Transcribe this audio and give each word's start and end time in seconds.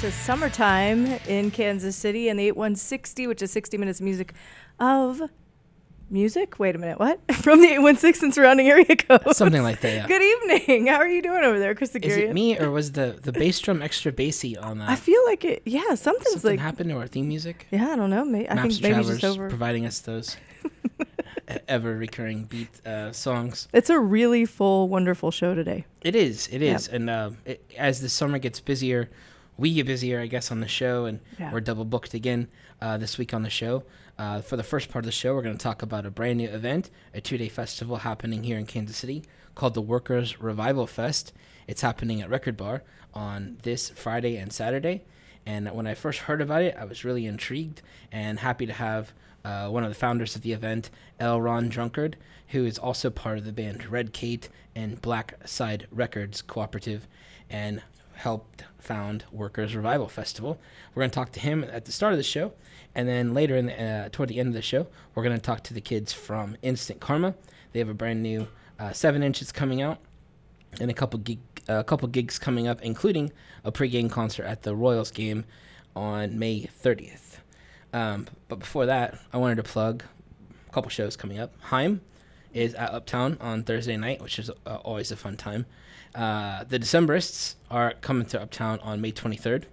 to 0.00 0.12
summertime 0.12 1.06
in 1.26 1.50
Kansas 1.50 1.96
City 1.96 2.28
and 2.28 2.38
the 2.38 2.44
8160, 2.44 3.26
which 3.26 3.42
is 3.42 3.50
60 3.50 3.78
minutes 3.78 3.98
of 3.98 4.04
music 4.04 4.32
of 4.78 5.20
music. 6.08 6.60
Wait 6.60 6.76
a 6.76 6.78
minute, 6.78 7.00
what? 7.00 7.18
From 7.34 7.60
the 7.60 7.66
816 7.66 8.26
and 8.26 8.34
surrounding 8.34 8.68
area 8.68 8.84
codes. 8.96 9.36
Something 9.36 9.64
like 9.64 9.80
that. 9.80 9.92
Yeah. 9.92 10.06
Good 10.06 10.22
evening. 10.22 10.86
How 10.86 10.98
are 10.98 11.08
you 11.08 11.20
doing 11.20 11.42
over 11.42 11.58
there, 11.58 11.74
Krista 11.74 12.04
Is 12.04 12.16
it 12.16 12.32
me 12.32 12.56
or 12.56 12.70
was 12.70 12.92
the 12.92 13.18
the 13.20 13.32
bass 13.32 13.58
drum 13.58 13.82
extra 13.82 14.12
bassy 14.12 14.56
on 14.56 14.78
that? 14.78 14.88
I 14.88 14.94
feel 14.94 15.20
like 15.26 15.44
it. 15.44 15.62
Yeah, 15.64 15.96
something's 15.96 16.30
Something 16.30 16.50
like. 16.52 16.60
happened 16.60 16.90
to 16.90 16.96
our 16.98 17.08
theme 17.08 17.26
music. 17.26 17.66
Yeah, 17.72 17.88
I 17.88 17.96
don't 17.96 18.10
know. 18.10 18.24
May, 18.24 18.46
I 18.48 18.54
think 18.54 18.80
maybe 18.80 19.02
just 19.02 19.24
over. 19.24 19.48
providing 19.48 19.84
us 19.84 19.98
those 19.98 20.36
ever 21.66 21.96
recurring 21.96 22.44
beat 22.44 22.86
uh, 22.86 23.10
songs. 23.10 23.66
It's 23.72 23.90
a 23.90 23.98
really 23.98 24.44
full, 24.44 24.88
wonderful 24.88 25.32
show 25.32 25.56
today. 25.56 25.86
It 26.02 26.14
is. 26.14 26.48
It 26.52 26.62
is. 26.62 26.86
Yep. 26.86 26.94
And 26.94 27.10
uh, 27.10 27.30
it, 27.44 27.72
as 27.76 28.00
the 28.00 28.08
summer 28.08 28.38
gets 28.38 28.60
busier, 28.60 29.10
we 29.58 29.74
get 29.74 29.86
busier, 29.86 30.20
I 30.20 30.26
guess, 30.26 30.50
on 30.50 30.60
the 30.60 30.68
show, 30.68 31.04
and 31.04 31.20
Yeah. 31.38 31.52
we're 31.52 31.60
double 31.60 31.84
booked 31.84 32.14
again 32.14 32.48
uh, 32.80 32.96
this 32.96 33.18
week 33.18 33.34
on 33.34 33.42
the 33.42 33.50
show. 33.50 33.82
Uh, 34.18 34.40
for 34.40 34.56
the 34.56 34.62
first 34.62 34.88
part 34.90 35.04
of 35.04 35.06
the 35.06 35.12
show, 35.12 35.34
we're 35.34 35.42
going 35.42 35.56
to 35.56 35.62
talk 35.62 35.82
about 35.82 36.06
a 36.06 36.10
brand 36.10 36.38
new 36.38 36.48
event, 36.48 36.90
a 37.12 37.20
two 37.20 37.36
day 37.36 37.48
festival 37.48 37.96
happening 37.98 38.44
here 38.44 38.58
in 38.58 38.66
Kansas 38.66 38.96
City 38.96 39.24
called 39.54 39.74
the 39.74 39.82
Workers 39.82 40.40
Revival 40.40 40.86
Fest. 40.86 41.32
It's 41.66 41.82
happening 41.82 42.22
at 42.22 42.30
Record 42.30 42.56
Bar 42.56 42.82
on 43.12 43.58
this 43.64 43.90
Friday 43.90 44.36
and 44.36 44.52
Saturday. 44.52 45.04
And 45.44 45.68
when 45.72 45.86
I 45.86 45.94
first 45.94 46.20
heard 46.20 46.40
about 46.40 46.62
it, 46.62 46.76
I 46.78 46.84
was 46.84 47.04
really 47.04 47.26
intrigued 47.26 47.82
and 48.12 48.38
happy 48.38 48.66
to 48.66 48.72
have 48.72 49.12
uh, 49.44 49.68
one 49.68 49.82
of 49.82 49.88
the 49.88 49.94
founders 49.94 50.36
of 50.36 50.42
the 50.42 50.52
event, 50.52 50.90
L. 51.18 51.40
Ron 51.40 51.68
Drunkard, 51.68 52.16
who 52.48 52.64
is 52.66 52.78
also 52.78 53.08
part 53.10 53.38
of 53.38 53.44
the 53.44 53.52
band 53.52 53.86
Red 53.86 54.12
Kate 54.12 54.48
and 54.74 55.00
Black 55.00 55.34
Side 55.46 55.86
Records 55.90 56.42
Cooperative, 56.42 57.06
and 57.50 57.82
helped 58.18 58.64
found 58.78 59.24
Workers 59.30 59.76
Revival 59.76 60.08
Festival. 60.08 60.58
We're 60.94 61.02
going 61.02 61.10
to 61.10 61.14
talk 61.14 61.32
to 61.32 61.40
him 61.40 61.64
at 61.64 61.84
the 61.84 61.92
start 61.92 62.12
of 62.12 62.18
the 62.18 62.24
show, 62.24 62.52
and 62.94 63.08
then 63.08 63.32
later 63.32 63.56
in 63.56 63.66
the, 63.66 63.82
uh, 63.82 64.08
toward 64.10 64.28
the 64.28 64.40
end 64.40 64.48
of 64.48 64.54
the 64.54 64.62
show, 64.62 64.88
we're 65.14 65.22
going 65.22 65.36
to 65.36 65.42
talk 65.42 65.62
to 65.64 65.74
the 65.74 65.80
kids 65.80 66.12
from 66.12 66.56
Instant 66.62 67.00
Karma. 67.00 67.34
They 67.72 67.78
have 67.78 67.88
a 67.88 67.94
brand 67.94 68.22
new 68.22 68.48
uh, 68.78 68.92
seven 68.92 69.22
inches 69.22 69.52
coming 69.52 69.80
out, 69.80 69.98
and 70.80 70.90
a 70.90 70.94
couple 70.94 71.20
gig, 71.20 71.38
a 71.68 71.84
couple 71.84 72.08
gigs 72.08 72.38
coming 72.38 72.66
up, 72.66 72.82
including 72.82 73.32
a 73.64 73.70
pregame 73.70 74.10
concert 74.10 74.44
at 74.44 74.62
the 74.62 74.74
Royals 74.74 75.12
game 75.12 75.44
on 75.94 76.38
May 76.38 76.62
30th. 76.62 77.38
Um, 77.92 78.26
but 78.48 78.58
before 78.58 78.86
that, 78.86 79.18
I 79.32 79.36
wanted 79.38 79.56
to 79.56 79.62
plug 79.62 80.02
a 80.68 80.72
couple 80.72 80.90
shows 80.90 81.16
coming 81.16 81.38
up. 81.38 81.52
Haim 81.70 82.00
is 82.52 82.74
at 82.74 82.92
Uptown 82.92 83.36
on 83.40 83.62
Thursday 83.62 83.96
night, 83.96 84.22
which 84.22 84.38
is 84.38 84.50
uh, 84.50 84.76
always 84.76 85.10
a 85.10 85.16
fun 85.16 85.36
time. 85.36 85.66
Uh, 86.14 86.64
the 86.64 86.78
Decemberists 86.78 87.54
are 87.70 87.94
coming 88.00 88.26
to 88.26 88.40
Uptown 88.40 88.80
on 88.80 89.00
May 89.00 89.12
23rd. 89.12 89.64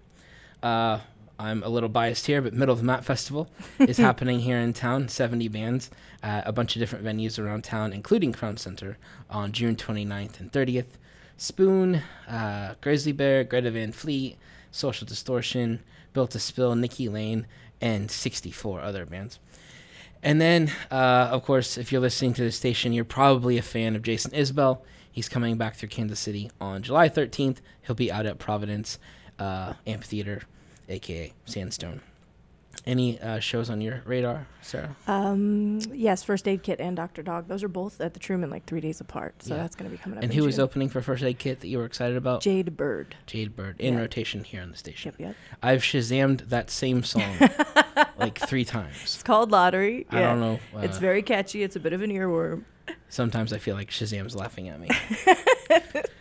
Uh, 0.62 1.00
I'm 1.38 1.64
a 1.64 1.70
little 1.70 1.90
biased 1.90 2.28
here, 2.28 2.42
but 2.42 2.54
Middle 2.54 2.74
of 2.74 2.80
the 2.80 2.86
Map 2.86 3.04
Festival 3.04 3.50
is 3.80 3.98
happening 3.98 4.40
here 4.40 4.58
in 4.58 4.74
town. 4.74 5.10
70 5.10 5.48
bands 5.50 5.90
at 6.24 6.48
a 6.48 6.52
bunch 6.52 6.76
of 6.76 6.80
different 6.80 7.04
venues 7.06 7.38
around 7.38 7.64
town, 7.64 7.94
including 7.94 8.32
Crown 8.32 8.58
Center, 8.58 8.98
on 9.30 9.52
June 9.52 9.76
29th 9.76 10.40
and 10.40 10.52
30th. 10.52 10.88
Spoon, 11.38 12.02
uh, 12.30 12.76
Grizzly 12.80 13.12
Bear, 13.12 13.44
Greta 13.44 13.72
Van 13.72 13.92
Fleet, 13.92 14.38
Social 14.72 15.06
Distortion, 15.06 15.82
Built 16.14 16.32
to 16.32 16.40
Spill, 16.40 16.76
Nikki 16.76 17.10
Lane, 17.10 17.46
and 17.82 18.10
64 18.10 18.82
other 18.82 19.06
bands. 19.06 19.40
And 20.24 20.42
then, 20.42 20.72
uh, 20.90 21.30
of 21.32 21.44
course, 21.44 21.78
if 21.78 21.92
you're 21.92 22.02
listening 22.02 22.34
to 22.34 22.44
the 22.44 22.52
station, 22.52 22.94
you're 22.94 23.06
probably 23.06 23.58
a 23.58 23.62
fan 23.62 23.96
of 23.96 24.02
Jason 24.02 24.32
Isbell. 24.32 24.80
He's 25.12 25.30
coming 25.30 25.58
back 25.58 25.76
through 25.76 25.90
Kansas 25.90 26.20
City 26.20 26.52
on 26.60 26.82
July 26.82 27.10
13th. 27.10 27.58
He'll 27.86 27.96
be 27.96 28.12
out 28.12 28.26
at 28.26 28.40
Providence 28.40 29.00
uh, 29.40 29.74
Amphitheater, 29.86 30.44
aka 30.90 31.32
Sandstone. 31.46 32.02
Any 32.88 33.20
uh, 33.20 33.40
shows 33.40 33.72
on 33.72 33.82
your 33.82 34.04
radar, 34.06 34.46
Sarah? 34.62 34.96
Um, 35.08 35.80
yes, 35.92 36.24
First 36.24 36.48
Aid 36.48 36.62
Kit 36.62 36.80
and 36.80 36.96
Dr. 36.96 37.24
Dog. 37.24 37.48
Those 37.48 37.64
are 37.64 37.68
both 37.68 38.00
at 38.00 38.14
the 38.14 38.20
Truman 38.20 38.52
like 38.52 38.66
three 38.66 38.80
days 38.80 39.02
apart. 39.02 39.42
So 39.42 39.56
Yeah. 39.56 39.62
that's 39.64 39.76
going 39.76 39.90
to 39.90 39.98
be 39.98 40.02
coming 40.02 40.20
up. 40.20 40.24
And 40.24 40.32
who 40.32 40.46
is 40.46 40.60
opening 40.60 40.90
for 40.90 41.02
First 41.02 41.24
Aid 41.24 41.40
Kit 41.40 41.62
that 41.62 41.68
you 41.68 41.80
were 41.80 41.86
excited 41.86 42.16
about? 42.16 42.42
Jade 42.42 42.78
Bird. 42.78 43.16
Jade 43.26 43.56
Bird 43.56 43.80
in 43.80 43.96
Yeah. 43.96 44.02
rotation 44.02 44.44
here 44.44 44.62
on 44.62 44.70
the 44.70 44.78
station. 44.78 45.14
Yep, 45.18 45.30
yep. 45.30 45.36
I've 45.64 45.82
Shazammed 45.82 46.50
that 46.50 46.70
same 46.70 47.02
song 47.04 47.38
like 48.20 48.38
three 48.38 48.66
times. 48.66 48.96
It's 49.02 49.24
called 49.24 49.50
Lottery. 49.52 50.06
I 50.12 50.20
Yeah. 50.20 50.28
don't 50.28 50.40
know. 50.42 50.60
Uh, 50.76 50.82
It's 50.82 51.00
very 51.00 51.24
catchy. 51.24 51.64
It's 51.64 51.76
a 51.76 51.80
bit 51.80 51.94
of 51.94 52.04
an 52.04 52.12
earworm. 52.12 52.66
sometimes 53.10 53.52
I 53.52 53.58
feel 53.58 53.76
like 53.76 53.90
Shazam's 53.90 54.36
laughing 54.36 54.70
at 54.70 54.80
me. 54.80 54.90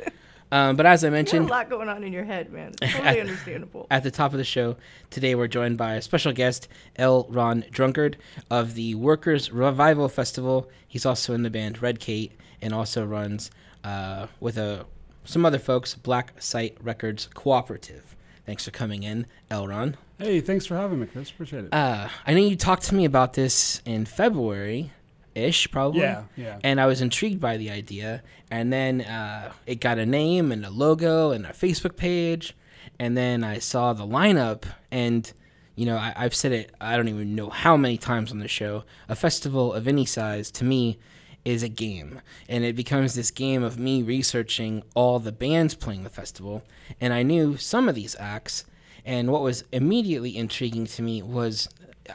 um, 0.54 0.76
but 0.76 0.87
as 0.87 1.03
I 1.04 1.09
You 1.09 1.12
a 1.12 1.16
mentioned, 1.16 1.50
lot 1.50 1.69
going 1.69 1.88
on 1.88 2.03
in 2.04 2.12
your 2.12 2.25
head, 2.25 2.50
man. 2.53 2.72
It's 2.81 2.92
totally 2.97 3.20
understandable. 3.20 3.87
at 3.91 4.03
the 4.03 4.10
top 4.10 4.32
of 4.32 4.38
the 4.38 4.44
show 4.44 4.76
today 5.10 5.34
we're 5.34 5.48
joined 5.48 5.76
by 5.76 5.94
a 5.94 6.03
special 6.03 6.32
guest 6.32 6.69
l 6.97 7.26
ron 7.28 7.65
drunkard 7.70 8.16
of 8.50 8.75
the 8.75 8.94
workers 8.94 9.50
revival 9.53 10.09
festival 10.09 10.69
he's 10.88 11.04
also 11.04 11.34
in 11.34 11.43
the 11.43 11.50
band 11.50 11.82
red 11.82 11.98
kate 12.00 12.32
and 12.62 12.72
also 12.72 13.04
runs 13.04 13.50
uh, 13.84 14.26
with 14.41 14.56
a, 14.56 14.87
some 15.25 15.44
other 15.44 15.59
folks 15.59 15.94
black 15.94 16.32
site 16.41 16.76
records 16.82 17.28
cooperative 17.34 18.16
thanks 18.47 18.64
for 18.64 18.70
coming 18.70 19.03
in 19.03 19.26
l 19.50 19.66
ron 19.69 19.97
Hey, 20.19 20.41
thanks 20.41 20.64
for 20.64 20.76
having 20.76 21.00
me, 21.00 21.06
Chris. 21.06 21.31
Appreciate 21.31 21.64
it. 21.64 21.75
uh, 21.75 22.09
i 22.26 22.32
know 22.34 22.41
you 22.41 22.56
talked 22.56 22.84
to 22.84 22.94
me 22.94 23.04
about 23.04 23.32
this 23.34 23.82
in 23.84 24.04
february 24.06 24.93
ish 25.34 25.70
probably 25.70 26.00
yeah, 26.00 26.24
yeah. 26.36 26.58
and 26.62 26.80
I 26.80 26.86
was 26.86 27.00
intrigued 27.00 27.40
by 27.40 27.56
the 27.56 27.70
idea. 27.70 28.22
And 28.50 28.72
then 28.72 29.00
uh, 29.00 29.52
it 29.66 29.80
got 29.80 29.98
a 29.98 30.06
name 30.06 30.52
and 30.52 30.64
a 30.64 30.70
logo 30.70 31.30
and 31.30 31.44
a 31.46 31.50
Facebook 31.50 31.96
page. 31.96 32.56
And 32.98 33.16
then 33.16 33.42
I 33.42 33.58
saw 33.58 33.92
the 33.92 34.06
lineup, 34.06 34.64
and 34.90 35.32
you 35.74 35.86
know, 35.86 35.96
I, 35.96 36.12
I've 36.16 36.34
said 36.34 36.52
it. 36.52 36.70
I 36.80 36.96
don't 36.96 37.08
even 37.08 37.34
know 37.34 37.50
how 37.50 37.76
many 37.76 37.98
times 37.98 38.30
on 38.30 38.38
the 38.38 38.48
show. 38.48 38.84
A 39.08 39.16
festival 39.16 39.72
of 39.72 39.88
any 39.88 40.04
size 40.04 40.50
to 40.52 40.64
me 40.64 40.98
is 41.44 41.62
a 41.62 41.68
game, 41.68 42.20
and 42.48 42.64
it 42.64 42.76
becomes 42.76 43.14
this 43.14 43.30
game 43.30 43.62
of 43.62 43.78
me 43.78 44.02
researching 44.02 44.82
all 44.94 45.18
the 45.18 45.32
bands 45.32 45.74
playing 45.74 46.04
the 46.04 46.10
festival. 46.10 46.62
And 47.00 47.12
I 47.12 47.22
knew 47.22 47.56
some 47.56 47.88
of 47.88 47.94
these 47.94 48.16
acts. 48.18 48.64
And 49.04 49.30
what 49.30 49.42
was 49.42 49.64
immediately 49.70 50.36
intriguing 50.36 50.86
to 50.86 51.02
me 51.02 51.22
was 51.22 51.68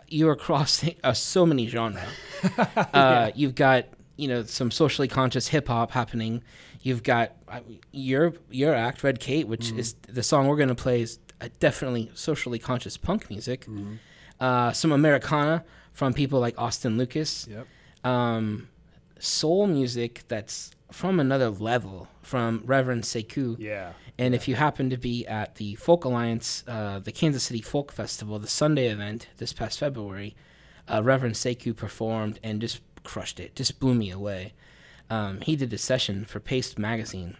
you're 0.07 0.35
crossing 0.35 0.95
uh, 1.03 1.13
so 1.13 1.45
many 1.45 1.67
genres. 1.67 2.03
uh, 2.57 3.31
You've 3.35 3.55
got 3.55 3.85
you 4.17 4.27
know 4.27 4.43
some 4.43 4.71
socially 4.71 5.07
conscious 5.07 5.47
hip 5.47 5.67
hop 5.67 5.91
happening. 5.91 6.43
You've 6.81 7.03
got 7.03 7.33
uh, 7.47 7.59
your 7.91 8.33
your 8.49 8.73
act, 8.73 9.03
Red 9.03 9.19
Kate, 9.19 9.47
which 9.47 9.71
is 9.71 9.95
the 10.07 10.23
song 10.23 10.47
we're 10.47 10.57
gonna 10.57 10.75
play 10.75 11.01
is 11.01 11.19
uh, 11.41 11.49
definitely 11.59 12.11
socially 12.13 12.59
conscious 12.59 12.97
punk 12.97 13.29
music. 13.29 13.67
Uh, 14.39 14.71
some 14.71 14.91
Americana 14.91 15.65
from 15.91 16.13
people 16.13 16.39
like 16.39 16.59
Austin 16.59 16.97
Lucas. 16.97 17.47
Yep. 17.49 17.67
Um, 18.05 18.69
soul 19.19 19.67
music 19.67 20.23
that's 20.29 20.71
from 20.91 21.19
another 21.19 21.49
level 21.49 22.07
from 22.21 22.63
Reverend 22.65 23.03
Sekou. 23.03 23.57
Yeah. 23.59 23.93
And 24.19 24.35
if 24.35 24.49
you 24.49 24.55
happen 24.55 24.89
to 24.89 24.97
be 24.97 25.25
at 25.25 25.55
the 25.55 25.75
Folk 25.75 26.03
Alliance, 26.03 26.65
uh, 26.67 26.99
the 26.99 27.11
Kansas 27.13 27.43
City 27.43 27.61
Folk 27.61 27.93
Festival, 27.93 28.37
the 28.37 28.49
Sunday 28.49 28.87
event 28.87 29.29
this 29.37 29.53
past 29.53 29.79
February, 29.79 30.35
uh, 30.89 31.01
Reverend 31.01 31.35
Sekou 31.35 31.73
performed 31.73 32.37
and 32.43 32.59
just 32.59 32.81
crushed 33.05 33.39
it, 33.39 33.55
just 33.55 33.79
blew 33.79 33.95
me 33.95 34.11
away. 34.11 34.53
Um, 35.09 35.39
he 35.39 35.55
did 35.55 35.71
a 35.71 35.77
session 35.77 36.25
for 36.25 36.41
Paste 36.41 36.77
Magazine. 36.77 37.37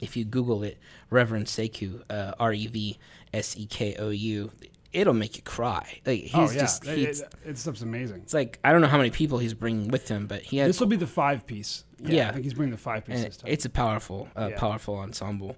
If 0.00 0.16
you 0.16 0.24
Google 0.24 0.62
it, 0.62 0.78
Reverend 1.10 1.46
Sekou, 1.46 2.02
uh, 2.08 2.34
R 2.38 2.52
E 2.52 2.68
V 2.68 2.98
S 3.34 3.56
E 3.56 3.66
K 3.66 3.96
O 3.98 4.10
U, 4.10 4.52
it'll 4.92 5.12
make 5.12 5.36
you 5.36 5.42
cry. 5.42 6.00
Like 6.06 6.20
he's 6.20 6.34
oh, 6.34 6.50
yeah. 6.50 6.60
just, 6.60 6.84
he's, 6.84 7.20
it, 7.20 7.34
it 7.44 7.58
stuff's 7.58 7.82
amazing. 7.82 8.22
it's 8.22 8.34
like 8.34 8.60
I 8.62 8.70
don't 8.70 8.80
know 8.80 8.86
how 8.86 8.98
many 8.98 9.10
people 9.10 9.38
he's 9.38 9.54
bringing 9.54 9.88
with 9.88 10.08
him, 10.08 10.28
but 10.28 10.42
he 10.42 10.58
has 10.58 10.68
This 10.68 10.80
will 10.80 10.86
be 10.86 10.96
the 10.96 11.06
five 11.06 11.46
piece. 11.46 11.84
Yeah, 11.98 12.14
Yeah. 12.14 12.28
I 12.28 12.32
think 12.32 12.44
he's 12.44 12.54
bringing 12.54 12.72
the 12.72 12.78
five 12.78 13.04
piece 13.04 13.24
this 13.24 13.38
time. 13.38 13.50
it's 13.50 13.64
a 13.64 13.70
powerful, 13.70 14.28
uh, 14.36 14.50
Yeah. 14.52 14.58
powerful 14.58 14.96
ensemble. 14.96 15.56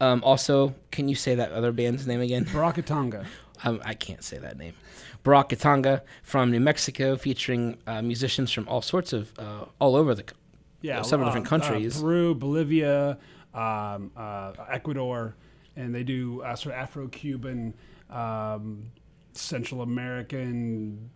Um, 0.00 0.22
also, 0.24 0.74
can 0.90 1.08
you 1.08 1.14
say 1.14 1.34
that 1.34 1.50
other 1.52 1.72
band's 1.72 2.06
name 2.06 2.20
again? 2.20 2.44
Baracutanga. 2.44 3.26
um, 3.64 3.80
I 3.84 3.94
can't 3.94 4.22
say 4.22 4.38
that 4.38 4.56
name. 4.56 4.74
Baracutanga 5.24 6.02
from 6.22 6.50
New 6.50 6.60
Mexico, 6.60 7.16
featuring 7.16 7.78
uh, 7.86 8.00
musicians 8.02 8.52
from 8.52 8.68
all 8.68 8.80
sorts 8.82 9.12
of, 9.12 9.32
uh, 9.38 9.64
all 9.80 9.96
over 9.96 10.14
the, 10.14 10.24
Yeah. 10.82 11.02
several 11.02 11.28
different 11.28 11.46
uh, 11.46 11.50
countries. 11.50 12.00
Peru, 12.00 12.34
Bolivia, 12.34 13.18
um, 13.54 14.12
uh, 14.16 14.52
Ecuador, 14.70 15.34
and 15.76 15.94
they 15.94 16.04
do 16.04 16.42
uh, 16.42 16.54
sort 16.54 16.74
of 16.74 16.80
Afro-Cuban, 16.80 17.74
um, 18.10 18.90
Central 19.32 19.82
American. 19.82 21.10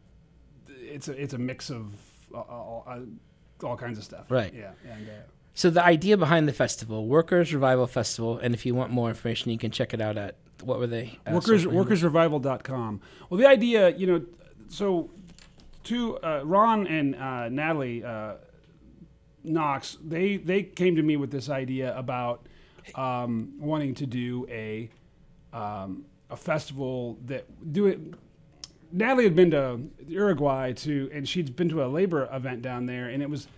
It's 0.69 1.09
a 1.09 1.13
it's 1.13 1.35
a 1.35 1.39
mix 1.39 1.71
of 1.71 1.95
uh, 2.35 2.39
all, 2.39 2.85
uh, 2.87 3.67
all 3.67 3.77
kinds 3.77 3.99
of 3.99 4.05
stuff. 4.05 4.27
Right. 4.31 4.53
Yeah. 4.55 4.73
And, 4.91 5.09
uh, 5.09 5.13
So 5.55 5.69
the 5.69 5.85
idea 5.85 6.17
behind 6.17 6.49
the 6.49 6.53
festival, 6.53 7.07
Workers 7.07 7.53
Revival 7.53 7.87
Festival, 7.87 8.39
and 8.39 8.55
if 8.55 8.65
you 8.65 8.75
want 8.75 8.91
more 8.91 9.09
information, 9.09 9.51
you 9.51 9.59
can 9.59 9.71
check 9.71 9.93
it 9.93 10.01
out 10.01 10.17
at 10.17 10.37
what 10.63 10.79
were 10.79 10.87
they? 10.87 11.19
Uh, 11.27 11.33
workers 11.33 11.65
workersrevival.com. 11.67 13.01
Well, 13.29 13.39
the 13.39 13.47
idea, 13.47 13.91
you 13.91 14.07
know, 14.07 14.25
so 14.69 15.11
to 15.85 16.19
uh, 16.19 16.43
Ron 16.45 16.87
and 16.87 17.17
uh, 17.17 17.49
Natalie 17.49 18.05
uh, 18.05 18.35
Knox, 19.45 19.99
they 20.03 20.37
they 20.37 20.63
came 20.63 20.97
to 20.97 21.03
me 21.03 21.17
with 21.17 21.31
this 21.31 21.49
idea 21.49 21.97
about 21.99 22.47
um, 22.95 23.53
wanting 23.59 23.95
to 23.97 24.07
do 24.07 24.47
a 24.49 24.89
um, 25.53 26.05
a 26.31 26.37
festival 26.37 27.19
that 27.27 27.73
do 27.73 27.87
it. 27.87 28.01
Natalie 28.93 29.25
had 29.25 29.35
been 29.35 29.51
to 29.51 29.81
Uruguay 30.07 30.73
to, 30.73 31.11
and 31.13 31.29
she'd 31.29 31.57
been 31.57 31.69
to 31.71 31.83
a 31.83 31.87
labor 31.87 32.29
event 32.33 32.63
down 32.63 32.87
there, 32.87 33.09
and 33.09 33.23
it 33.23 33.29
was. 33.29 33.49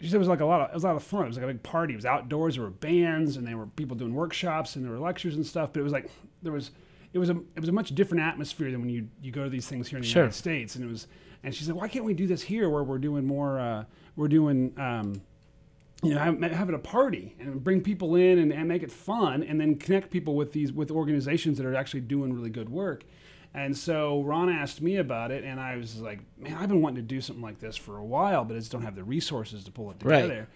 She 0.00 0.08
said 0.08 0.16
it 0.16 0.18
was 0.18 0.28
like 0.28 0.40
a 0.40 0.46
lot 0.46 0.60
of 0.60 0.70
it 0.70 0.74
was 0.74 0.84
a 0.84 0.88
lot 0.88 0.96
of 0.96 1.02
fun. 1.02 1.24
It 1.24 1.28
was 1.28 1.36
like 1.36 1.44
a 1.44 1.48
big 1.48 1.62
party. 1.62 1.94
It 1.94 1.96
was 1.96 2.06
outdoors. 2.06 2.54
There 2.54 2.64
were 2.64 2.70
bands, 2.70 3.36
and 3.36 3.46
there 3.46 3.56
were 3.56 3.66
people 3.66 3.96
doing 3.96 4.14
workshops, 4.14 4.76
and 4.76 4.84
there 4.84 4.92
were 4.92 4.98
lectures 4.98 5.34
and 5.34 5.44
stuff. 5.46 5.72
But 5.72 5.80
it 5.80 5.84
was 5.84 5.92
like 5.92 6.10
there 6.42 6.52
was 6.52 6.70
it 7.12 7.18
was 7.18 7.30
a 7.30 7.36
it 7.54 7.60
was 7.60 7.68
a 7.68 7.72
much 7.72 7.94
different 7.94 8.22
atmosphere 8.22 8.70
than 8.70 8.80
when 8.80 8.90
you 8.90 9.08
you 9.22 9.32
go 9.32 9.44
to 9.44 9.50
these 9.50 9.66
things 9.66 9.88
here 9.88 9.98
in 9.98 10.02
the 10.02 10.08
Sure. 10.08 10.22
United 10.22 10.36
States. 10.36 10.74
And 10.76 10.84
it 10.84 10.88
was 10.88 11.06
and 11.42 11.54
she 11.54 11.64
said, 11.64 11.74
why 11.74 11.88
can't 11.88 12.04
we 12.04 12.14
do 12.14 12.26
this 12.26 12.42
here 12.42 12.68
where 12.68 12.82
we're 12.82 12.98
doing 12.98 13.24
more? 13.24 13.58
Uh, 13.58 13.84
we're 14.16 14.28
doing. 14.28 14.72
Um, 14.78 15.20
you 16.00 16.14
know, 16.14 16.20
have, 16.20 16.40
having 16.40 16.76
a 16.76 16.78
party 16.78 17.34
and 17.40 17.62
bring 17.64 17.80
people 17.80 18.14
in 18.14 18.38
and, 18.38 18.52
and 18.52 18.68
make 18.68 18.84
it 18.84 18.92
fun, 18.92 19.42
and 19.42 19.60
then 19.60 19.74
connect 19.74 20.10
people 20.12 20.36
with 20.36 20.52
these 20.52 20.72
with 20.72 20.92
organizations 20.92 21.58
that 21.58 21.66
are 21.66 21.74
actually 21.74 22.02
doing 22.02 22.32
really 22.32 22.50
good 22.50 22.68
work. 22.68 23.02
And 23.58 23.76
so 23.76 24.22
Ron 24.22 24.48
asked 24.48 24.80
me 24.80 24.96
about 24.96 25.30
it, 25.30 25.42
and 25.44 25.58
I 25.60 25.76
was 25.76 26.00
like, 26.00 26.20
"Man, 26.38 26.54
I've 26.54 26.68
been 26.68 26.80
wanting 26.82 27.02
to 27.02 27.08
do 27.14 27.20
something 27.20 27.42
like 27.42 27.58
this 27.58 27.76
for 27.76 27.96
a 27.98 28.04
while, 28.04 28.44
but 28.44 28.54
I 28.54 28.58
just 28.60 28.70
don't 28.72 28.82
have 28.82 28.94
the 28.94 29.04
resources 29.04 29.64
to 29.64 29.70
pull 29.72 29.90
it 29.90 29.96
Right. 30.02 30.22
together." 30.22 30.48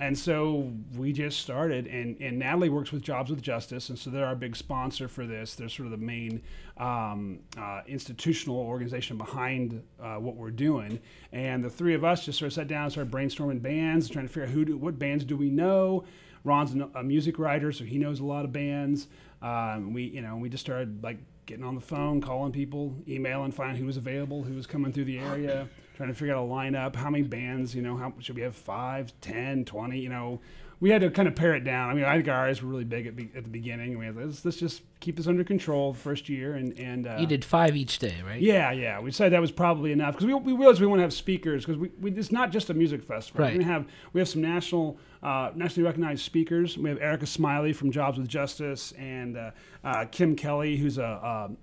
And 0.00 0.16
so 0.16 0.72
we 0.96 1.12
just 1.12 1.40
started, 1.40 1.88
and, 1.88 2.16
and 2.20 2.38
Natalie 2.38 2.68
works 2.68 2.92
with 2.92 3.02
Jobs 3.02 3.30
with 3.30 3.42
Justice, 3.42 3.88
and 3.88 3.98
so 3.98 4.10
they're 4.10 4.26
our 4.26 4.36
big 4.36 4.54
sponsor 4.54 5.08
for 5.08 5.26
this. 5.26 5.56
They're 5.56 5.68
sort 5.68 5.86
of 5.86 5.90
the 5.90 5.96
main 6.06 6.40
um, 6.76 7.40
uh, 7.56 7.80
institutional 7.88 8.58
organization 8.58 9.18
behind 9.18 9.82
uh, 10.00 10.14
what 10.16 10.36
we're 10.36 10.52
doing. 10.52 11.00
And 11.32 11.64
the 11.64 11.70
three 11.70 11.94
of 11.94 12.04
us 12.04 12.24
just 12.24 12.38
sort 12.38 12.46
of 12.48 12.52
sat 12.52 12.68
down 12.68 12.84
and 12.84 12.92
started 12.92 13.12
brainstorming 13.12 13.60
bands, 13.60 14.08
trying 14.08 14.26
to 14.26 14.32
figure 14.32 14.44
out 14.44 14.50
who 14.50 14.64
do, 14.64 14.76
what 14.76 14.98
bands 15.00 15.24
do 15.24 15.36
we 15.36 15.50
know. 15.50 16.04
Ron's 16.44 16.74
a 16.94 17.02
music 17.02 17.36
writer, 17.38 17.72
so 17.72 17.82
he 17.84 17.98
knows 17.98 18.20
a 18.20 18.24
lot 18.24 18.44
of 18.44 18.52
bands. 18.52 19.08
Um, 19.42 19.92
we, 19.92 20.04
you 20.04 20.20
know, 20.20 20.36
we 20.36 20.48
just 20.48 20.64
started 20.64 21.02
like 21.02 21.18
getting 21.48 21.64
on 21.64 21.74
the 21.74 21.80
phone, 21.80 22.20
calling 22.20 22.52
people, 22.52 22.94
emailing, 23.08 23.50
finding 23.50 23.80
who 23.80 23.86
was 23.86 23.96
available, 23.96 24.44
who 24.44 24.54
was 24.54 24.66
coming 24.66 24.92
through 24.92 25.06
the 25.06 25.18
area, 25.18 25.66
trying 25.96 26.10
to 26.10 26.14
figure 26.14 26.34
out 26.34 26.44
a 26.44 26.46
lineup, 26.46 26.94
how 26.94 27.08
many 27.10 27.24
bands, 27.24 27.74
you 27.74 27.82
know, 27.82 27.96
how 27.96 28.12
should 28.20 28.36
we 28.36 28.42
have 28.42 28.54
five, 28.54 29.12
ten, 29.20 29.64
twenty, 29.64 29.98
you 29.98 30.10
know. 30.10 30.40
We 30.80 30.90
had 30.90 31.00
to 31.00 31.10
kind 31.10 31.26
of 31.26 31.34
pare 31.34 31.56
it 31.56 31.64
down. 31.64 31.90
I 31.90 31.94
mean, 31.94 32.04
I 32.04 32.14
think 32.14 32.28
our 32.28 32.46
eyes 32.46 32.62
were 32.62 32.68
really 32.68 32.84
big 32.84 33.08
at, 33.08 33.16
be, 33.16 33.30
at 33.34 33.42
the 33.42 33.50
beginning. 33.50 33.90
and 33.90 33.98
We 33.98 34.06
had 34.06 34.16
let's, 34.16 34.44
let's 34.44 34.58
just 34.58 34.82
keep 35.00 35.16
this 35.16 35.26
under 35.26 35.42
control 35.42 35.92
the 35.92 35.98
first 35.98 36.28
year, 36.28 36.54
and 36.54 36.78
and 36.78 37.06
uh, 37.06 37.16
You 37.18 37.26
did 37.26 37.44
five 37.44 37.76
each 37.76 37.98
day, 37.98 38.14
right? 38.24 38.40
yeah, 38.40 38.70
yeah. 38.70 39.00
We 39.00 39.10
decided 39.10 39.32
that 39.32 39.40
was 39.40 39.50
probably 39.50 39.90
enough 39.90 40.14
because 40.14 40.26
we, 40.26 40.34
we 40.34 40.52
realized 40.52 40.80
we 40.80 40.86
want 40.86 41.00
to 41.00 41.02
have 41.02 41.12
speakers 41.12 41.64
because 41.64 41.78
we, 41.78 41.90
we 42.00 42.12
it's 42.12 42.30
not 42.30 42.52
just 42.52 42.70
a 42.70 42.74
music 42.74 43.02
festival. 43.02 43.44
Right. 43.44 43.58
We 43.58 43.64
have 43.64 43.86
we 44.12 44.20
have 44.20 44.28
some 44.28 44.40
national 44.42 44.98
uh, 45.20 45.50
nationally 45.56 45.84
recognized 45.84 46.24
speakers. 46.24 46.78
We 46.78 46.88
have 46.90 47.00
Erica 47.00 47.26
Smiley 47.26 47.72
from 47.72 47.90
Jobs 47.90 48.16
with 48.18 48.28
Justice 48.28 48.92
and 48.92 49.36
uh, 49.36 49.50
uh, 49.82 50.04
Kim 50.12 50.36
Kelly, 50.36 50.76
who's 50.76 50.98
a, 50.98 51.02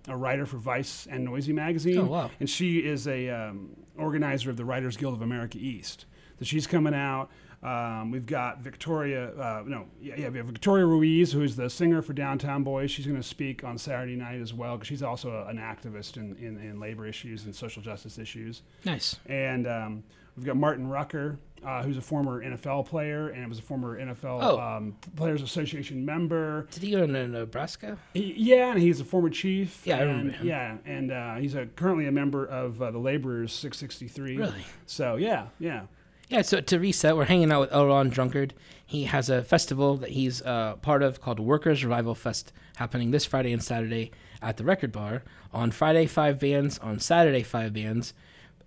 a 0.07 0.11
a 0.11 0.17
writer 0.17 0.45
for 0.45 0.57
Vice 0.57 1.07
and 1.09 1.25
Noisey 1.25 1.53
magazine. 1.53 1.99
Oh, 1.99 2.05
wow. 2.05 2.31
And 2.41 2.49
she 2.49 2.79
is 2.79 3.07
a 3.07 3.29
um, 3.29 3.77
organizer 3.97 4.49
of 4.49 4.57
the 4.57 4.65
Writers 4.65 4.97
Guild 4.97 5.13
of 5.13 5.21
America 5.21 5.57
East. 5.57 6.05
So 6.37 6.43
she's 6.43 6.67
coming 6.67 6.93
out. 6.93 7.29
Um, 7.65 8.11
we've 8.11 8.25
got 8.27 8.59
Victoria, 8.59 9.29
uh, 9.39 9.63
no, 9.65 9.85
yeah, 9.99 10.13
yeah, 10.17 10.29
we 10.29 10.37
have 10.37 10.45
Victoria 10.45 10.85
Ruiz, 10.85 11.31
who 11.31 11.41
is 11.41 11.55
the 11.55 11.67
singer 11.69 12.03
for 12.03 12.13
Downtown 12.13 12.63
Boys. 12.63 12.91
She's 12.91 13.07
going 13.07 13.19
to 13.19 13.27
speak 13.27 13.63
on 13.63 13.77
Saturday 13.79 14.15
night 14.15 14.39
as 14.39 14.53
well, 14.53 14.75
because 14.75 14.87
she's 14.87 15.01
also 15.01 15.31
a, 15.31 15.47
an 15.47 15.57
activist 15.57 16.17
in, 16.17 16.35
in, 16.35 16.59
in 16.59 16.79
labor 16.79 17.07
issues 17.07 17.45
and 17.45 17.55
social 17.55 17.81
justice 17.81 18.19
issues. 18.19 18.61
Nice. 18.85 19.15
And 19.25 19.65
um, 19.65 20.03
we've 20.37 20.45
got 20.45 20.57
Martin 20.57 20.87
Rucker, 20.87 21.39
uh, 21.65 21.81
who's 21.81 21.97
a 21.97 22.01
former 22.01 22.43
NFL 22.43 22.85
player 22.85 23.29
and 23.29 23.49
was 23.49 23.57
a 23.57 23.63
former 23.63 23.99
NFL 23.99 24.39
Oh. 24.43 24.59
um, 24.59 24.95
Players 25.15 25.41
Association 25.41 26.05
member. 26.05 26.67
Did 26.69 26.83
he 26.83 26.91
go 26.91 27.07
to 27.07 27.27
Nebraska? 27.27 27.97
He- 28.13 28.35
yeah, 28.37 28.73
and 28.73 28.79
he's 28.79 28.99
a 28.99 29.05
former 29.05 29.31
chief. 29.31 29.81
Yeah, 29.87 29.95
I 29.95 29.99
and, 30.01 30.09
remember 30.09 30.31
him. 30.33 30.47
Yeah, 30.47 30.77
and 30.85 31.11
uh, 31.11 31.35
he's 31.37 31.55
a, 31.55 31.65
currently 31.65 32.05
a 32.05 32.11
member 32.11 32.45
of 32.45 32.79
uh, 32.79 32.91
the 32.91 32.99
Laborers 32.99 33.51
663. 33.53 34.37
Really? 34.37 34.65
So 34.85 35.15
yeah, 35.15 35.47
yeah. 35.57 35.85
Yeah, 36.29 36.41
so 36.41 36.59
to 36.59 36.79
reset, 36.79 37.15
we're 37.15 37.25
hanging 37.25 37.51
out 37.51 37.61
with 37.61 37.71
L. 37.73 37.85
Ron 37.87 38.09
Drunkard. 38.09 38.53
He 38.85 39.03
has 39.05 39.29
a 39.29 39.43
festival 39.43 39.97
that 39.97 40.09
he's 40.11 40.41
uh, 40.41 40.75
part 40.77 41.03
of 41.03 41.21
called 41.21 41.39
Workers 41.39 41.83
Revival 41.83 42.15
Fest, 42.15 42.51
happening 42.77 43.11
this 43.11 43.25
Friday 43.25 43.53
and 43.53 43.63
Saturday 43.63 44.11
at 44.41 44.57
the 44.57 44.63
Record 44.63 44.91
Bar. 44.91 45.23
On 45.53 45.69
Friday, 45.71 46.07
five 46.07 46.39
bands. 46.39 46.79
On 46.79 46.99
Saturday, 46.99 47.43
five 47.43 47.73
bands. 47.73 48.13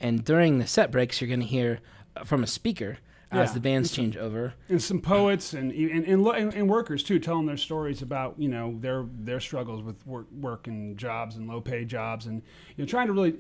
And 0.01 0.25
during 0.25 0.59
the 0.59 0.67
set 0.67 0.93
breaks, 0.93 1.21
you're 1.21 1.29
going 1.29 1.41
to 1.41 1.47
hear 1.47 1.81
uh, 2.17 2.23
from 2.25 2.45
a 2.45 2.47
speaker 2.47 2.99
as 3.31 3.51
Yeah. 3.51 3.55
the 3.55 3.61
bands 3.61 3.91
change 3.93 4.17
over. 4.17 4.55
and 4.69 4.81
some 4.83 5.01
poets 5.01 5.53
and 5.53 5.71
and, 5.73 6.07
and, 6.07 6.27
and 6.27 6.55
and 6.55 6.69
workers 6.69 7.03
too, 7.03 7.19
telling 7.19 7.45
their 7.47 7.57
stories 7.59 8.01
about 8.03 8.37
you 8.39 8.49
know 8.49 8.77
their 8.81 9.05
their 9.19 9.41
struggles 9.41 9.83
with 9.83 10.07
work, 10.07 10.27
work 10.33 10.67
and 10.69 10.97
jobs 10.97 11.37
and 11.37 11.47
low 11.49 11.61
paid 11.61 11.89
jobs, 11.89 12.25
and 12.27 12.41
you 12.77 12.85
know 12.85 12.87
trying 12.89 13.09
to 13.09 13.13
really 13.13 13.35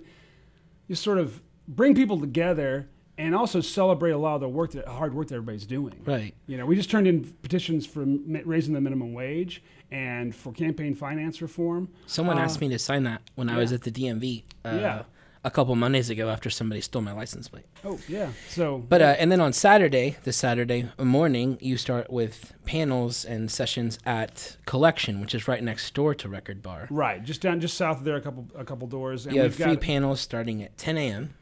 just 0.88 1.03
sort 1.03 1.17
of 1.19 1.41
bring 1.69 1.94
people 1.94 2.20
together 2.20 2.88
and 3.19 3.35
also 3.35 3.61
celebrate 3.61 4.12
a 4.12 4.19
lot 4.19 4.37
of 4.37 4.41
the 4.41 4.49
work 4.49 4.70
that 4.73 4.87
hard 4.88 5.12
work 5.15 5.29
that 5.29 5.35
everybody's 5.35 5.67
doing. 5.67 6.00
Right. 6.06 6.35
You 6.47 6.56
know, 6.56 6.65
we 6.67 6.76
just 6.76 6.91
turned 6.91 7.06
in 7.06 7.25
petitions 7.43 7.85
for 7.85 8.06
mi- 8.06 8.43
raising 8.44 8.73
the 8.75 8.81
minimum 8.81 9.12
wage 9.12 9.62
and 9.91 10.35
for 10.35 10.53
campaign 10.53 10.94
finance 10.94 11.43
reform. 11.43 11.88
Someone 12.06 12.38
Uh, 12.38 12.43
asked 12.43 12.61
me 12.61 12.69
to 12.69 12.79
sign 12.79 13.03
that 13.05 13.20
when 13.35 13.49
I 13.50 13.56
was 13.59 13.73
at 13.73 13.82
the 13.82 13.91
DMV 13.91 14.44
uh, 14.65 14.69
Yeah. 14.81 15.03
a 15.44 15.50
couple 15.50 15.73
of 15.73 15.79
Mondays 15.79 16.11
ago 16.11 16.29
after 16.29 16.50
somebody 16.50 16.81
stole 16.81 17.00
my 17.03 17.12
license 17.12 17.49
plate. 17.49 17.65
Oh 17.85 17.99
yeah. 18.09 18.31
So, 18.49 18.79
But 18.88 19.00
uh, 19.03 19.17
and 19.19 19.32
then 19.32 19.41
on 19.41 19.53
Saturday, 19.53 20.17
this 20.25 20.37
Saturday 20.37 20.91
morning, 20.99 21.56
you 21.61 21.76
start 21.76 22.11
with 22.12 22.53
panels 22.67 23.25
and 23.25 23.50
sessions 23.50 23.99
at 24.05 24.56
Collection, 24.67 25.20
which 25.20 25.35
is 25.35 25.49
right 25.49 25.62
next 25.62 25.94
door 25.94 26.15
to 26.17 26.29
Record 26.29 26.63
Bar. 26.63 26.87
right, 26.91 27.22
just 27.25 27.41
down, 27.41 27.60
just 27.60 27.77
south 27.77 27.98
of 27.98 28.05
there, 28.05 28.17
a 28.17 28.20
couple, 28.20 28.46
a 28.55 28.65
couple 28.65 28.87
doors, 28.89 29.27
and 29.27 29.34
You 29.34 29.43
have 29.43 29.55
free 29.55 29.77
panels 29.77 30.20
starting 30.20 30.63
at 30.63 30.77
10 30.77 30.98
a.m. 30.98 31.34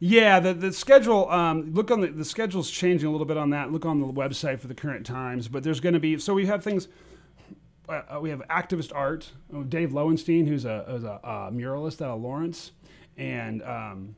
Yeah, 0.00 0.38
the, 0.38 0.54
the 0.54 0.72
schedule. 0.72 1.28
Um, 1.30 1.72
look 1.74 1.90
on 1.90 2.00
the 2.00 2.08
the 2.08 2.24
schedule's 2.24 2.70
changing 2.70 3.08
a 3.08 3.10
little 3.10 3.26
bit 3.26 3.36
on 3.36 3.50
that. 3.50 3.72
Look 3.72 3.84
on 3.84 4.00
the 4.00 4.06
website 4.06 4.60
for 4.60 4.68
the 4.68 4.74
current 4.74 5.04
times. 5.04 5.48
But 5.48 5.64
there's 5.64 5.80
going 5.80 5.94
to 5.94 6.00
be 6.00 6.18
so 6.18 6.34
we 6.34 6.46
have 6.46 6.62
things. 6.62 6.88
Uh, 7.88 8.02
uh, 8.16 8.20
we 8.20 8.30
have 8.30 8.42
activist 8.48 8.92
art. 8.94 9.32
Oh, 9.52 9.62
Dave 9.62 9.90
Loewenstein, 9.90 10.46
who's 10.46 10.66
a, 10.66 10.84
who's 10.86 11.04
a 11.04 11.50
muralist 11.52 12.02
out 12.02 12.10
of 12.16 12.20
Lawrence, 12.20 12.72
and 13.16 13.62
um, 13.62 14.14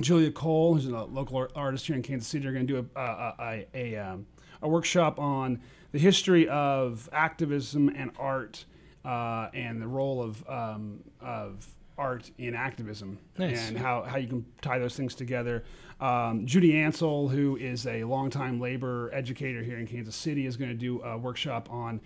Julia 0.00 0.30
Cole, 0.30 0.74
who's 0.74 0.86
a 0.86 1.04
local 1.04 1.36
ar- 1.38 1.50
artist 1.56 1.88
here 1.88 1.96
in 1.96 2.02
Kansas 2.02 2.28
City, 2.28 2.46
are 2.46 2.52
going 2.52 2.66
to 2.66 2.72
do 2.72 2.88
a 2.94 3.00
a, 3.00 3.34
a, 3.40 3.66
a, 3.74 3.96
um, 3.96 4.26
a 4.62 4.68
workshop 4.68 5.18
on 5.18 5.60
the 5.90 5.98
history 5.98 6.48
of 6.48 7.08
activism 7.12 7.88
and 7.88 8.12
art 8.18 8.64
uh, 9.04 9.48
and 9.52 9.82
the 9.82 9.88
role 9.88 10.22
of 10.22 10.48
um, 10.48 11.00
of 11.20 11.66
art 11.98 12.30
in 12.38 12.54
activism 12.54 13.18
Nice. 13.38 13.68
and 13.68 13.78
how, 13.78 14.02
how 14.02 14.16
you 14.16 14.26
can 14.28 14.44
tie 14.60 14.78
those 14.78 14.96
things 14.96 15.14
together. 15.14 15.64
Um, 16.00 16.46
Judy 16.46 16.72
Ancel, 16.72 17.30
who 17.30 17.56
is 17.56 17.86
a 17.86 18.04
longtime 18.04 18.60
labor 18.60 19.10
educator 19.12 19.62
here 19.62 19.78
in 19.78 19.86
Kansas 19.86 20.16
City, 20.16 20.46
is 20.46 20.56
going 20.56 20.70
to 20.70 20.76
do 20.76 21.00
a 21.02 21.16
workshop 21.18 21.68
on. 21.70 22.00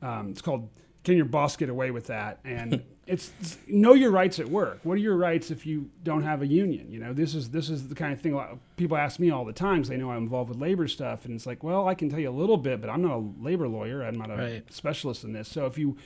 Um, 0.00 0.30
it's 0.30 0.40
called 0.40 0.68
"Can 1.02 1.16
Your 1.16 1.26
Boss 1.26 1.56
Get 1.56 1.68
Away 1.68 1.90
with 1.90 2.06
That?" 2.06 2.38
and 2.44 2.82
it's, 3.06 3.32
it's 3.40 3.58
know 3.66 3.92
your 3.94 4.10
rights 4.12 4.38
at 4.38 4.48
work. 4.48 4.80
What 4.82 4.94
are 4.94 5.00
your 5.00 5.16
rights 5.16 5.50
if 5.50 5.66
you 5.66 5.90
don't 6.04 6.22
have 6.22 6.40
a 6.42 6.46
union? 6.46 6.90
You 6.90 7.00
know, 7.00 7.12
this 7.12 7.34
is 7.34 7.50
this 7.50 7.68
is 7.68 7.88
the 7.88 7.94
kind 7.94 8.12
of 8.14 8.20
thing 8.20 8.32
a 8.32 8.36
lot 8.36 8.50
of 8.50 8.58
people 8.76 8.96
ask 8.96 9.18
me 9.20 9.30
all 9.30 9.44
the 9.44 9.52
time. 9.52 9.80
'cause 9.82 9.88
they 9.88 9.96
know 9.98 10.10
I'm 10.10 10.22
involved 10.22 10.48
with 10.48 10.58
labor 10.58 10.88
stuff, 10.88 11.24
and 11.26 11.34
it's 11.34 11.44
like, 11.46 11.62
well, 11.62 11.86
I 11.88 11.94
can 11.94 12.08
tell 12.08 12.20
you 12.20 12.30
a 12.30 12.38
little 12.38 12.56
bit, 12.56 12.80
but 12.80 12.88
I'm 12.88 13.02
not 13.02 13.12
a 13.18 13.24
labor 13.42 13.68
lawyer. 13.68 14.02
I'm 14.02 14.16
not 14.16 14.30
a 14.30 14.36
Right. 14.36 14.72
specialist 14.72 15.24
in 15.24 15.32
this. 15.34 15.48
So 15.48 15.66
if 15.66 15.76
you 15.76 15.96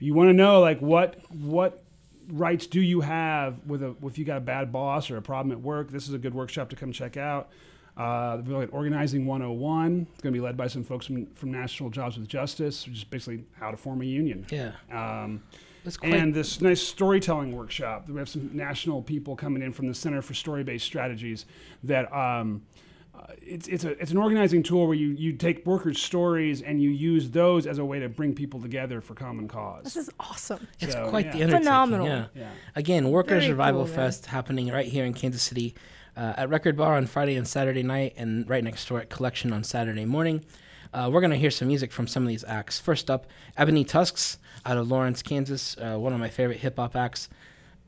you 0.00 0.12
want 0.12 0.28
to 0.28 0.34
know 0.34 0.60
like 0.60 0.80
what 0.82 1.16
what 1.32 1.83
rights 2.28 2.66
do 2.66 2.80
you 2.80 3.00
have 3.02 3.58
with 3.66 3.82
a 3.82 3.94
if 4.04 4.18
you 4.18 4.24
got 4.24 4.38
a 4.38 4.40
bad 4.40 4.72
boss 4.72 5.10
or 5.10 5.16
a 5.16 5.22
problem 5.22 5.52
at 5.52 5.60
work 5.60 5.90
this 5.90 6.08
is 6.08 6.14
a 6.14 6.18
good 6.18 6.34
workshop 6.34 6.68
to 6.70 6.76
come 6.76 6.92
check 6.92 7.16
out 7.16 7.48
uh, 7.96 8.38
organizing 8.72 9.24
101 9.26 10.06
it's 10.12 10.22
going 10.22 10.32
to 10.32 10.36
be 10.36 10.42
led 10.44 10.56
by 10.56 10.66
some 10.66 10.82
folks 10.82 11.06
from, 11.06 11.26
from 11.34 11.52
national 11.52 11.90
jobs 11.90 12.18
with 12.18 12.26
justice 12.26 12.86
which 12.86 12.98
is 12.98 13.04
basically 13.04 13.44
how 13.58 13.70
to 13.70 13.76
form 13.76 14.02
a 14.02 14.04
union 14.04 14.46
Yeah. 14.50 14.72
um, 14.92 15.42
and 16.02 16.34
this 16.34 16.60
nice 16.62 16.80
storytelling 16.80 17.54
workshop. 17.54 18.08
We 18.08 18.18
have 18.18 18.28
some 18.30 18.48
national 18.56 19.02
people 19.02 19.36
coming 19.36 19.62
in 19.62 19.70
from 19.72 19.86
the 19.86 19.92
Center 19.94 20.22
for 20.22 20.32
Story-Based 20.32 20.82
Strategies. 20.82 21.44
That 21.82 22.10
um, 22.10 22.62
it's 23.46 23.68
it's 23.68 23.84
a 23.84 23.90
it's 24.00 24.10
an 24.10 24.16
organizing 24.16 24.62
tool 24.62 24.86
where 24.86 24.96
you 24.96 25.08
you 25.08 25.32
take 25.32 25.64
workers' 25.66 26.00
stories 26.00 26.62
and 26.62 26.82
you 26.82 26.90
use 26.90 27.30
those 27.30 27.66
as 27.66 27.78
a 27.78 27.84
way 27.84 27.98
to 27.98 28.08
bring 28.08 28.34
people 28.34 28.60
together 28.60 29.00
for 29.00 29.14
common 29.14 29.48
cause. 29.48 29.84
This 29.84 29.96
is 29.96 30.10
awesome. 30.18 30.66
it's 30.80 30.92
so, 30.92 31.08
quite 31.08 31.26
yeah. 31.26 31.32
the 31.32 31.42
undertaking. 31.42 31.64
Phenomenal. 31.64 32.06
Yeah. 32.06 32.26
Yeah. 32.34 32.50
Again, 32.74 33.10
Workers 33.10 33.42
Very 33.42 33.52
Revival 33.52 33.82
cool, 33.82 33.88
man. 33.88 33.96
Fest 33.96 34.26
happening 34.26 34.68
right 34.68 34.86
here 34.86 35.04
in 35.04 35.12
Kansas 35.12 35.42
City 35.42 35.74
uh, 36.16 36.34
at 36.36 36.48
Record 36.48 36.76
Bar 36.76 36.96
on 36.96 37.06
Friday 37.06 37.36
and 37.36 37.46
Saturday 37.46 37.82
night, 37.82 38.14
and 38.16 38.48
right 38.48 38.64
next 38.64 38.88
door 38.88 39.00
at 39.00 39.10
Collection 39.10 39.52
on 39.52 39.64
Saturday 39.64 40.04
morning. 40.04 40.44
Uh, 40.92 41.10
we're 41.12 41.20
going 41.20 41.32
to 41.32 41.36
hear 41.36 41.50
some 41.50 41.66
music 41.68 41.90
from 41.90 42.06
some 42.06 42.22
of 42.22 42.28
these 42.28 42.44
acts. 42.44 42.78
First 42.78 43.10
up, 43.10 43.26
Ebony 43.56 43.84
Tusks 43.84 44.38
out 44.64 44.76
of 44.76 44.88
Lawrence, 44.88 45.22
Kansas, 45.22 45.76
uh, 45.78 45.96
one 45.96 46.12
of 46.12 46.20
my 46.20 46.28
favorite 46.28 46.60
hip 46.60 46.76
hop 46.76 46.94
acts, 46.94 47.28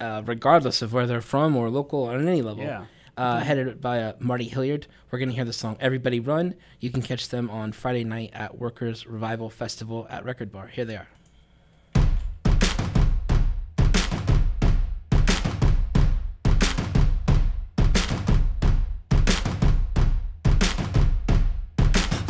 uh, 0.01 0.23
regardless 0.27 0.83
of 0.83 0.93
where 0.93 1.07
they're 1.07 1.21
from 1.21 1.57
or 1.57 1.71
local 1.71 2.01
or 2.01 2.15
on 2.15 2.27
any 2.27 2.43
level. 2.43 2.65
Yeah. 2.65 2.87
Uh, 3.17 3.39
headed 3.41 3.81
by 3.81 4.03
uh, 4.03 4.13
Marty 4.19 4.45
Hilliard. 4.45 4.87
We're 5.11 5.19
going 5.19 5.31
to 5.31 5.35
hear 5.35 5.47
the 5.47 5.53
song 5.55 5.79
Everybody 5.81 6.21
Run. 6.21 6.55
You 6.81 6.91
can 6.91 7.01
catch 7.01 7.31
them 7.31 7.49
on 7.49 7.73
Friday 7.73 8.05
night 8.05 8.31
at 8.35 8.59
Workers 8.59 9.07
Revival 9.07 9.49
Festival 9.49 10.07
at 10.11 10.23
Record 10.27 10.53
Bar. 10.53 10.67
Here 10.67 10.85
they 10.85 10.97
are. 10.97 11.09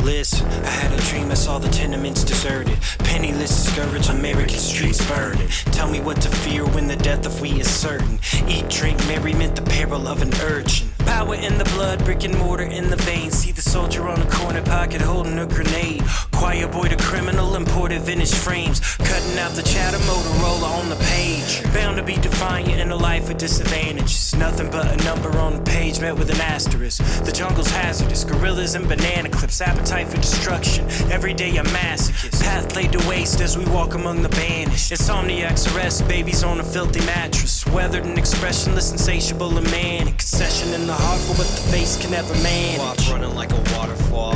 I 0.07 0.69
had 0.69 0.97
a 0.97 1.03
dream 1.03 1.29
I 1.31 1.33
saw 1.33 1.59
the 1.59 1.67
tenements 1.67 2.23
deserted. 2.23 2.79
Penniless, 2.99 3.65
discouraged, 3.65 4.09
American 4.09 4.57
streets 4.57 5.05
burning. 5.05 5.49
Tell 5.73 5.91
me 5.91 5.99
what 5.99 6.21
to 6.21 6.29
fear 6.29 6.65
when 6.65 6.87
the 6.87 6.95
death 6.95 7.25
of 7.25 7.41
we 7.41 7.59
is 7.59 7.69
certain. 7.69 8.17
Eat, 8.47 8.69
drink, 8.69 8.97
merriment, 9.07 9.57
the 9.57 9.63
peril 9.63 10.07
of 10.07 10.21
an 10.21 10.33
urchin. 10.35 10.87
Power 11.17 11.33
in 11.33 11.57
the 11.57 11.65
blood, 11.73 12.05
brick 12.05 12.23
and 12.25 12.37
mortar 12.37 12.65
in 12.65 12.91
the 12.91 12.95
veins. 12.95 13.33
See 13.33 13.51
the 13.51 13.59
soldier 13.59 14.07
on 14.07 14.19
the 14.19 14.27
corner 14.27 14.61
pocket 14.61 15.01
holding 15.01 15.39
a 15.39 15.47
grenade. 15.47 16.03
Choir 16.31 16.67
boy, 16.67 16.89
the 16.89 16.95
criminal, 16.95 17.55
imported 17.55 18.01
vintage 18.03 18.35
frames. 18.35 18.79
Cutting 18.97 19.39
out 19.39 19.53
the 19.53 19.63
chatter, 19.63 19.97
Motorola 20.05 20.69
on 20.79 20.89
the 20.89 20.95
page. 20.97 21.63
Bound 21.73 21.97
to 21.97 22.03
be 22.03 22.17
defiant 22.17 22.79
in 22.79 22.91
a 22.91 22.95
life 22.95 23.31
of 23.31 23.39
disadvantages. 23.39 24.35
Nothing 24.35 24.69
but 24.69 24.85
a 24.93 25.03
number 25.05 25.35
on 25.39 25.55
the 25.55 25.63
page 25.63 25.99
met 25.99 26.15
with 26.15 26.29
an 26.29 26.39
asterisk. 26.39 27.03
The 27.25 27.31
jungle's 27.31 27.71
hazardous, 27.71 28.23
gorillas 28.23 28.75
and 28.75 28.87
banana 28.87 29.29
clips. 29.29 29.59
Appetite 29.59 30.09
for 30.09 30.17
destruction. 30.17 30.85
Every 31.11 31.33
day 31.33 31.57
a 31.57 31.63
masochist. 31.63 32.43
Path 32.43 32.75
laid 32.75 32.91
to 32.91 33.09
waste 33.09 33.41
as 33.41 33.57
we 33.57 33.65
walk 33.65 33.95
among 33.95 34.21
the 34.21 34.29
banished. 34.29 34.91
Insomniacs 34.91 35.75
arrest 35.75 36.07
babies 36.07 36.43
on 36.43 36.59
a 36.59 36.63
filthy 36.63 37.03
mattress. 37.07 37.65
Weathered 37.65 38.05
and 38.05 38.19
expressionless, 38.19 38.91
insatiable 38.91 39.57
and 39.57 39.65
manic. 39.71 40.19
Concession 40.19 40.75
in 40.75 40.85
the 40.85 40.93
heart 40.93 41.06
for 41.15 41.33
what 41.33 41.47
the 41.47 41.61
face 41.71 41.97
can 41.97 42.11
never 42.11 42.33
manage. 42.35 42.79
Walk 42.79 42.97
running 43.09 43.35
like 43.35 43.51
a 43.51 43.61
waterfall. 43.75 44.33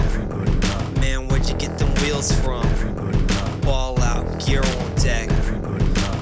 Man, 0.99 1.27
where'd 1.27 1.47
you 1.47 1.55
get 1.55 1.77
them 1.77 1.93
wheels 1.95 2.31
from? 2.39 2.65
Ball 3.61 3.99
out, 4.01 4.45
gear 4.45 4.61
on 4.63 4.95
deck. 4.95 5.29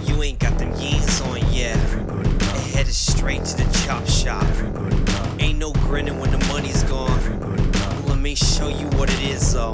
You 0.07 0.23
ain't 0.23 0.39
got 0.39 0.57
them 0.57 0.71
yeans 0.73 1.21
on 1.27 1.37
yet. 1.53 1.77
And 1.77 2.73
headed 2.73 2.93
straight 2.93 3.45
to 3.45 3.57
the 3.57 3.85
chop 3.85 4.07
shop. 4.07 4.47
Ain't 5.39 5.59
no 5.59 5.71
grinning 5.73 6.19
when 6.19 6.31
the 6.31 6.43
money's 6.47 6.83
gone. 6.83 7.19
Let 8.05 8.19
me 8.19 8.35
show 8.35 8.69
you 8.69 8.87
what 8.97 9.09
it 9.11 9.21
is, 9.21 9.53
though. 9.53 9.73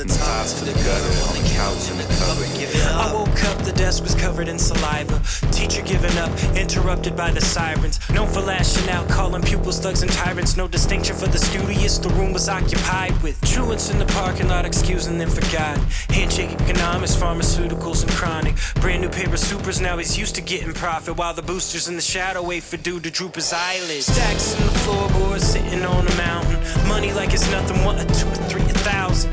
The 0.00 0.06
top 0.06 0.46
to 0.46 0.64
the 0.64 0.72
gutter, 0.72 1.28
on 1.28 1.36
the 1.36 1.46
couch 1.52 1.90
in 1.90 1.98
the 1.98 2.08
cupboard, 2.16 2.48
I 2.88 3.12
woke 3.12 3.44
up, 3.44 3.58
the 3.66 3.72
desk 3.72 4.02
was 4.02 4.14
covered 4.14 4.48
in 4.48 4.58
saliva. 4.58 5.20
Teacher 5.52 5.82
giving 5.82 6.16
up, 6.16 6.30
interrupted 6.56 7.14
by 7.14 7.30
the 7.32 7.42
sirens. 7.42 8.00
Known 8.08 8.26
for 8.26 8.40
lashing 8.40 8.88
out, 8.88 9.06
calling 9.10 9.42
pupils 9.42 9.78
thugs 9.78 10.00
and 10.00 10.10
tyrants. 10.10 10.56
No 10.56 10.66
distinction 10.66 11.14
for 11.16 11.26
the 11.26 11.36
studious, 11.36 11.98
the 11.98 12.08
room 12.10 12.32
was 12.32 12.48
occupied 12.48 13.12
with 13.22 13.38
truants 13.42 13.90
in 13.90 13.98
the 13.98 14.06
parking 14.06 14.48
lot, 14.48 14.64
excusing 14.64 15.18
them 15.18 15.28
for 15.28 15.42
God. 15.52 15.76
Handshake 16.08 16.52
economics, 16.62 17.14
pharmaceuticals, 17.14 18.02
and 18.02 18.12
chronic. 18.12 18.54
Brand 18.76 19.02
new 19.02 19.10
paper 19.10 19.36
supers, 19.36 19.82
now 19.82 19.98
he's 19.98 20.16
used 20.16 20.34
to 20.36 20.40
getting 20.40 20.72
profit. 20.72 21.18
While 21.18 21.34
the 21.34 21.42
boosters 21.42 21.88
in 21.88 21.96
the 21.96 22.00
shadow 22.00 22.42
wait 22.42 22.62
for 22.62 22.78
dude 22.78 23.02
to 23.02 23.10
droop 23.10 23.34
his 23.34 23.52
eyelids. 23.52 24.06
Stacks 24.06 24.58
in 24.58 24.64
the 24.64 24.72
floorboards, 24.78 25.44
sitting 25.44 25.84
on 25.84 26.06
a 26.06 26.16
mountain. 26.16 26.88
Money 26.88 27.12
like 27.12 27.34
it's 27.34 27.50
nothing, 27.50 27.84
one, 27.84 27.98
two, 27.98 28.28
a 28.28 28.48
three, 28.48 28.62
a 28.62 28.78
thousand. 28.80 29.30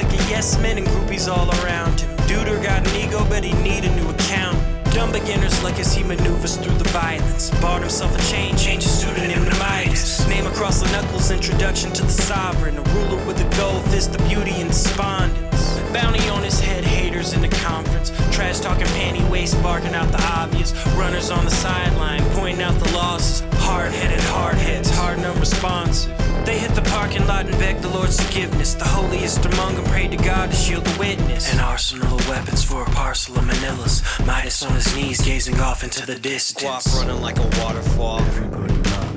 Got 0.00 0.12
a 0.14 0.16
yes 0.30 0.58
men 0.58 0.78
and 0.78 0.86
groupies 0.86 1.30
all 1.30 1.50
around 1.62 2.00
him. 2.00 2.16
Duder 2.26 2.62
got 2.62 2.88
an 2.88 2.96
ego, 2.96 3.22
but 3.28 3.44
he 3.44 3.52
need 3.62 3.84
a 3.84 3.94
new 3.96 4.08
account. 4.08 4.56
Dumb 4.94 5.12
beginners 5.12 5.62
like 5.62 5.78
as 5.78 5.92
he 5.92 6.02
maneuvers 6.02 6.56
through 6.56 6.78
the 6.78 6.88
violence. 6.88 7.50
Bought 7.60 7.82
himself 7.82 8.16
a 8.16 8.30
chain, 8.30 8.56
changed 8.56 8.86
his 8.86 8.98
pseudonym 8.98 9.44
to 9.44 9.58
Midas. 9.58 10.26
Name 10.26 10.46
across 10.46 10.80
the 10.80 10.90
knuckles, 10.90 11.30
introduction 11.30 11.92
to 11.92 12.02
the 12.02 12.12
sovereign. 12.12 12.78
A 12.78 12.82
ruler 12.94 13.22
with 13.26 13.40
a 13.40 13.56
gold 13.58 13.84
fist, 13.90 14.12
the 14.12 14.18
beauty 14.24 14.52
and 14.52 14.70
despondence. 14.70 15.59
Bounty 15.92 16.28
on 16.28 16.42
his 16.42 16.60
head, 16.60 16.84
haters 16.84 17.32
in 17.32 17.40
the 17.40 17.48
conference. 17.48 18.10
Trash 18.30 18.60
talking 18.60 18.86
panty 18.86 19.28
waist, 19.30 19.60
barking 19.62 19.94
out 19.94 20.10
the 20.12 20.22
obvious. 20.22 20.72
Runners 20.96 21.30
on 21.30 21.44
the 21.44 21.50
sideline, 21.50 22.22
pointing 22.30 22.62
out 22.62 22.78
the 22.78 22.92
losses. 22.92 23.42
Hard 23.64 23.92
headed, 23.92 24.20
hard 24.20 24.56
heads, 24.56 24.90
hard 24.90 25.18
and 25.18 25.26
unresponsive. 25.26 26.16
They 26.44 26.58
hit 26.58 26.74
the 26.74 26.82
parking 26.82 27.26
lot 27.26 27.46
and 27.46 27.58
begged 27.58 27.82
the 27.82 27.88
Lord's 27.88 28.20
forgiveness. 28.20 28.74
The 28.74 28.84
holiest 28.84 29.44
among 29.44 29.74
them 29.74 29.84
prayed 29.84 30.12
to 30.12 30.16
God 30.16 30.50
to 30.50 30.56
shield 30.56 30.84
the 30.84 30.98
witness. 30.98 31.52
An 31.52 31.60
arsenal 31.60 32.18
of 32.18 32.28
weapons 32.28 32.64
for 32.64 32.82
a 32.82 32.90
parcel 32.90 33.38
of 33.38 33.44
manillas. 33.44 34.02
Midas 34.26 34.62
on 34.62 34.72
his 34.74 34.94
knees, 34.96 35.20
gazing 35.20 35.60
off 35.60 35.84
into 35.84 36.06
the 36.06 36.14
Guap 36.14 36.22
distance. 36.22 36.96
running 36.96 37.20
like 37.20 37.38
a 37.38 37.62
waterfall. 37.62 38.20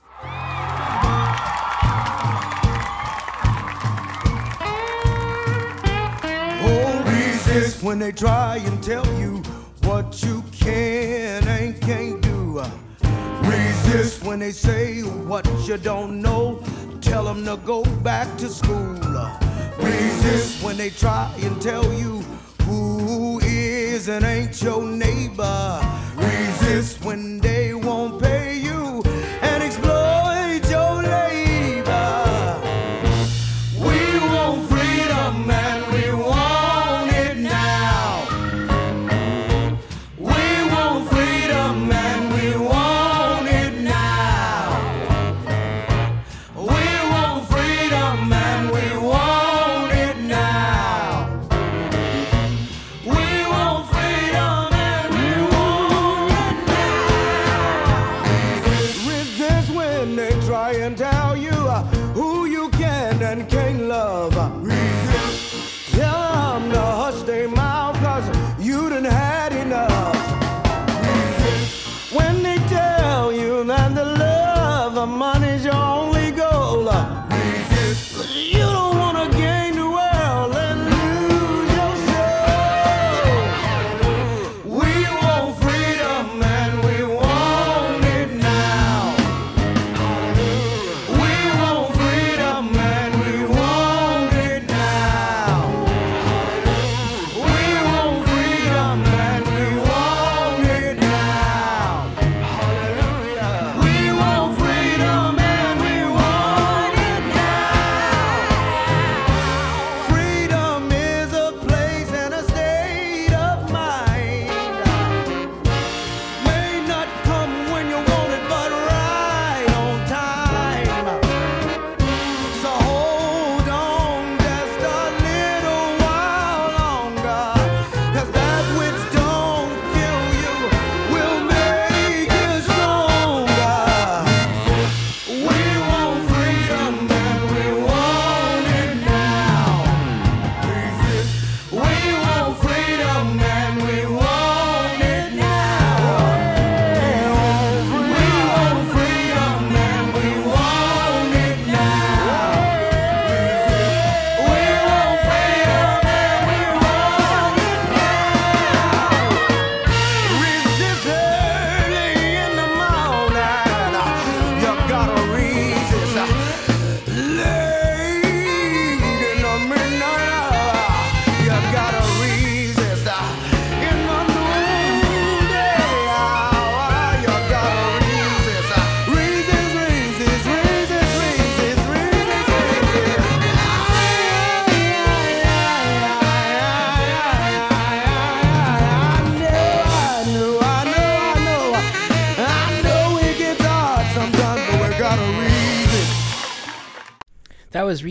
Oh, 6.64 7.04
resist 7.08 7.82
when 7.82 7.98
they 7.98 8.12
try 8.12 8.58
and 8.58 8.84
tell 8.84 9.08
you 9.20 9.38
what 9.82 10.22
you 10.22 10.44
can 10.52 11.48
and 11.48 11.82
can't 11.82 12.22
do. 12.22 12.62
Resist 13.42 14.24
when 14.24 14.38
they 14.38 14.52
say 14.52 15.02
what 15.02 15.48
you 15.68 15.78
don't 15.78 16.22
know. 16.22 16.64
Tell 17.12 17.26
them 17.26 17.44
to 17.44 17.58
go 17.66 17.84
back 18.04 18.38
to 18.38 18.48
school. 18.48 18.96
Resist 19.78 20.64
when 20.64 20.78
they 20.78 20.92
try 20.92 21.30
and 21.40 21.62
tell 21.62 21.84
you 21.92 22.22
who 22.64 23.42
is 23.42 24.08
and 24.08 24.24
ain't 24.24 24.62
your 24.62 24.82
neighbor. 24.82 25.82
Resist 26.16 27.04
when 27.04 27.40
they 27.40 27.74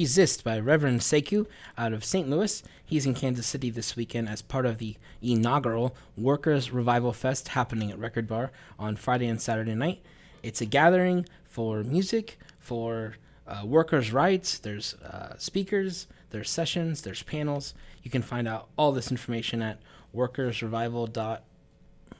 Resist 0.00 0.44
by 0.44 0.58
Reverend 0.58 1.00
Sekou 1.00 1.46
out 1.76 1.92
of 1.92 2.06
St. 2.06 2.26
Louis. 2.26 2.62
He's 2.86 3.04
in 3.04 3.12
Kansas 3.12 3.46
City 3.46 3.68
this 3.68 3.96
weekend 3.96 4.30
as 4.30 4.40
part 4.40 4.64
of 4.64 4.78
the 4.78 4.96
inaugural 5.20 5.94
Workers 6.16 6.70
Revival 6.70 7.12
Fest 7.12 7.48
happening 7.48 7.90
at 7.90 7.98
Record 7.98 8.26
Bar 8.26 8.50
on 8.78 8.96
Friday 8.96 9.26
and 9.26 9.38
Saturday 9.38 9.74
night. 9.74 10.00
It's 10.42 10.62
a 10.62 10.64
gathering 10.64 11.26
for 11.44 11.84
music, 11.84 12.38
for 12.58 13.16
uh, 13.46 13.66
workers' 13.66 14.10
rights. 14.10 14.58
There's 14.58 14.94
uh, 14.94 15.36
speakers, 15.36 16.06
there's 16.30 16.48
sessions, 16.48 17.02
there's 17.02 17.22
panels. 17.22 17.74
You 18.02 18.10
can 18.10 18.22
find 18.22 18.48
out 18.48 18.68
all 18.78 18.92
this 18.92 19.10
information 19.10 19.60
at 19.60 19.80
workersrevival.com 20.16 21.40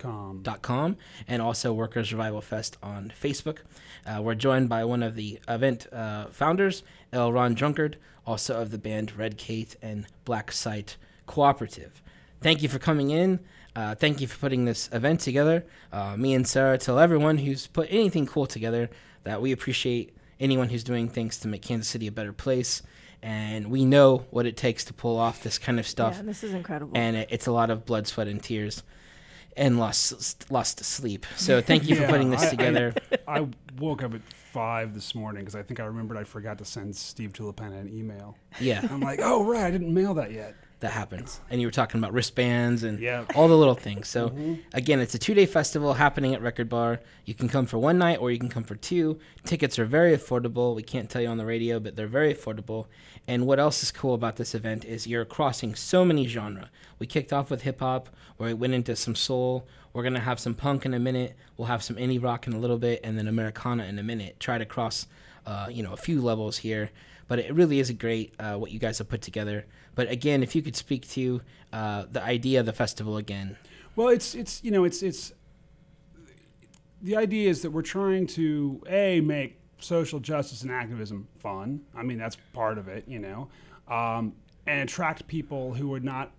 Com. 0.00 0.42
com 0.62 0.96
and 1.28 1.42
also 1.42 1.72
Workers 1.74 2.10
Revival 2.10 2.40
Fest 2.40 2.78
on 2.82 3.12
Facebook. 3.20 3.58
Uh, 4.06 4.22
we're 4.22 4.34
joined 4.34 4.68
by 4.68 4.84
one 4.84 5.02
of 5.02 5.14
the 5.14 5.38
event 5.46 5.86
uh, 5.92 6.26
founders, 6.30 6.82
L. 7.12 7.32
Ron 7.32 7.54
Drunkard, 7.54 7.98
also 8.26 8.60
of 8.60 8.70
the 8.70 8.78
band 8.78 9.16
Red 9.16 9.36
Kate 9.36 9.76
and 9.82 10.06
Black 10.24 10.52
Site 10.52 10.96
Cooperative. 11.26 12.02
Thank 12.40 12.62
you 12.62 12.68
for 12.70 12.78
coming 12.78 13.10
in. 13.10 13.40
Uh, 13.76 13.94
thank 13.94 14.20
you 14.20 14.26
for 14.26 14.38
putting 14.38 14.64
this 14.64 14.88
event 14.92 15.20
together. 15.20 15.66
Uh, 15.92 16.16
me 16.16 16.34
and 16.34 16.48
Sarah 16.48 16.78
tell 16.78 16.98
everyone 16.98 17.38
who's 17.38 17.66
put 17.66 17.86
anything 17.90 18.26
cool 18.26 18.46
together 18.46 18.88
that 19.24 19.42
we 19.42 19.52
appreciate 19.52 20.16
anyone 20.40 20.70
who's 20.70 20.82
doing 20.82 21.08
things 21.08 21.38
to 21.40 21.48
make 21.48 21.62
Kansas 21.62 21.88
City 21.88 22.06
a 22.06 22.12
better 22.12 22.32
place. 22.32 22.82
And 23.22 23.70
we 23.70 23.84
know 23.84 24.24
what 24.30 24.46
it 24.46 24.56
takes 24.56 24.84
to 24.86 24.94
pull 24.94 25.18
off 25.18 25.42
this 25.42 25.58
kind 25.58 25.78
of 25.78 25.86
stuff. 25.86 26.14
Yeah, 26.16 26.22
this 26.22 26.42
is 26.42 26.54
incredible. 26.54 26.92
And 26.96 27.16
it, 27.16 27.28
it's 27.30 27.46
a 27.46 27.52
lot 27.52 27.68
of 27.68 27.84
blood, 27.84 28.06
sweat, 28.06 28.28
and 28.28 28.42
tears 28.42 28.82
and 29.56 29.78
lost 29.78 30.50
lost 30.50 30.82
sleep. 30.84 31.26
So 31.36 31.60
thank 31.60 31.88
you 31.88 31.96
for 31.96 32.06
putting 32.08 32.30
this 32.30 32.42
I- 32.42 32.46
I- 32.46 32.50
together. 32.50 32.94
I 33.28 33.46
woke 33.78 34.02
up 34.02 34.14
at 34.14 34.20
five 34.52 34.94
this 34.94 35.14
morning 35.14 35.42
because 35.42 35.54
I 35.54 35.62
think 35.62 35.78
I 35.80 35.84
remembered 35.84 36.16
I 36.16 36.24
forgot 36.24 36.58
to 36.58 36.64
send 36.64 36.94
Steve 36.96 37.32
Tulipana 37.32 37.80
an 37.80 37.88
email. 37.92 38.36
yeah, 38.60 38.86
I'm 38.90 39.00
like, 39.00 39.20
oh 39.22 39.44
right, 39.44 39.64
I 39.64 39.70
didn't 39.70 39.92
mail 39.94 40.14
that 40.14 40.32
yet. 40.32 40.54
That 40.80 40.92
happens. 40.92 41.40
And 41.50 41.60
you 41.60 41.66
were 41.66 41.70
talking 41.72 41.98
about 42.00 42.12
wristbands 42.12 42.82
and 42.82 42.98
Yeah. 42.98 43.24
all 43.34 43.48
the 43.48 43.56
little 43.56 43.74
things. 43.74 44.08
So 44.08 44.32
again, 44.72 44.98
it's 45.00 45.14
a 45.14 45.18
two 45.18 45.34
day 45.34 45.46
festival 45.46 45.94
happening 45.94 46.34
at 46.34 46.42
Record 46.42 46.68
Bar. 46.68 47.00
You 47.26 47.34
can 47.34 47.48
come 47.48 47.66
for 47.66 47.78
one 47.78 47.98
night 47.98 48.18
or 48.18 48.30
you 48.30 48.38
can 48.38 48.48
come 48.48 48.64
for 48.64 48.74
two. 48.76 49.18
Tickets 49.44 49.78
are 49.78 49.84
very 49.84 50.16
affordable. 50.16 50.74
We 50.74 50.82
can't 50.82 51.08
tell 51.08 51.20
you 51.22 51.28
on 51.28 51.36
the 51.36 51.44
radio, 51.46 51.78
but 51.80 51.96
they're 51.96 52.06
very 52.06 52.34
affordable. 52.34 52.86
And 53.28 53.46
what 53.46 53.60
else 53.60 53.82
is 53.82 53.92
cool 53.92 54.14
about 54.14 54.36
this 54.36 54.54
event 54.54 54.84
is 54.84 55.06
you're 55.06 55.24
crossing 55.24 55.74
so 55.74 56.04
many 56.04 56.26
genre. 56.26 56.70
We 56.98 57.06
kicked 57.06 57.32
off 57.32 57.50
with 57.50 57.62
hip 57.62 57.80
hop, 57.80 58.08
where 58.38 58.48
we 58.48 58.54
went 58.54 58.74
into 58.74 58.96
some 58.96 59.14
soul. 59.14 59.66
We're 59.92 60.02
gonna 60.02 60.20
have 60.20 60.40
some 60.40 60.54
punk 60.54 60.86
in 60.86 60.94
a 60.94 60.98
minute. 60.98 61.36
We'll 61.56 61.68
have 61.68 61.82
some 61.82 61.96
indie 61.96 62.22
rock 62.22 62.46
in 62.46 62.52
a 62.54 62.58
little 62.58 62.78
bit, 62.78 63.00
and 63.04 63.18
then 63.18 63.28
Americana 63.28 63.84
in 63.84 63.98
a 63.98 64.02
minute. 64.02 64.40
Try 64.40 64.56
to 64.58 64.64
cross, 64.64 65.06
uh, 65.46 65.68
you 65.70 65.82
know, 65.82 65.92
a 65.92 65.96
few 65.96 66.20
levels 66.22 66.58
here. 66.58 66.90
But 67.28 67.38
it 67.38 67.54
really 67.54 67.78
is 67.80 67.90
a 67.90 67.94
great 67.94 68.34
uh, 68.40 68.54
what 68.56 68.70
you 68.72 68.78
guys 68.80 68.98
have 68.98 69.08
put 69.08 69.22
together. 69.22 69.66
But 69.94 70.10
again, 70.10 70.42
if 70.42 70.54
you 70.54 70.62
could 70.62 70.76
speak 70.76 71.08
to 71.10 71.42
uh, 71.72 72.04
the 72.10 72.22
idea 72.22 72.60
of 72.60 72.66
the 72.66 72.72
festival 72.72 73.16
again. 73.16 73.56
Well, 73.96 74.08
it's 74.08 74.34
it's 74.34 74.62
you 74.64 74.70
know 74.70 74.84
it's 74.84 75.02
it's 75.02 75.32
the 77.02 77.16
idea 77.16 77.48
is 77.48 77.62
that 77.62 77.70
we're 77.70 77.82
trying 77.82 78.26
to 78.28 78.82
a 78.88 79.20
make 79.20 79.58
social 79.78 80.20
justice 80.20 80.62
and 80.62 80.70
activism 80.70 81.26
fun. 81.38 81.80
I 81.94 82.02
mean 82.02 82.18
that's 82.18 82.36
part 82.52 82.78
of 82.78 82.88
it, 82.88 83.04
you 83.06 83.18
know, 83.18 83.48
um, 83.88 84.34
and 84.66 84.88
attract 84.88 85.26
people 85.26 85.74
who 85.74 85.88
would 85.88 86.04
not 86.04 86.32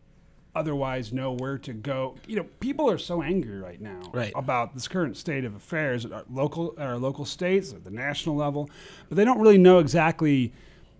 otherwise 0.54 1.14
know 1.14 1.32
where 1.32 1.58
to 1.58 1.74
go. 1.74 2.16
You 2.28 2.36
know, 2.36 2.44
people 2.60 2.90
are 2.90 2.98
so 2.98 3.22
angry 3.22 3.58
right 3.60 3.80
now 3.80 4.02
Right. 4.14 4.34
about 4.36 4.74
this 4.74 4.88
current 4.88 5.16
state 5.18 5.46
of 5.46 5.56
affairs 5.56 6.06
at 6.06 6.12
our 6.12 6.26
local 6.30 6.74
at 6.78 6.88
our 6.88 6.98
local 6.98 7.26
states 7.26 7.72
at 7.74 7.84
the 7.84 7.92
national 7.92 8.36
level, 8.36 8.70
but 9.10 9.16
they 9.16 9.26
don't 9.26 9.40
really 9.40 9.58
know 9.58 9.80
exactly. 9.80 10.54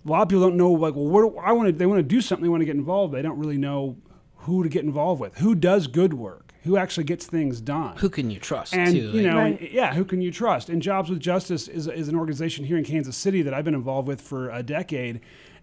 A 0.06 0.10
lot 0.10 0.24
of 0.24 0.30
people 0.30 0.42
don't 0.42 0.58
know 0.58 0.72
like 0.72 0.96
well, 0.96 1.06
where 1.06 1.24
do, 1.24 1.38
I 1.38 1.52
want 1.52 1.68
to. 1.70 1.72
They 1.74 1.86
want 1.86 2.00
to 2.00 2.04
do 2.04 2.22
something. 2.22 2.44
They 2.44 2.50
want 2.50 2.62
to 2.62 2.66
get 2.66 2.76
involved. 2.76 3.14
They 3.14 3.22
don't 3.22 3.38
really 3.38 3.58
know 3.58 3.98
who 4.38 4.64
to 4.64 4.70
get 4.70 4.84
involved 4.84 5.22
with. 5.22 5.38
Who 5.38 5.54
does 5.54 5.88
good 5.88 6.14
work? 6.16 6.54
Who 6.64 6.78
actually 6.78 7.04
gets 7.06 7.26
things 7.26 7.60
done? 7.62 7.98
Who 7.98 8.10
can 8.10 8.30
you 8.30 8.40
trust 8.40 8.74
and 8.76 8.92
too? 8.94 9.12
you 9.12 9.24
know, 9.24 9.38
Right. 9.38 9.72
yeah, 9.72 9.94
who 9.96 10.06
can 10.06 10.22
you 10.22 10.32
trust? 10.32 10.70
And 10.70 10.80
Jobs 10.82 11.10
with 11.10 11.20
Justice 11.20 11.68
is, 11.68 11.88
is 11.88 12.08
an 12.08 12.16
organization 12.16 12.66
here 12.66 12.78
in 12.78 12.84
Kansas 12.84 13.18
City 13.18 13.42
that 13.42 13.54
I've 13.54 13.66
been 13.66 13.74
involved 13.74 14.08
with 14.08 14.22
for 14.22 14.50
a 14.52 14.62
decade, 14.62 15.22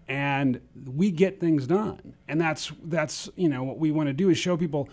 and 0.09 0.59
we 0.93 1.11
get 1.11 1.39
things 1.39 1.67
done. 1.67 2.15
And 2.27 2.39
that's 2.39 2.71
that's 2.83 3.29
you 3.35 3.49
know 3.49 3.63
what 3.63 3.77
we 3.77 3.91
want 3.91 4.07
to 4.07 4.13
do 4.13 4.29
is 4.29 4.37
show 4.37 4.57
people, 4.57 4.89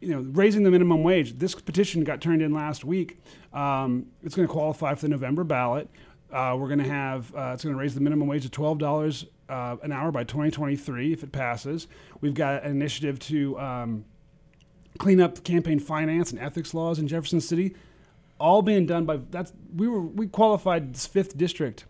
you 0.00 0.08
know, 0.10 0.20
raising 0.32 0.62
the 0.64 0.70
minimum 0.70 1.02
wage. 1.02 1.38
This 1.38 1.54
petition 1.54 2.04
got 2.04 2.20
turned 2.20 2.42
in 2.42 2.52
last 2.52 2.84
week. 2.84 3.18
Um, 3.52 4.06
it's 4.22 4.34
going 4.34 4.46
to 4.46 4.52
qualify 4.52 4.94
for 4.94 5.02
the 5.02 5.08
November 5.08 5.44
ballot. 5.44 5.88
Uh, 6.34 6.56
we're 6.58 6.66
going 6.66 6.80
to 6.80 6.88
have 6.88 7.32
uh, 7.36 7.52
it's 7.54 7.62
going 7.62 7.74
to 7.74 7.80
raise 7.80 7.94
the 7.94 8.00
minimum 8.00 8.26
wage 8.26 8.42
to 8.42 8.50
twelve 8.50 8.78
dollars 8.78 9.24
uh, 9.48 9.76
an 9.84 9.92
hour 9.92 10.10
by 10.10 10.24
2023 10.24 11.12
if 11.12 11.22
it 11.22 11.30
passes. 11.30 11.86
We've 12.20 12.34
got 12.34 12.64
an 12.64 12.72
initiative 12.72 13.20
to 13.20 13.58
um, 13.60 14.04
clean 14.98 15.20
up 15.20 15.44
campaign 15.44 15.78
finance 15.78 16.32
and 16.32 16.40
ethics 16.40 16.74
laws 16.74 16.98
in 16.98 17.06
Jefferson 17.06 17.40
City, 17.40 17.76
all 18.40 18.62
being 18.62 18.84
done 18.84 19.04
by 19.04 19.18
that's 19.30 19.52
we 19.76 19.86
were 19.86 20.00
we 20.00 20.26
qualified 20.26 20.94
this 20.94 21.06
fifth 21.06 21.38
district 21.38 21.84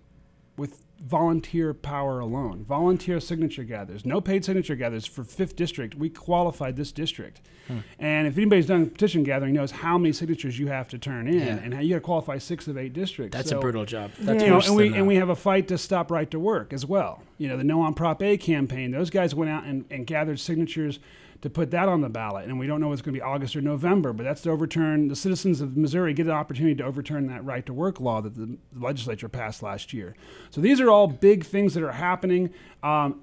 with 0.58 0.83
volunteer 1.06 1.74
power 1.74 2.18
alone, 2.20 2.64
volunteer 2.64 3.20
signature 3.20 3.62
gathers, 3.64 4.06
no 4.06 4.20
paid 4.20 4.44
signature 4.44 4.74
gathers 4.74 5.04
for 5.06 5.22
fifth 5.22 5.54
district. 5.54 5.94
We 5.94 6.08
qualified 6.08 6.76
this 6.76 6.92
district, 6.92 7.42
hmm. 7.68 7.78
and 7.98 8.26
if 8.26 8.36
anybody's 8.36 8.66
done 8.66 8.88
petition 8.88 9.22
gathering, 9.22 9.54
knows 9.54 9.70
how 9.70 9.98
many 9.98 10.12
signatures 10.12 10.58
you 10.58 10.68
have 10.68 10.88
to 10.88 10.98
turn 10.98 11.28
in, 11.28 11.34
Yeah. 11.38 11.58
and 11.62 11.74
how 11.74 11.80
you 11.80 11.90
got 11.90 11.96
to 11.96 12.00
qualify 12.00 12.38
six 12.38 12.66
of 12.68 12.78
eight 12.78 12.92
districts. 12.94 13.36
that's 13.36 13.50
So- 13.50 13.58
a 13.58 13.60
brutal 13.60 13.84
job. 13.84 14.12
That's 14.18 14.42
Yeah. 14.42 14.48
you 14.48 14.54
know, 14.54 14.60
and 14.66 14.76
we 14.76 14.94
and 14.94 15.06
we 15.06 15.16
have 15.16 15.28
a 15.28 15.36
fight 15.36 15.68
to 15.68 15.78
stop 15.78 16.10
right 16.10 16.30
to 16.30 16.38
work 16.38 16.72
as 16.72 16.86
well. 16.86 17.22
You 17.36 17.48
know, 17.48 17.56
the 17.56 17.64
No 17.64 17.82
on 17.82 17.94
Prop 17.94 18.22
A 18.22 18.36
campaign; 18.36 18.90
those 18.90 19.10
guys 19.10 19.34
went 19.34 19.50
out 19.50 19.64
and, 19.64 19.84
and 19.90 20.06
gathered 20.06 20.40
signatures 20.40 21.00
to 21.42 21.50
put 21.50 21.70
that 21.72 21.88
on 21.88 22.00
the 22.00 22.08
ballot. 22.08 22.46
And 22.46 22.58
we 22.58 22.66
don't 22.66 22.80
know 22.80 22.92
if 22.92 22.94
it's 22.94 23.02
going 23.02 23.14
to 23.14 23.18
be 23.18 23.22
August 23.22 23.54
or 23.54 23.60
November, 23.60 24.12
but 24.12 24.22
that's 24.22 24.42
to 24.42 24.50
overturn 24.50 25.08
the 25.08 25.16
citizens 25.16 25.60
of 25.60 25.76
Missouri 25.76 26.14
get 26.14 26.26
an 26.26 26.32
opportunity 26.32 26.74
to 26.76 26.84
overturn 26.84 27.26
that 27.26 27.44
right 27.44 27.64
to 27.66 27.72
work 27.72 28.00
law 28.00 28.20
that 28.20 28.34
the 28.34 28.56
legislature 28.74 29.28
passed 29.28 29.62
last 29.62 29.92
year. 29.92 30.14
So 30.50 30.60
these 30.60 30.80
are 30.80 30.90
all 30.90 31.06
big 31.06 31.44
things 31.44 31.74
that 31.74 31.82
are 31.82 31.92
happening. 31.92 32.52
Um, 32.82 33.22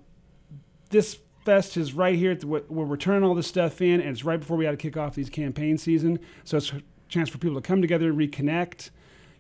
this 0.90 1.18
fest 1.46 1.78
is 1.78 1.94
right 1.94 2.16
here 2.16 2.32
at 2.32 2.42
the, 2.42 2.48
where 2.48 2.86
we're 2.86 2.98
turning 2.98 3.24
all 3.24 3.36
this 3.36 3.48
stuff 3.48 3.82
in, 3.82 4.00
and 4.02 4.10
it's 4.10 4.24
right 4.24 4.40
before 4.40 4.58
we 4.58 4.66
had 4.66 4.72
to 4.72 4.78
kick 4.78 4.98
off 4.98 5.16
these 5.16 5.30
campaign 5.30 5.78
season. 5.78 6.20
So 6.44 6.58
it's 6.58 6.72
a 6.72 6.82
chance 7.10 7.30
for 7.30 7.38
people 7.38 7.60
to 7.60 7.68
come 7.68 7.82
together, 7.82 8.14
reconnect, 8.14 8.92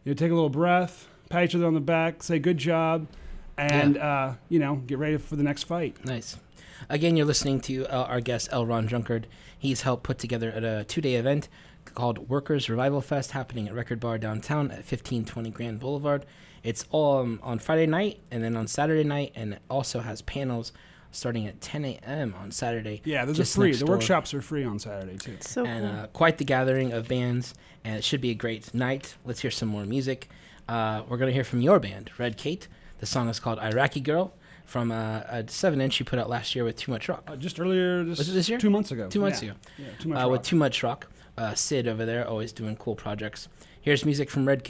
you 0.03 0.11
know, 0.11 0.15
take 0.15 0.31
a 0.31 0.33
little 0.33 0.49
breath, 0.49 1.07
pat 1.29 1.43
each 1.45 1.55
other 1.55 1.65
on 1.65 1.73
the 1.73 1.79
back, 1.79 2.23
say 2.23 2.39
good 2.39 2.57
job, 2.57 3.07
and 3.57 3.97
uh, 3.97 4.33
you 4.49 4.59
know, 4.59 4.77
get 4.77 4.97
ready 4.97 5.17
for 5.17 5.35
the 5.35 5.43
next 5.43 5.63
fight. 5.63 6.03
Nice. 6.05 6.37
Again, 6.91 7.15
you're 7.15 7.25
listening 7.25 7.61
to 7.61 7.85
uh, 7.87 8.03
our 8.03 8.19
guest, 8.19 8.49
L. 8.51 8.65
Ron 8.65 8.85
Drunkard. 8.85 9.25
He's 9.57 9.83
helped 9.83 10.03
put 10.03 10.19
together 10.19 10.51
at 10.51 10.65
a 10.65 10.83
two 10.83 10.99
day 10.99 11.15
event 11.15 11.47
called 11.85 12.29
Workers 12.29 12.69
Revival 12.69 12.99
Fest 12.99 13.31
happening 13.31 13.69
at 13.69 13.73
Record 13.73 14.01
Bar 14.01 14.17
downtown 14.17 14.65
at 14.71 14.79
1520 14.79 15.51
Grand 15.51 15.79
Boulevard. 15.79 16.25
It's 16.63 16.85
all 16.91 17.19
um, 17.19 17.39
on 17.43 17.59
Friday 17.59 17.85
night 17.85 18.19
and 18.29 18.43
then 18.43 18.57
on 18.57 18.67
Saturday 18.67 19.05
night, 19.05 19.31
and 19.35 19.53
it 19.53 19.61
also 19.69 20.01
has 20.01 20.21
panels 20.21 20.73
starting 21.11 21.47
at 21.47 21.61
10 21.61 21.85
a.m. 21.85 22.35
on 22.37 22.51
Saturday. 22.51 23.01
Yeah, 23.05 23.23
those 23.23 23.37
just 23.37 23.55
are 23.55 23.61
free. 23.61 23.71
The 23.71 23.85
door. 23.85 23.95
workshops 23.95 24.33
are 24.33 24.41
free 24.41 24.65
on 24.65 24.77
Saturday 24.77 25.15
too. 25.15 25.37
so 25.39 25.65
and 25.65 25.89
cool. 25.89 25.99
uh, 26.01 26.07
quite 26.07 26.39
the 26.39 26.45
gathering 26.45 26.91
of 26.91 27.07
bands, 27.07 27.53
and 27.85 27.95
it 27.95 28.03
should 28.03 28.19
be 28.19 28.31
a 28.31 28.35
great 28.35 28.73
night. 28.73 29.15
Let's 29.23 29.39
hear 29.39 29.51
some 29.51 29.69
more 29.69 29.85
music. 29.85 30.27
Uh, 30.67 31.03
we're 31.07 31.17
gonna 31.17 31.31
hear 31.31 31.45
from 31.45 31.61
your 31.61 31.79
band, 31.79 32.11
Red 32.17 32.35
Kate. 32.35 32.67
The 32.99 33.05
song 33.05 33.29
is 33.29 33.39
called 33.39 33.59
"Iraqi 33.59 34.01
Girl" 34.01 34.33
from 34.65 34.91
uh, 34.91 35.21
a 35.29 35.43
seven-inch 35.47 35.99
you 35.99 36.05
put 36.05 36.19
out 36.19 36.29
last 36.29 36.55
year 36.55 36.63
with 36.63 36.75
Too 36.77 36.91
Much 36.91 37.09
Rock. 37.09 37.23
Uh, 37.27 37.35
just 37.35 37.59
earlier 37.59 38.03
this, 38.03 38.17
Was 38.19 38.29
it 38.29 38.33
this 38.33 38.49
year? 38.49 38.57
Two 38.57 38.69
months 38.69 38.91
ago. 38.91 39.09
Two 39.09 39.21
months 39.21 39.41
Yeah. 39.43 39.51
ago. 39.51 39.59
Yeah, 39.77 39.85
too 39.99 40.09
much. 40.09 40.25
uh, 40.25 40.29
with. 40.29 40.41
Too 40.43 40.55
Much 40.55 40.83
Rock. 40.83 41.07
Uh, 41.37 41.53
Sid 41.53 41.87
over 41.87 42.05
there, 42.05 42.27
always 42.27 42.51
doing 42.51 42.75
cool 42.75 42.95
projects. 42.95 43.47
Here's 43.81 44.05
music 44.05 44.29
from 44.29 44.47
Red 44.47 44.63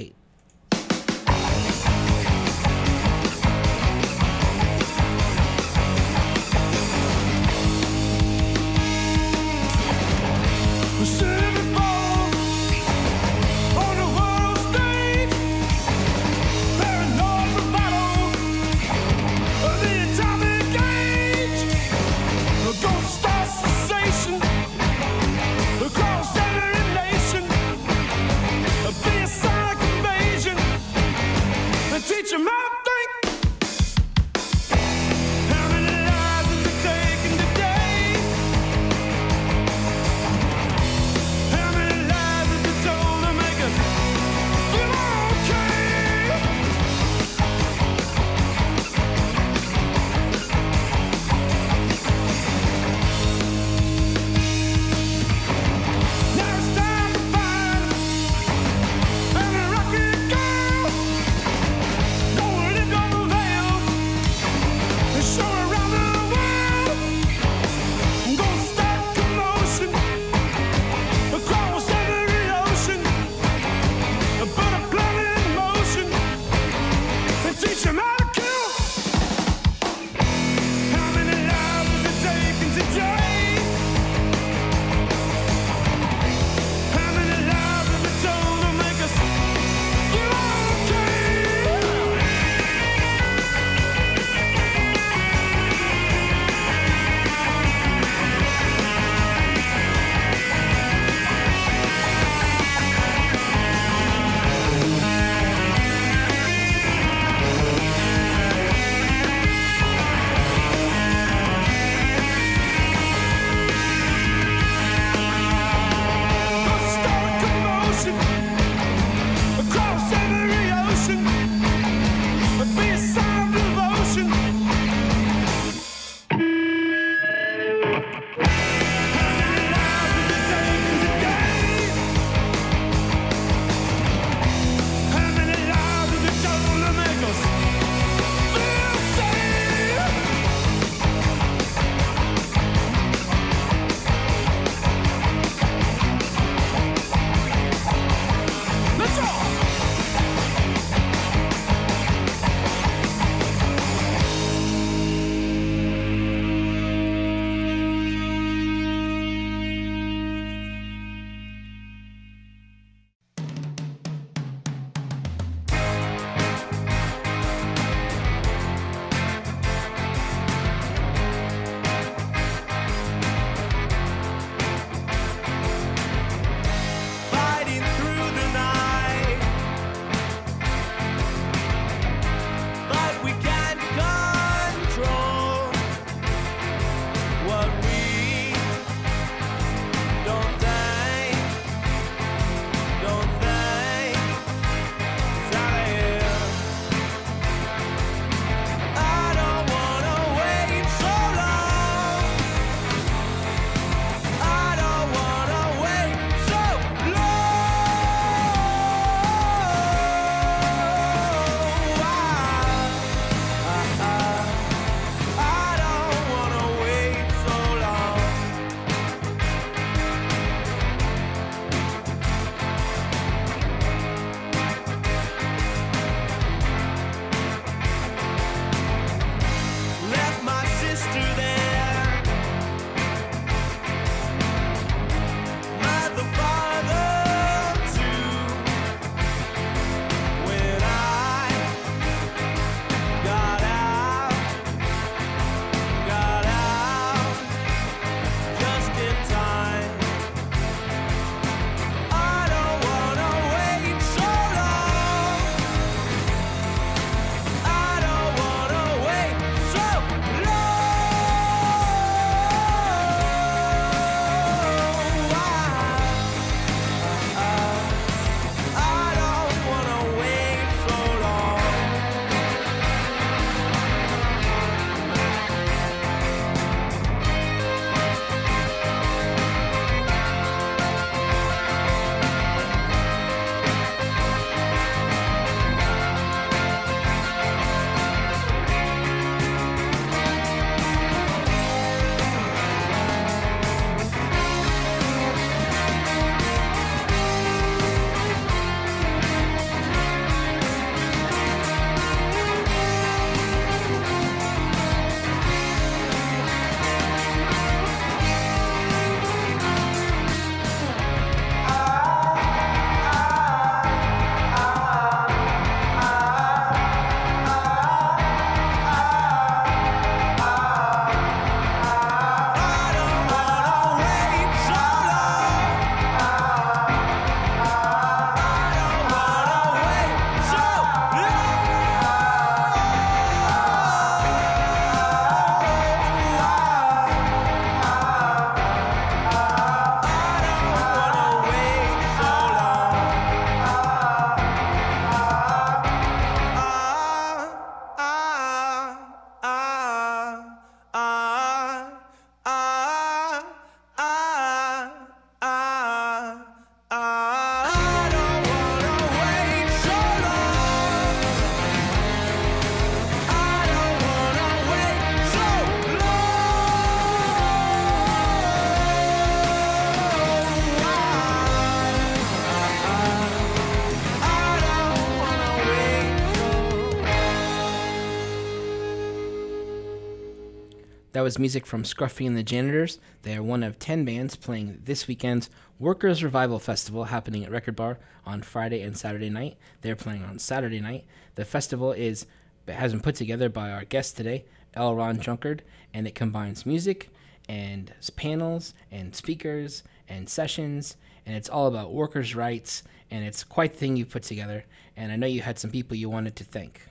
That 381.22 381.26
was 381.26 381.38
music 381.38 381.68
from 381.68 381.84
Scruffy 381.84 382.26
and 382.26 382.36
the 382.36 382.42
Janitors. 382.42 382.98
They 383.22 383.36
are 383.36 383.44
one 383.44 383.62
of 383.62 383.78
10 383.78 384.06
bands 384.06 384.36
playing 384.36 384.82
this 384.86 385.08
weekend's 385.08 385.52
Workers 385.78 386.24
Revival 386.24 386.58
Festival 386.58 387.04
happening 387.04 387.46
at 387.46 387.52
Record 387.52 387.76
Bar 387.76 388.00
on 388.26 388.42
Friday 388.42 388.82
and 388.82 388.98
Saturday 388.98 389.30
night. 389.30 389.58
They're 389.82 389.96
playing 389.96 390.24
on 390.24 390.40
Saturday 390.40 390.80
night. 390.80 391.06
The 391.36 391.46
festival 391.46 391.92
is 391.92 392.26
has 392.68 392.92
been 392.92 393.02
put 393.02 393.14
together 393.14 393.50
by 393.50 393.70
our 393.70 393.86
guest 393.86 394.18
today, 394.18 394.46
L. 394.74 394.96
Ron 394.96 395.18
Drunkard, 395.18 395.62
and 395.94 396.08
it 396.08 396.16
combines 396.16 396.66
music 396.66 397.12
and 397.48 397.94
panels 398.16 398.74
and 398.92 399.16
speakers 399.16 399.84
and 400.10 400.28
sessions, 400.28 400.98
and 401.28 401.36
it's 401.36 401.50
all 401.50 401.68
about 401.68 401.94
workers' 401.94 402.34
rights, 402.34 402.82
and 403.12 403.24
it's 403.24 403.44
quite 403.44 403.74
the 403.74 403.78
thing 403.78 403.96
you 403.96 404.08
put 404.08 404.24
together. 404.24 404.66
And 404.98 405.12
I 405.12 405.18
know 405.18 405.28
you 405.28 405.42
had 405.42 405.60
some 405.60 405.70
people 405.70 405.96
you 405.96 406.10
wanted 406.10 406.36
to 406.38 406.44
thank. 406.44 406.82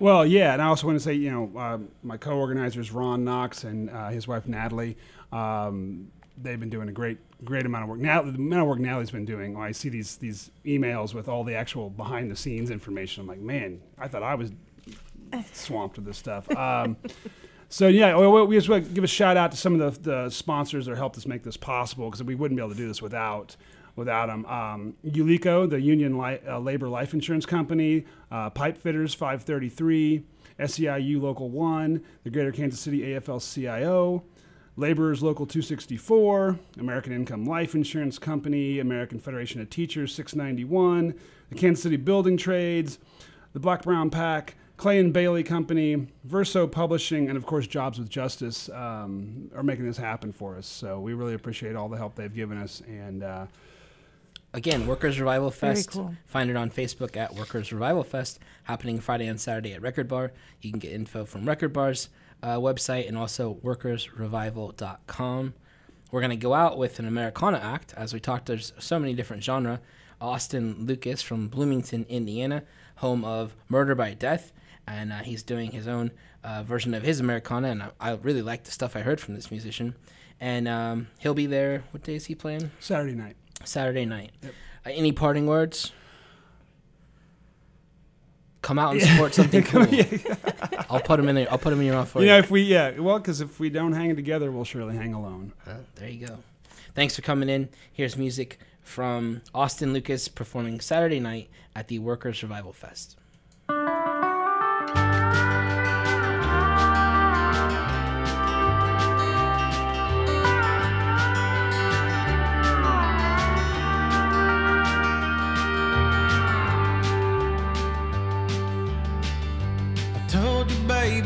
Well, 0.00 0.24
yeah, 0.24 0.52
and 0.52 0.62
I 0.62 0.66
also 0.66 0.86
want 0.86 0.96
to 0.96 1.02
say, 1.02 1.14
you 1.14 1.30
know, 1.30 1.58
uh, 1.58 1.78
my 2.02 2.16
co-organizers 2.16 2.92
Ron 2.92 3.24
Knox 3.24 3.64
and 3.64 3.90
uh, 3.90 4.10
his 4.10 4.28
wife 4.28 4.46
Natalie, 4.46 4.96
um, 5.32 6.10
they've 6.40 6.60
been 6.60 6.70
doing 6.70 6.88
a 6.88 6.92
great, 6.92 7.18
great 7.44 7.66
amount 7.66 7.84
of 7.84 7.90
work. 7.90 7.98
Now, 7.98 8.22
the 8.22 8.28
amount 8.30 8.62
of 8.62 8.68
work 8.68 8.78
Natalie's 8.78 9.10
been 9.10 9.24
doing. 9.24 9.56
I 9.56 9.72
see 9.72 9.88
these 9.88 10.16
these 10.16 10.50
emails 10.64 11.14
with 11.14 11.28
all 11.28 11.42
the 11.42 11.54
actual 11.54 11.90
behind-the-scenes 11.90 12.70
information, 12.70 13.22
I'm 13.22 13.26
like, 13.26 13.40
man, 13.40 13.80
I 13.98 14.06
thought 14.06 14.22
I 14.22 14.36
was 14.36 14.52
swamped 15.52 15.96
with 15.96 16.04
this 16.04 16.16
stuff. 16.16 16.48
Um, 16.52 16.96
so 17.68 17.88
yeah, 17.88 18.16
we, 18.16 18.42
we 18.44 18.56
just 18.56 18.68
want 18.68 18.84
to 18.84 18.90
give 18.90 19.04
a 19.04 19.08
shout 19.08 19.36
out 19.36 19.50
to 19.50 19.56
some 19.56 19.80
of 19.80 20.02
the, 20.02 20.10
the 20.10 20.30
sponsors 20.30 20.86
that 20.86 20.96
helped 20.96 21.16
us 21.16 21.26
make 21.26 21.42
this 21.42 21.56
possible 21.56 22.08
because 22.08 22.22
we 22.22 22.36
wouldn't 22.36 22.56
be 22.56 22.62
able 22.62 22.72
to 22.72 22.78
do 22.78 22.86
this 22.86 23.02
without 23.02 23.56
without 23.98 24.26
them. 24.26 24.46
Um, 24.46 24.94
Ulico, 25.04 25.68
the 25.68 25.80
Union 25.80 26.16
Li- 26.16 26.40
uh, 26.48 26.58
Labor 26.60 26.88
Life 26.88 27.12
Insurance 27.12 27.44
Company, 27.44 28.06
uh, 28.30 28.48
Pipe 28.48 28.78
Fitters 28.78 29.12
533, 29.12 30.24
SEIU 30.60 31.20
Local 31.20 31.50
1, 31.50 32.02
the 32.22 32.30
Greater 32.30 32.52
Kansas 32.52 32.80
City 32.80 33.00
AFL 33.00 33.40
CIO, 33.40 34.22
Laborers 34.76 35.22
Local 35.22 35.44
264, 35.44 36.58
American 36.78 37.12
Income 37.12 37.44
Life 37.44 37.74
Insurance 37.74 38.18
Company, 38.18 38.78
American 38.78 39.18
Federation 39.18 39.60
of 39.60 39.68
Teachers 39.68 40.14
691, 40.14 41.14
the 41.50 41.56
Kansas 41.56 41.82
City 41.82 41.96
Building 41.96 42.36
Trades, 42.36 42.98
the 43.52 43.60
Black 43.60 43.82
Brown 43.82 44.10
Pack, 44.10 44.54
Clay 44.76 45.00
and 45.00 45.12
Bailey 45.12 45.42
Company, 45.42 46.06
Verso 46.22 46.68
Publishing, 46.68 47.28
and 47.28 47.36
of 47.36 47.44
course 47.44 47.66
Jobs 47.66 47.98
with 47.98 48.08
Justice 48.08 48.68
um, 48.68 49.50
are 49.56 49.64
making 49.64 49.86
this 49.86 49.96
happen 49.96 50.30
for 50.30 50.56
us. 50.56 50.68
So 50.68 51.00
we 51.00 51.14
really 51.14 51.34
appreciate 51.34 51.74
all 51.74 51.88
the 51.88 51.96
help 51.96 52.14
they've 52.14 52.32
given 52.32 52.58
us. 52.58 52.80
And 52.86 53.24
uh, 53.24 53.46
Again, 54.54 54.86
Workers 54.86 55.20
Revival 55.20 55.50
Very 55.50 55.74
Fest. 55.74 55.90
cool. 55.90 56.14
Find 56.26 56.48
it 56.48 56.56
on 56.56 56.70
Facebook 56.70 57.16
at 57.16 57.34
Workers 57.34 57.72
Revival 57.72 58.02
Fest, 58.02 58.38
happening 58.64 58.98
Friday 58.98 59.26
and 59.26 59.38
Saturday 59.40 59.74
at 59.74 59.82
Record 59.82 60.08
Bar. 60.08 60.32
You 60.62 60.70
can 60.70 60.78
get 60.78 60.92
info 60.92 61.26
from 61.26 61.46
Record 61.46 61.72
Bar's 61.72 62.08
uh, 62.42 62.56
website 62.56 63.06
and 63.08 63.16
also 63.18 63.54
workersrevival.com. 63.62 65.54
We're 66.10 66.20
going 66.20 66.30
to 66.30 66.36
go 66.36 66.54
out 66.54 66.78
with 66.78 66.98
an 66.98 67.06
Americana 67.06 67.58
act. 67.58 67.92
As 67.94 68.14
we 68.14 68.20
talked, 68.20 68.46
there's 68.46 68.72
so 68.78 68.98
many 68.98 69.12
different 69.12 69.44
genre. 69.44 69.80
Austin 70.20 70.86
Lucas 70.86 71.20
from 71.20 71.48
Bloomington, 71.48 72.06
Indiana, 72.08 72.64
home 72.96 73.24
of 73.24 73.54
Murder 73.68 73.94
by 73.94 74.14
Death. 74.14 74.52
And 74.86 75.12
uh, 75.12 75.18
he's 75.18 75.42
doing 75.42 75.70
his 75.72 75.86
own 75.86 76.10
uh, 76.42 76.62
version 76.62 76.94
of 76.94 77.02
his 77.02 77.20
Americana. 77.20 77.68
And 77.68 77.82
I, 77.82 77.90
I 78.00 78.12
really 78.14 78.40
like 78.40 78.64
the 78.64 78.70
stuff 78.70 78.96
I 78.96 79.00
heard 79.00 79.20
from 79.20 79.34
this 79.34 79.50
musician. 79.50 79.94
And 80.40 80.66
um, 80.66 81.08
he'll 81.18 81.34
be 81.34 81.46
there. 81.46 81.84
What 81.90 82.04
day 82.04 82.14
is 82.14 82.24
he 82.26 82.34
playing? 82.34 82.70
Saturday 82.80 83.14
night. 83.14 83.36
Saturday 83.64 84.04
night. 84.04 84.30
Uh, 84.44 84.48
any 84.86 85.12
parting 85.12 85.46
words? 85.46 85.92
Come 88.62 88.78
out 88.78 88.92
and 88.94 89.02
support 89.02 89.34
something 89.34 89.62
cool. 89.64 89.86
I'll 90.90 91.00
put 91.00 91.16
them 91.18 91.28
in 91.28 91.36
there. 91.36 91.50
I'll 91.50 91.58
put 91.58 91.70
them 91.70 91.80
in 91.80 91.86
your 91.86 91.94
mouth 91.94 92.08
for 92.10 92.18
You 92.20 92.26
you. 92.26 92.32
know, 92.32 92.38
if 92.38 92.50
we, 92.50 92.62
yeah, 92.62 92.98
well, 92.98 93.18
because 93.18 93.40
if 93.40 93.60
we 93.60 93.70
don't 93.70 93.92
hang 93.92 94.14
together, 94.16 94.50
we'll 94.50 94.64
surely 94.64 94.96
hang 94.96 95.14
alone. 95.14 95.52
Uh, 95.66 95.74
there 95.94 96.08
you 96.08 96.26
go. 96.26 96.38
Thanks 96.94 97.14
for 97.16 97.22
coming 97.22 97.48
in. 97.48 97.68
Here's 97.92 98.16
music 98.16 98.58
from 98.82 99.42
Austin 99.54 99.92
Lucas 99.92 100.26
performing 100.28 100.80
Saturday 100.80 101.20
night 101.20 101.48
at 101.76 101.88
the 101.88 101.98
Workers 102.00 102.38
Survival 102.38 102.72
Fest. 102.72 103.16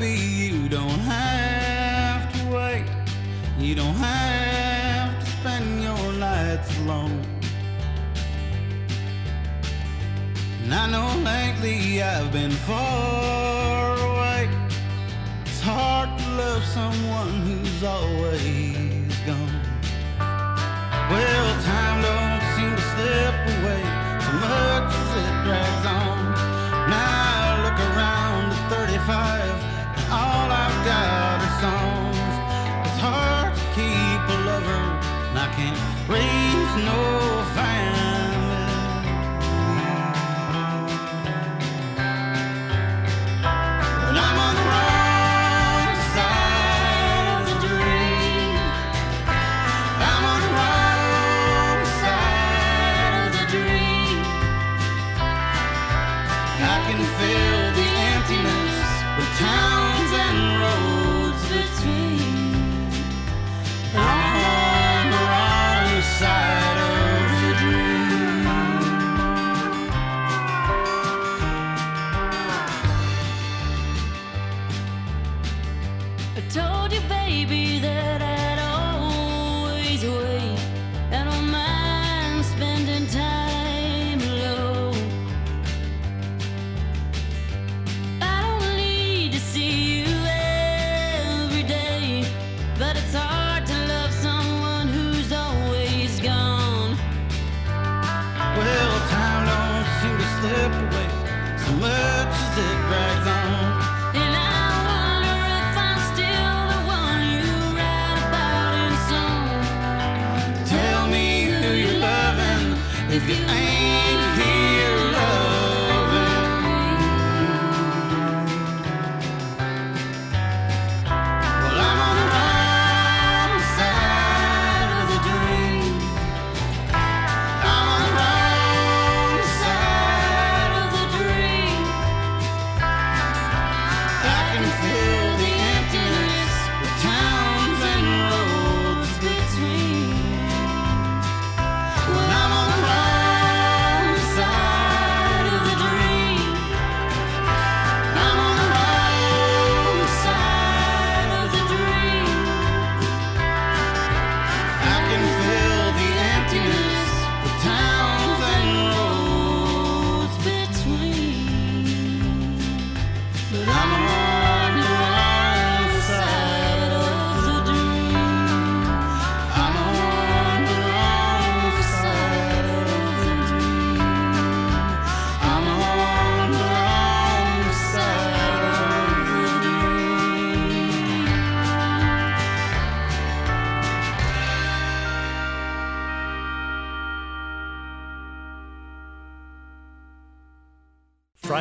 Baby, 0.02 0.20
you 0.20 0.68
don't 0.68 1.00
have 1.16 2.32
to 2.32 2.56
wait. 2.56 2.84
You 3.58 3.74
don't 3.74 3.94
have 3.94 5.18
to 5.20 5.26
spend 5.38 5.82
your 5.82 6.12
nights 6.12 6.70
alone. 6.80 7.20
And 10.62 10.74
I 10.74 10.90
know 10.90 11.08
lately 11.32 12.02
I've 12.02 12.32
been 12.32 12.56
far 12.68 13.96
away. 14.10 14.48
It's 15.44 15.60
hard 15.60 16.10
to 16.18 16.26
love 16.42 16.64
someone 16.64 17.32
who's 17.46 17.82
always 17.84 19.14
gone. 19.28 19.60
Well, 21.10 21.48
time 21.70 21.98
don't 22.08 22.42
seem 22.54 22.72
to 22.80 22.84
slip 22.92 23.36
away 23.50 23.61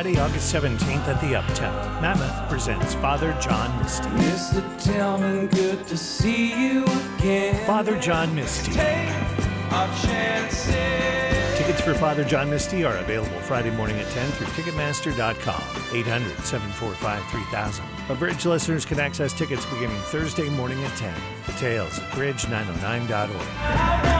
Friday, 0.02 0.18
August 0.18 0.52
17th 0.52 1.06
at 1.06 1.20
the 1.20 1.36
Uptown. 1.36 2.02
Mammoth 2.02 2.48
presents 2.48 2.94
Father 2.94 3.38
John 3.40 3.78
Misty. 3.78 4.08
Mr. 4.08 4.82
Tillman, 4.82 5.46
good 5.46 5.86
to 5.86 5.96
see 5.96 6.60
you 6.60 6.84
again. 7.18 7.64
Father 7.68 7.96
John 8.00 8.34
Misty. 8.34 8.80
our 9.70 9.86
chances. 10.02 10.74
Tickets 11.56 11.80
for 11.80 11.94
Father 11.94 12.24
John 12.24 12.50
Misty 12.50 12.84
are 12.84 12.96
available 12.96 13.38
Friday 13.42 13.70
morning 13.70 13.96
at 14.00 14.08
10 14.08 14.28
through 14.32 14.48
Ticketmaster.com, 14.48 15.62
800 15.96 16.36
745 16.38 17.24
3000. 17.30 17.84
But 18.08 18.18
Bridge 18.18 18.44
listeners 18.44 18.84
can 18.84 18.98
access 18.98 19.32
tickets 19.32 19.64
beginning 19.66 19.98
Thursday 20.06 20.50
morning 20.50 20.82
at 20.82 20.96
10. 20.96 21.14
Details 21.46 22.00
at 22.00 22.10
bridge909.org. 22.10 24.11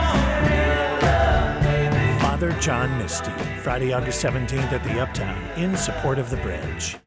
Father 2.43 2.59
John 2.59 2.97
Misty, 2.97 3.31
Friday, 3.61 3.93
August 3.93 4.21
17th 4.21 4.73
at 4.73 4.83
the 4.83 4.99
Uptown, 4.99 5.41
in 5.57 5.77
support 5.77 6.19
of 6.19 6.29
the 6.29 6.35
bridge. 6.35 6.97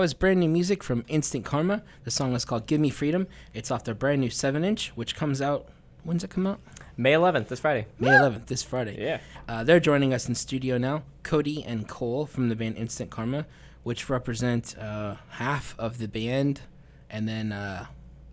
That 0.00 0.04
was 0.04 0.14
brand 0.14 0.40
new 0.40 0.48
music 0.48 0.82
from 0.82 1.04
Instant 1.08 1.44
Karma. 1.44 1.82
The 2.04 2.10
song 2.10 2.32
is 2.32 2.46
called 2.46 2.66
Give 2.66 2.80
Me 2.80 2.88
Freedom. 2.88 3.26
It's 3.52 3.70
off 3.70 3.84
their 3.84 3.94
brand 3.94 4.22
new 4.22 4.30
7 4.30 4.64
inch, 4.64 4.92
which 4.94 5.14
comes 5.14 5.42
out. 5.42 5.68
When's 6.04 6.24
it 6.24 6.30
come 6.30 6.46
out? 6.46 6.58
May 6.96 7.12
11th, 7.12 7.48
this 7.48 7.60
Friday. 7.60 7.86
May 7.98 8.08
11th, 8.08 8.46
this 8.46 8.62
Friday. 8.62 8.96
Yeah. 8.98 9.20
Uh, 9.46 9.62
they're 9.62 9.78
joining 9.78 10.14
us 10.14 10.26
in 10.26 10.34
studio 10.34 10.78
now. 10.78 11.02
Cody 11.22 11.62
and 11.62 11.86
Cole 11.86 12.24
from 12.24 12.48
the 12.48 12.56
band 12.56 12.78
Instant 12.78 13.10
Karma, 13.10 13.44
which 13.82 14.08
represent 14.08 14.74
uh, 14.78 15.16
half 15.32 15.74
of 15.78 15.98
the 15.98 16.08
band 16.08 16.62
and 17.10 17.28
then 17.28 17.52
uh, 17.52 17.84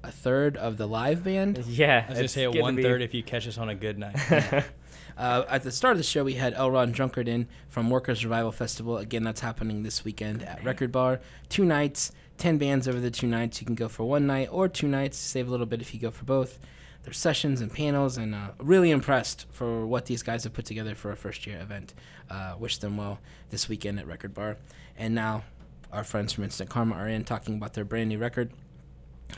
a 0.06 0.12
third 0.12 0.56
of 0.56 0.78
the 0.78 0.88
live 0.88 1.26
band. 1.26 1.66
Yeah, 1.68 2.06
I 2.08 2.10
was 2.10 2.20
gonna 2.20 2.28
say 2.30 2.44
a 2.46 2.52
one 2.52 2.82
third 2.82 3.02
if 3.02 3.14
you 3.14 3.24
catch 3.24 3.46
us 3.46 3.58
on 3.58 3.68
a 3.68 3.76
good 3.76 4.00
night. 4.00 4.16
Uh, 5.18 5.44
at 5.50 5.64
the 5.64 5.72
start 5.72 5.94
of 5.94 5.98
the 5.98 6.04
show, 6.04 6.24
we 6.24 6.36
had 6.36 6.54
L. 6.54 6.70
Ron 6.70 6.92
Drunkard 6.92 7.28
in 7.28 7.48
from 7.70 7.90
Workers 7.90 8.24
Revival 8.24 8.52
Festival. 8.52 8.98
Again, 8.98 9.24
that's 9.24 9.42
happening 9.42 9.82
this 9.82 10.06
weekend 10.06 10.44
at 10.44 10.64
Record 10.64 10.92
Bar. 10.92 11.20
Two 11.50 11.66
nights, 11.66 12.12
10 12.38 12.60
bands 12.60 12.88
over 12.88 13.00
the 13.00 13.10
two 13.10 13.26
nights. 13.26 13.60
You 13.60 13.66
can 13.66 13.74
go 13.74 13.88
for 13.88 14.04
one 14.04 14.28
night 14.28 14.50
or 14.52 14.68
two 14.68 14.88
nights. 14.88 15.18
Save 15.18 15.48
a 15.48 15.52
little 15.52 15.66
bit 15.66 15.82
if 15.82 15.92
you 15.92 16.00
go 16.00 16.12
for 16.12 16.24
both. 16.24 16.60
There's 17.02 17.18
sessions 17.18 17.62
and 17.62 17.74
panels, 17.74 18.18
and 18.18 18.36
uh, 18.36 18.50
really 18.60 18.92
impressed 18.92 19.48
for 19.50 19.88
what 19.88 20.06
these 20.06 20.22
guys 20.22 20.44
have 20.44 20.54
put 20.54 20.66
together 20.66 20.94
for 20.94 21.12
a 21.12 21.16
first 21.16 21.48
year 21.48 21.60
event. 21.62 21.96
Uh, 22.30 22.56
wish 22.60 22.78
them 22.78 22.98
well 22.98 23.20
this 23.50 23.68
weekend 23.68 24.00
at 24.00 24.06
Record 24.06 24.36
Bar. 24.36 24.58
And 24.98 25.16
now, 25.16 25.46
our 25.92 26.04
friends 26.04 26.34
from 26.34 26.44
Instant 26.44 26.70
Karma 26.70 26.96
are 26.96 27.08
in 27.08 27.24
talking 27.24 27.56
about 27.56 27.74
their 27.74 27.86
brand 27.86 28.10
new 28.10 28.20
record, 28.20 28.52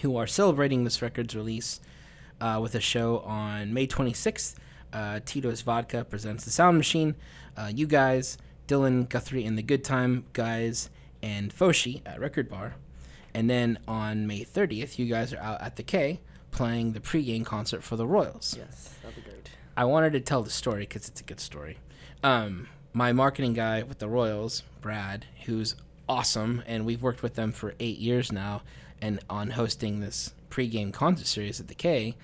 who 0.02 0.18
are 0.18 0.28
celebrating 0.28 0.84
this 0.84 1.02
record's 1.02 1.36
release 1.36 1.80
uh, 2.42 2.60
with 2.62 2.76
a 2.76 2.82
show 2.82 3.20
on 3.20 3.74
May 3.74 3.88
26th. 3.88 4.56
Uh, 4.92 5.20
Tito's 5.26 5.62
Vodka 5.62 6.04
presents 6.04 6.46
The 6.46 6.52
Sound 6.52 6.78
Machine. 6.78 7.16
Uh, 7.56 7.72
you 7.74 7.88
guys, 7.88 8.38
Dylan 8.68 9.08
Guthrie 9.10 9.46
and 9.46 9.58
the 9.58 9.64
Good 9.64 9.84
Time 9.84 10.26
guys, 10.34 10.90
and 11.22 11.54
Foshi 11.54 12.02
at 12.06 12.20
Record 12.20 12.50
Bar. 12.50 12.76
And 13.34 13.50
then 13.50 13.80
on 13.88 14.28
May 14.28 14.44
30th, 14.44 14.98
you 14.98 15.06
guys 15.06 15.34
are 15.34 15.40
out 15.40 15.62
at 15.62 15.76
the 15.76 15.84
K 15.84 16.20
playing 16.52 16.94
the 16.94 17.00
pregame 17.00 17.46
concert 17.46 17.84
for 17.84 17.96
the 17.96 18.08
Royals. 18.08 18.56
Yes, 18.58 18.96
that'd 19.02 19.16
be 19.16 19.22
great. 19.30 19.50
I 19.78 19.86
wanted 19.86 20.14
to 20.14 20.20
tell 20.20 20.42
the 20.42 20.50
story 20.50 20.82
because 20.82 21.08
it's 21.08 21.22
a 21.22 21.24
good 21.24 21.40
story. 21.40 21.78
Um, 22.24 22.68
my 22.92 23.14
marketing 23.14 23.54
guy 23.54 23.84
with 23.84 24.00
the 24.00 24.10
Royals, 24.10 24.64
Brad, 24.82 25.26
who's 25.46 25.76
awesome, 26.08 26.64
and 26.66 26.86
we've 26.86 27.02
worked 27.02 27.22
with 27.22 27.36
them 27.36 27.52
for 27.52 27.76
eight 27.80 28.00
years 28.00 28.32
now, 28.32 28.64
and 29.02 29.20
on 29.30 29.52
hosting 29.52 30.00
this 30.00 30.34
pregame 30.50 30.92
concert 30.92 31.28
series 31.28 31.60
at 31.60 31.68
the 31.68 31.76
K, 31.76 32.16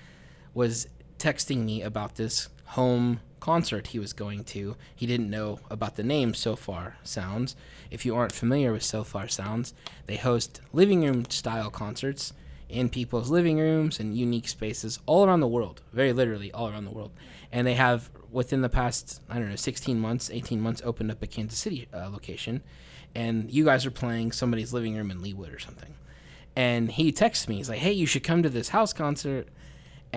was 0.52 0.88
texting 1.18 1.64
me 1.64 1.82
about 1.82 2.16
this 2.16 2.48
home 2.66 3.20
concert 3.40 3.88
he 3.88 3.98
was 3.98 4.12
going 4.12 4.44
to. 4.44 4.76
He 4.94 5.06
didn't 5.06 5.30
know 5.30 5.60
about 5.70 5.96
the 5.96 6.02
name 6.02 6.34
Sofar 6.34 6.96
Sounds. 7.02 7.54
If 7.90 8.04
you 8.04 8.14
aren't 8.16 8.32
familiar 8.32 8.72
with 8.72 8.82
Sofar 8.82 9.28
Sounds, 9.28 9.72
they 10.06 10.16
host 10.16 10.60
living 10.72 11.04
room 11.04 11.26
style 11.30 11.70
concerts 11.70 12.32
in 12.68 12.88
people's 12.88 13.30
living 13.30 13.58
rooms 13.58 14.00
and 14.00 14.16
unique 14.16 14.48
spaces 14.48 14.98
all 15.06 15.24
around 15.24 15.40
the 15.40 15.46
world, 15.46 15.80
very 15.92 16.12
literally 16.12 16.50
all 16.52 16.68
around 16.68 16.84
the 16.84 16.90
world. 16.90 17.12
And 17.52 17.66
they 17.66 17.74
have, 17.74 18.10
within 18.30 18.62
the 18.62 18.68
past, 18.68 19.22
I 19.30 19.38
don't 19.38 19.48
know, 19.48 19.56
16 19.56 19.98
months, 20.00 20.30
18 20.30 20.60
months, 20.60 20.82
opened 20.84 21.12
up 21.12 21.22
a 21.22 21.26
Kansas 21.26 21.58
City 21.58 21.86
uh, 21.94 22.08
location. 22.10 22.62
And 23.14 23.50
you 23.50 23.64
guys 23.64 23.86
are 23.86 23.90
playing 23.90 24.32
somebody's 24.32 24.72
living 24.72 24.96
room 24.96 25.10
in 25.10 25.20
Leawood 25.20 25.54
or 25.54 25.58
something. 25.58 25.94
And 26.56 26.90
he 26.90 27.12
texts 27.12 27.48
me, 27.48 27.56
he's 27.56 27.68
like, 27.68 27.78
hey, 27.78 27.92
you 27.92 28.06
should 28.06 28.24
come 28.24 28.42
to 28.42 28.48
this 28.48 28.70
house 28.70 28.92
concert 28.92 29.48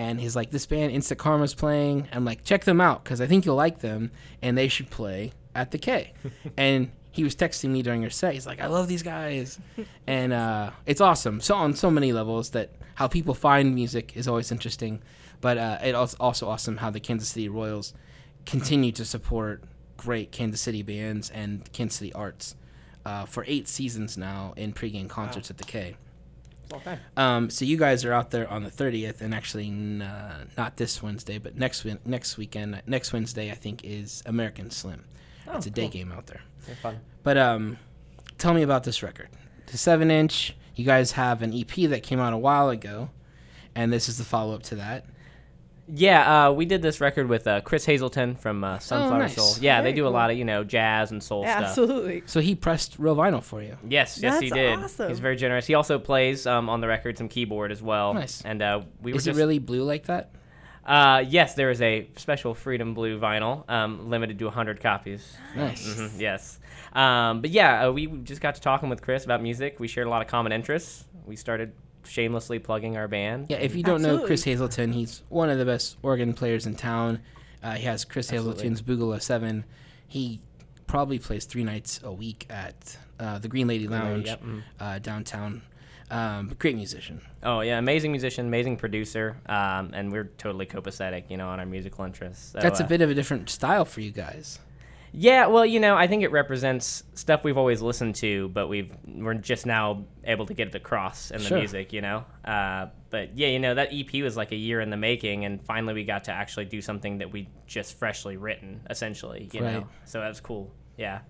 and 0.00 0.18
he's 0.18 0.34
like, 0.34 0.50
"This 0.50 0.64
band 0.64 0.92
Instant 0.92 1.20
Karma's 1.20 1.54
playing." 1.54 2.08
I'm 2.12 2.24
like, 2.24 2.42
"Check 2.42 2.64
them 2.64 2.80
out 2.80 3.04
because 3.04 3.20
I 3.20 3.26
think 3.26 3.44
you'll 3.44 3.56
like 3.56 3.80
them, 3.80 4.10
and 4.40 4.56
they 4.56 4.66
should 4.66 4.88
play 4.88 5.32
at 5.54 5.72
the 5.72 5.78
K." 5.78 6.14
and 6.56 6.90
he 7.10 7.22
was 7.22 7.36
texting 7.36 7.68
me 7.68 7.82
during 7.82 8.00
your 8.00 8.10
set. 8.10 8.32
He's 8.32 8.46
like, 8.46 8.62
"I 8.62 8.66
love 8.66 8.88
these 8.88 9.02
guys," 9.02 9.58
and 10.06 10.32
uh, 10.32 10.70
it's 10.86 11.02
awesome. 11.02 11.40
So 11.40 11.54
on 11.54 11.74
so 11.74 11.90
many 11.90 12.14
levels 12.14 12.50
that 12.50 12.70
how 12.94 13.08
people 13.08 13.34
find 13.34 13.74
music 13.74 14.16
is 14.16 14.26
always 14.26 14.50
interesting, 14.50 15.02
but 15.42 15.58
uh, 15.58 15.78
it 15.84 15.94
also 15.94 16.48
awesome 16.48 16.78
how 16.78 16.88
the 16.88 17.00
Kansas 17.00 17.28
City 17.28 17.50
Royals 17.50 17.92
continue 18.46 18.92
to 18.92 19.04
support 19.04 19.62
great 19.98 20.32
Kansas 20.32 20.62
City 20.62 20.82
bands 20.82 21.28
and 21.28 21.70
Kansas 21.74 21.98
City 21.98 22.12
arts 22.14 22.56
uh, 23.04 23.26
for 23.26 23.44
eight 23.46 23.68
seasons 23.68 24.16
now 24.16 24.54
in 24.56 24.72
pregame 24.72 25.10
concerts 25.10 25.50
at 25.50 25.58
the 25.58 25.64
K. 25.64 25.96
Okay. 26.72 26.98
Um, 27.16 27.50
so 27.50 27.64
you 27.64 27.76
guys 27.76 28.04
are 28.04 28.12
out 28.12 28.30
there 28.30 28.48
on 28.48 28.62
the 28.64 28.70
30th, 28.70 29.20
and 29.20 29.34
actually 29.34 29.66
n- 29.68 30.02
uh, 30.02 30.44
not 30.56 30.76
this 30.76 31.02
Wednesday, 31.02 31.38
but 31.38 31.56
next 31.56 31.84
win- 31.84 31.98
next 32.04 32.36
weekend, 32.36 32.80
next 32.86 33.12
Wednesday, 33.12 33.50
I 33.50 33.54
think 33.54 33.84
is 33.84 34.22
American 34.26 34.70
Slim. 34.70 35.04
Oh, 35.48 35.56
it's 35.56 35.66
a 35.66 35.70
day 35.70 35.82
cool. 35.82 35.90
game 35.90 36.12
out 36.12 36.26
there. 36.26 36.42
Okay, 36.64 36.74
fun. 36.74 37.00
But 37.22 37.36
um, 37.38 37.78
tell 38.38 38.54
me 38.54 38.62
about 38.62 38.84
this 38.84 39.02
record. 39.02 39.28
The 39.66 39.78
seven 39.78 40.10
inch. 40.10 40.54
You 40.76 40.84
guys 40.84 41.12
have 41.12 41.42
an 41.42 41.52
EP 41.52 41.88
that 41.90 42.02
came 42.02 42.20
out 42.20 42.32
a 42.32 42.38
while 42.38 42.70
ago, 42.70 43.10
and 43.74 43.92
this 43.92 44.08
is 44.08 44.18
the 44.18 44.24
follow 44.24 44.54
up 44.54 44.62
to 44.64 44.76
that. 44.76 45.04
Yeah, 45.92 46.48
uh, 46.48 46.52
we 46.52 46.66
did 46.66 46.82
this 46.82 47.00
record 47.00 47.28
with 47.28 47.46
uh, 47.46 47.60
Chris 47.62 47.84
Hazelton 47.84 48.36
from 48.36 48.62
uh, 48.62 48.78
Sunflower 48.78 49.14
Oh, 49.14 49.18
nice. 49.18 49.34
Soul. 49.34 49.54
Yeah, 49.62 49.80
Very 49.80 49.90
they 49.92 49.96
do 49.96 50.04
a 50.04 50.06
cool. 50.06 50.12
lot 50.12 50.30
of 50.30 50.36
you 50.38 50.44
know 50.44 50.62
jazz 50.64 51.10
and 51.10 51.22
soul 51.22 51.44
stuff. 51.44 51.62
Absolutely. 51.64 52.22
So 52.26 52.40
he 52.40 52.54
pressed 52.54 52.98
real 52.98 53.16
vinyl 53.16 53.42
for 53.42 53.62
you. 53.62 53.76
Yes, 53.88 54.18
yes, 54.22 54.40
he 54.40 54.50
That's 54.50 54.58
did. 54.58 54.78
awesome. 54.78 55.08
He's 55.08 55.18
very 55.20 55.36
generous. 55.36 55.66
He 55.66 55.74
also 55.74 55.98
plays 55.98 56.46
um, 56.46 56.68
on 56.68 56.80
the 56.80 56.88
record 56.88 57.18
some 57.18 57.28
keyboard 57.28 57.72
as 57.72 57.82
well. 57.82 58.14
Nice. 58.14 58.42
And 58.42 58.62
uh, 58.62 58.82
we 59.02 59.12
were 59.12 59.18
Is 59.18 59.24
just, 59.24 59.36
it 59.36 59.40
really 59.40 59.58
blue 59.58 59.82
like 59.84 60.04
that? 60.06 60.30
Uh, 60.84 61.22
yes, 61.26 61.54
there 61.54 61.70
is 61.70 61.82
a 61.82 62.08
special 62.16 62.54
Freedom 62.54 62.94
Blue 62.94 63.18
vinyl, 63.20 63.68
um, 63.70 64.08
limited 64.10 64.38
to 64.38 64.46
100 64.46 64.80
copies. 64.80 65.36
Nice. 65.54 65.86
Mhm, 65.86 66.18
yes. 66.18 66.58
Um, 66.94 67.42
but 67.42 67.50
yeah, 67.50 67.86
uh, 67.88 67.92
we 67.92 68.06
just 68.06 68.40
got 68.40 68.54
to 68.56 68.60
talking 68.60 68.88
with 68.88 69.02
Chris 69.02 69.24
about 69.24 69.42
music. 69.42 69.78
We 69.78 69.88
shared 69.88 70.06
a 70.06 70.10
lot 70.10 70.22
of 70.22 70.28
common 70.28 70.52
interests. 70.52 71.04
We 71.26 71.36
started 71.36 71.72
shamelessly 72.04 72.58
plugging 72.58 72.96
our 72.96 73.08
band. 73.08 73.46
Yeah, 73.48 73.58
if 73.58 73.74
you 73.74 73.82
don't 73.82 74.02
know 74.02 74.24
Chris 74.26 74.44
Hazelton, 74.44 74.92
he's 74.92 75.22
one 75.28 75.50
of 75.50 75.58
the 75.58 75.64
best 75.64 75.96
organ 76.02 76.34
players 76.34 76.66
in 76.66 76.74
town. 76.74 77.20
Uh, 77.62 77.72
he 77.72 77.84
has 77.84 78.04
Chris 78.04 78.32
Absolutely. 78.32 78.62
Hazelton's 78.64 78.82
Boogaloo 78.82 79.20
7. 79.20 79.64
He 80.08 80.40
probably 80.86 81.18
plays 81.18 81.44
three 81.44 81.64
nights 81.64 82.00
a 82.02 82.12
week 82.12 82.46
at 82.50 82.96
uh, 83.18 83.38
the 83.38 83.48
Green 83.48 83.68
Lady 83.68 83.86
Lounge 83.86 84.26
yep, 84.26 84.42
mhm. 84.42 84.62
uh, 84.80 84.98
downtown. 84.98 85.62
Um, 86.10 86.52
great 86.58 86.74
musician. 86.74 87.20
Oh 87.44 87.60
yeah, 87.60 87.78
amazing 87.78 88.10
musician, 88.10 88.46
amazing 88.46 88.76
producer, 88.76 89.36
um, 89.46 89.90
and 89.92 90.10
we're 90.10 90.24
totally 90.38 90.66
copacetic, 90.66 91.30
you 91.30 91.36
know, 91.36 91.48
on 91.48 91.60
our 91.60 91.66
musical 91.66 92.04
interests. 92.04 92.50
So, 92.52 92.58
That's 92.58 92.80
a 92.80 92.84
uh, 92.84 92.88
bit 92.88 93.00
of 93.00 93.10
a 93.10 93.14
different 93.14 93.48
style 93.48 93.84
for 93.84 94.00
you 94.00 94.10
guys. 94.10 94.58
Yeah, 95.12 95.46
well, 95.48 95.66
you 95.66 95.80
know, 95.80 95.96
I 95.96 96.06
think 96.06 96.22
it 96.22 96.30
represents 96.30 97.02
stuff 97.14 97.42
we've 97.42 97.58
always 97.58 97.82
listened 97.82 98.14
to, 98.16 98.48
but 98.50 98.68
we've 98.68 98.92
we're 99.06 99.34
just 99.34 99.66
now 99.66 100.04
able 100.24 100.46
to 100.46 100.54
get 100.54 100.68
it 100.68 100.74
across 100.74 101.30
in 101.32 101.38
the 101.38 101.44
Sure. 101.48 101.58
music, 101.58 101.92
you 101.92 102.00
know. 102.00 102.24
Uh, 102.44 102.86
but 103.10 103.36
yeah, 103.36 103.48
you 103.48 103.58
know, 103.58 103.74
that 103.74 103.88
EP 103.92 104.22
was 104.22 104.36
like 104.36 104.52
a 104.52 104.56
year 104.56 104.80
in 104.80 104.90
the 104.90 104.96
making, 104.96 105.44
and 105.44 105.60
finally 105.64 105.94
we 105.94 106.04
got 106.04 106.24
to 106.24 106.32
actually 106.32 106.66
do 106.66 106.80
something 106.80 107.18
that 107.18 107.32
we 107.32 107.48
just 107.66 107.98
freshly 107.98 108.36
written, 108.36 108.82
essentially, 108.88 109.48
you 109.52 109.62
Right. 109.64 109.72
know. 109.72 109.88
So 110.04 110.20
that 110.20 110.28
was 110.28 110.40
cool. 110.40 110.72
Yeah. 110.96 111.20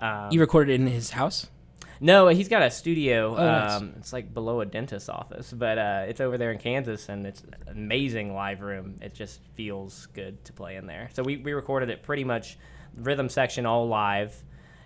Um, 0.00 0.30
you 0.32 0.40
recorded 0.40 0.72
it 0.72 0.80
in 0.80 0.88
his 0.88 1.10
house? 1.10 1.48
no, 2.00 2.26
he's 2.28 2.48
got 2.48 2.62
a 2.62 2.70
studio. 2.70 3.36
Oh, 3.36 3.46
nice. 3.46 3.72
um, 3.76 3.92
It's 3.98 4.12
like 4.12 4.34
below 4.34 4.60
a 4.60 4.66
dentist's 4.66 5.08
office, 5.08 5.52
but 5.52 5.78
uh, 5.78 6.04
it's 6.08 6.20
over 6.20 6.36
there 6.36 6.50
in 6.50 6.58
Kansas, 6.58 7.08
and 7.08 7.24
it's 7.26 7.42
an 7.42 7.54
amazing 7.68 8.34
live 8.34 8.60
room. 8.60 8.96
It 9.00 9.14
just 9.14 9.40
feels 9.54 10.06
good 10.14 10.44
to 10.46 10.52
play 10.52 10.74
in 10.74 10.86
there. 10.86 11.08
So 11.12 11.22
we, 11.22 11.36
we 11.36 11.52
recorded 11.52 11.90
it 11.90 12.02
pretty 12.02 12.24
much 12.24 12.58
rhythm 12.96 13.28
section 13.28 13.66
all 13.66 13.88
live, 13.88 14.42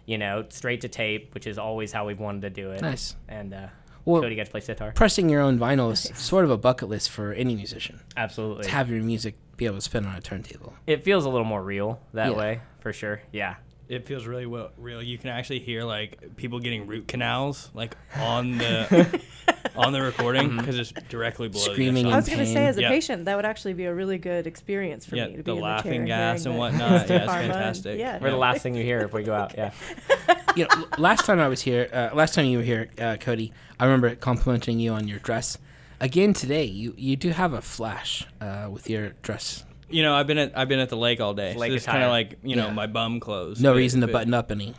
you 0.06 0.18
know, 0.18 0.44
straight 0.48 0.80
to 0.82 0.88
tape, 0.88 1.34
which 1.34 1.46
is 1.46 1.58
always 1.58 1.92
how 1.92 2.06
we've 2.06 2.20
wanted 2.20 2.42
to 2.42 2.50
do 2.50 2.70
it. 2.72 2.80
Nice. 2.82 3.16
And 3.28 3.52
uh, 3.54 3.66
Well, 4.04 4.22
Cody 4.22 4.36
got 4.36 4.46
to 4.46 4.50
play 4.50 4.60
sitar. 4.60 4.92
Pressing 4.92 5.28
your 5.28 5.40
own 5.42 5.58
vinyl 5.58 5.92
is 5.92 6.00
sort 6.14 6.44
of 6.44 6.50
a 6.50 6.56
bucket 6.56 6.88
list 6.88 7.10
for 7.10 7.32
any 7.32 7.54
musician. 7.54 8.00
Absolutely. 8.16 8.64
To 8.64 8.70
have 8.70 8.88
your 8.90 9.02
music 9.02 9.34
be 9.56 9.66
able 9.66 9.76
to 9.76 9.82
spin 9.82 10.06
on 10.06 10.14
a 10.14 10.20
turntable. 10.20 10.74
It 10.86 11.02
feels 11.04 11.24
a 11.24 11.28
little 11.28 11.44
more 11.46 11.62
real 11.62 12.00
that 12.14 12.30
Yeah. 12.32 12.36
way, 12.38 12.60
for 12.80 12.92
sure. 12.92 13.20
Yeah. 13.32 13.56
It 13.88 14.06
feels 14.06 14.26
really 14.26 14.44
well, 14.46 14.70
real. 14.76 15.02
You 15.02 15.16
can 15.16 15.30
actually 15.30 15.60
hear 15.60 15.82
like 15.84 16.36
people 16.36 16.60
getting 16.60 16.86
root 16.86 17.08
canals 17.08 17.70
like 17.72 17.96
on 18.16 18.58
the 18.58 19.20
on 19.76 19.92
the 19.94 20.02
recording 20.02 20.48
Mm-hmm. 20.50 20.58
because 20.58 20.78
it's 20.78 20.92
directly 21.08 21.48
below. 21.48 21.64
Screaming 21.64 22.04
the 22.06 22.12
I 22.12 22.16
was 22.16 22.26
going 22.26 22.38
to 22.40 22.46
say, 22.46 22.66
as 22.66 22.76
a 22.76 22.82
yeah. 22.82 22.88
patient, 22.90 23.24
that 23.24 23.36
would 23.36 23.46
actually 23.46 23.72
be 23.72 23.86
a 23.86 23.94
really 23.94 24.18
good 24.18 24.46
experience 24.46 25.06
for 25.06 25.16
Yeah, 25.16 25.28
me 25.28 25.36
to 25.36 25.42
the 25.42 25.52
be 25.52 25.56
in 25.58 25.62
laughing 25.62 25.90
the 26.02 26.08
chair 26.08 26.34
gas 26.34 26.44
hearing 26.44 26.60
and 26.60 26.72
the 26.72 26.78
whatnot. 26.78 26.90
Yeah, 27.10 27.16
it's 27.16 27.26
Karma 27.26 27.42
and- 27.44 27.52
fantastic. 27.52 27.98
Yeah. 27.98 28.18
We're 28.20 28.30
the 28.30 28.36
last 28.36 28.62
thing 28.62 28.74
you 28.74 28.82
hear 28.84 28.98
if 29.00 29.12
we 29.14 29.22
go 29.22 29.34
out. 29.34 29.54
Yeah. 29.56 29.72
you 30.56 30.64
know, 30.64 30.68
l- 30.76 30.88
last 30.98 31.24
time 31.24 31.38
I 31.40 31.48
was 31.48 31.62
here, 31.62 31.88
uh, 31.92 32.10
last 32.14 32.34
time 32.34 32.44
you 32.44 32.58
were 32.58 32.64
here, 32.64 32.90
uh, 32.98 33.16
Cody, 33.18 33.52
I 33.80 33.84
remember 33.86 34.14
complimenting 34.16 34.78
you 34.80 34.92
on 34.92 35.08
your 35.08 35.18
dress. 35.20 35.56
Again 36.00 36.32
today, 36.34 36.64
you 36.64 36.94
you 36.98 37.16
do 37.16 37.30
have 37.30 37.52
a 37.54 37.62
flash 37.62 38.26
uh, 38.40 38.68
with 38.70 38.88
your 38.90 39.14
dress. 39.22 39.64
You 39.90 40.02
know, 40.02 40.14
I've 40.14 40.26
been 40.26 40.38
at 40.38 40.56
I've 40.56 40.68
been 40.68 40.80
at 40.80 40.88
the 40.90 40.96
lake 40.96 41.20
all 41.20 41.34
day. 41.34 41.54
Lake 41.54 41.70
so 41.70 41.76
it's 41.76 41.86
kind 41.86 42.02
of 42.02 42.10
like 42.10 42.38
you 42.42 42.56
know 42.56 42.66
Yeah. 42.66 42.72
my 42.72 42.86
bum 42.86 43.20
clothes. 43.20 43.60
No 43.60 43.70
but- 43.72 43.76
reason 43.78 44.00
to 44.02 44.06
but- 44.06 44.12
button 44.12 44.34
up 44.34 44.50
any. 44.52 44.74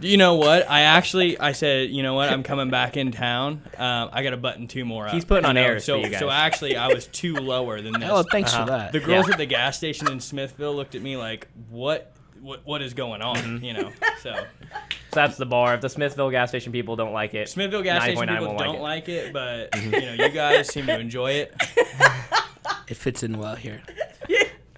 You 0.00 0.16
know 0.16 0.34
what? 0.34 0.68
I 0.68 0.80
actually 0.80 1.38
I 1.38 1.52
said 1.52 1.90
you 1.90 2.02
know 2.02 2.14
what 2.14 2.28
I'm 2.28 2.42
coming 2.42 2.70
back 2.70 2.96
in 2.96 3.12
town. 3.12 3.62
Um, 3.78 4.08
I 4.12 4.24
got 4.24 4.30
to 4.30 4.36
button 4.36 4.66
two 4.66 4.84
more 4.84 5.06
up. 5.06 5.14
He's 5.14 5.24
putting 5.24 5.44
on 5.44 5.54
know? 5.54 5.60
airs 5.62 5.84
So 5.84 6.02
for 6.02 6.08
you 6.08 6.18
so 6.18 6.28
actually 6.28 6.76
I 6.76 6.88
was 6.88 7.06
two 7.06 7.34
lower 7.36 7.80
than 7.80 7.92
this. 8.00 8.08
Oh, 8.10 8.24
thanks 8.24 8.52
Uh-huh. 8.52 8.64
for 8.64 8.70
that. 8.72 8.90
The 8.92 8.98
girls 8.98 9.26
Yeah. 9.28 9.32
at 9.34 9.38
the 9.38 9.46
gas 9.46 9.76
station 9.76 10.10
in 10.10 10.18
Smithville 10.18 10.74
looked 10.74 10.96
at 10.96 11.02
me 11.02 11.16
like, 11.16 11.46
"What, 11.70 12.12
what, 12.40 12.62
what 12.64 12.82
is 12.82 12.94
going 12.94 13.22
on?" 13.22 13.36
Mm-hmm. 13.36 13.64
You 13.64 13.72
know. 13.74 13.92
So 14.22 14.32
So 14.34 14.44
that's 15.12 15.36
the 15.36 15.46
bar. 15.46 15.74
If 15.74 15.82
the 15.82 15.88
Smithville 15.90 16.30
gas 16.30 16.48
station 16.48 16.72
people 16.72 16.96
don't 16.96 17.12
like 17.12 17.34
it, 17.34 17.48
Smithville 17.48 17.82
gas 17.82 18.02
station 18.02 18.26
9.9 18.26 18.38
people 18.40 18.56
don't 18.56 18.80
like 18.80 19.08
it. 19.08 19.32
like 19.32 19.32
it, 19.36 19.70
but 19.72 19.82
you 19.82 19.90
know, 20.00 20.12
you 20.14 20.28
guys 20.30 20.66
seem 20.72 20.86
to 20.86 20.98
enjoy 20.98 21.32
it. 21.32 21.54
It 22.88 22.96
fits 22.96 23.22
in 23.22 23.38
well 23.38 23.54
here. 23.54 23.82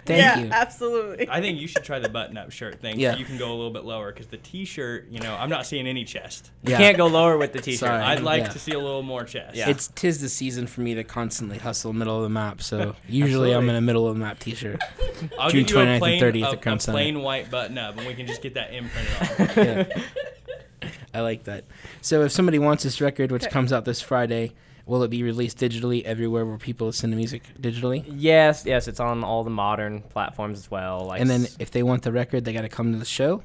Thank 0.05 0.19
yeah, 0.21 0.37
you. 0.39 0.49
absolutely. 0.51 1.27
I 1.29 1.41
think 1.41 1.59
you 1.59 1.67
should 1.67 1.83
try 1.83 1.97
the 1.99 2.09
button-up 2.17 2.51
shirt 2.51 2.79
thing. 2.79 2.99
Yeah. 2.99 3.15
You 3.15 3.25
can 3.25 3.37
go 3.37 3.47
a 3.49 3.55
little 3.55 3.71
bit 3.71 3.85
lower 3.85 4.11
because 4.11 4.27
the 4.27 4.37
T-shirt, 4.37 5.07
you 5.09 5.19
know, 5.19 5.35
I'm 5.35 5.49
not 5.49 5.65
seeing 5.65 5.87
any 5.87 6.03
chest. 6.05 6.51
You 6.63 6.71
Yeah. 6.71 6.77
can't 6.77 6.97
go 6.97 7.07
lower 7.07 7.37
with 7.37 7.53
the 7.53 7.61
t-shirt. 7.61 7.79
Sorry. 7.79 8.03
I'd 8.03 8.21
like 8.21 8.43
Yeah. 8.43 8.49
to 8.49 8.59
see 8.59 8.71
a 8.73 8.79
little 8.79 9.01
more 9.03 9.23
chest. 9.23 9.55
Yeah. 9.55 9.69
It's 9.69 9.87
tis 9.95 10.21
the 10.21 10.29
season 10.29 10.67
for 10.67 10.81
me 10.81 10.93
to 10.95 11.03
constantly 11.03 11.57
hustle 11.57 11.91
middle 11.93 12.17
of 12.17 12.23
the 12.23 12.29
map. 12.29 12.61
So 12.61 12.95
usually 13.09 13.51
I'm 13.51 13.67
in 13.67 13.75
a 13.75 13.81
middle 13.81 14.07
of 14.07 14.13
the 14.15 14.19
map 14.23 14.39
T-shirt. 14.39 14.79
I'll 15.39 15.49
June 15.49 15.63
get 15.63 15.71
you 15.71 15.79
a 15.79 15.81
29th 15.85 15.87
and 15.87 15.99
plain, 15.99 16.21
30th 16.21 16.43
a, 16.45 16.51
at 16.51 16.61
Crown 16.61 16.77
a 16.77 16.79
Center. 16.79 16.95
plain 16.95 17.21
white 17.21 17.49
button-up, 17.49 17.97
and 17.97 18.05
we 18.07 18.13
can 18.13 18.27
just 18.27 18.41
get 18.43 18.53
that 18.53 18.73
imprinted 18.73 19.57
on. 19.57 19.65
Yeah. 19.65 20.89
I 21.13 21.21
like 21.21 21.45
that. 21.45 21.63
So 22.01 22.21
if 22.23 22.31
somebody 22.31 22.59
wants 22.59 22.83
this 22.83 22.99
record, 23.01 23.31
which 23.31 23.47
comes 23.49 23.71
out 23.73 23.85
this 23.85 24.01
Friday, 24.01 24.51
will 24.85 25.03
it 25.03 25.09
be 25.09 25.23
released 25.23 25.57
digitally 25.59 26.03
everywhere 26.03 26.45
where 26.45 26.57
people 26.57 26.87
listen 26.87 27.09
to 27.11 27.15
music 27.15 27.43
digitally? 27.59 28.03
Yes, 28.07 28.63
yes, 28.65 28.87
it's 28.87 28.99
on 28.99 29.23
all 29.23 29.43
the 29.43 29.49
modern 29.49 30.01
platforms 30.01 30.59
as 30.59 30.69
well. 30.69 31.05
Like 31.05 31.21
And 31.21 31.29
then 31.29 31.47
if 31.59 31.71
they 31.71 31.83
want 31.83 32.03
the 32.03 32.11
record, 32.11 32.45
they 32.45 32.53
got 32.53 32.61
to 32.61 32.69
come 32.69 32.91
to 32.93 32.97
the 32.99 33.05
show. 33.05 33.41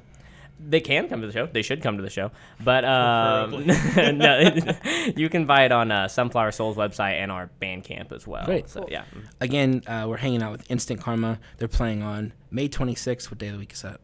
they 0.62 0.80
can 0.80 1.08
come 1.08 1.22
to 1.22 1.26
the 1.26 1.32
show. 1.32 1.46
They 1.46 1.62
should 1.62 1.80
come 1.82 1.96
to 1.96 2.02
the 2.02 2.10
show. 2.10 2.30
But 2.62 2.84
um, 2.84 3.66
no, 3.96 4.52
you 5.16 5.30
can 5.30 5.46
buy 5.46 5.64
it 5.64 5.72
on 5.72 5.90
uh, 5.90 6.06
Sunflower 6.08 6.52
Soul's 6.52 6.76
website 6.76 7.14
and 7.14 7.32
our 7.32 7.48
Bandcamp 7.62 8.12
as 8.12 8.26
well. 8.26 8.44
Great. 8.44 8.68
So 8.68 8.86
yeah, 8.90 9.04
Again, 9.40 9.82
uh, 9.86 10.04
we're 10.06 10.18
hanging 10.18 10.42
out 10.42 10.52
with 10.52 10.70
Instant 10.70 11.00
Karma. 11.00 11.38
They're 11.56 11.68
playing 11.68 12.02
on 12.02 12.34
May 12.50 12.68
26th. 12.68 13.30
What 13.30 13.38
day 13.38 13.46
of 13.46 13.54
the 13.54 13.58
week 13.58 13.72
is 13.72 13.80
that? 13.82 14.00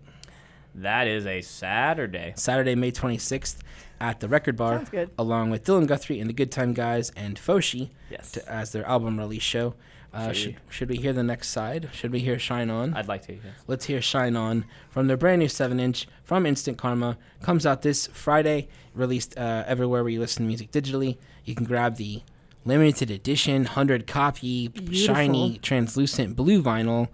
That 0.76 1.06
is 1.06 1.26
a 1.26 1.40
Saturday. 1.42 2.32
Saturday, 2.36 2.74
May 2.74 2.92
26th 2.92 3.58
at 4.00 4.20
the 4.20 4.28
Record 4.28 4.56
Bar, 4.56 4.76
Sounds 4.76 4.90
good. 4.90 5.10
along 5.18 5.50
with 5.50 5.64
Dylan 5.64 5.86
Guthrie 5.86 6.20
and 6.20 6.28
the 6.28 6.34
Good 6.34 6.52
Time 6.52 6.72
Guys 6.74 7.10
and 7.16 7.36
Foshi 7.38 7.90
Yes. 8.10 8.32
to, 8.32 8.48
as 8.50 8.72
their 8.72 8.86
album 8.86 9.18
release 9.18 9.42
show. 9.42 9.74
Uh, 10.14 10.28
Should 10.28 10.36
should, 10.36 10.46
we- 10.54 10.56
should 10.70 10.88
we 10.88 10.96
hear 10.96 11.12
the 11.12 11.22
next 11.22 11.48
side? 11.48 11.90
Should 11.92 12.10
we 12.12 12.20
hear 12.20 12.38
Shine 12.38 12.70
On? 12.70 12.94
I'd 12.94 13.08
like 13.08 13.22
to. 13.26 13.34
Yes. 13.34 13.42
Let's 13.66 13.84
hear 13.86 14.00
Shine 14.00 14.34
On 14.36 14.64
from 14.88 15.08
their 15.08 15.16
brand 15.16 15.40
new 15.40 15.48
7 15.48 15.78
inch 15.78 16.06
from 16.24 16.46
Instant 16.46 16.78
Karma. 16.78 17.18
Comes 17.42 17.66
out 17.66 17.82
this 17.82 18.06
Friday, 18.08 18.68
released 18.94 19.36
uh, 19.36 19.64
everywhere 19.66 20.02
where 20.02 20.10
you 20.12 20.20
listen 20.20 20.44
to 20.44 20.46
music 20.48 20.70
digitally. 20.70 21.18
You 21.44 21.54
can 21.54 21.66
grab 21.66 21.96
the 21.96 22.22
limited 22.64 23.10
edition, 23.10 23.64
hundred 23.66 24.06
copy, 24.06 24.70
shiny, 24.92 25.58
translucent 25.58 26.34
blue 26.34 26.62
vinyl, 26.62 27.08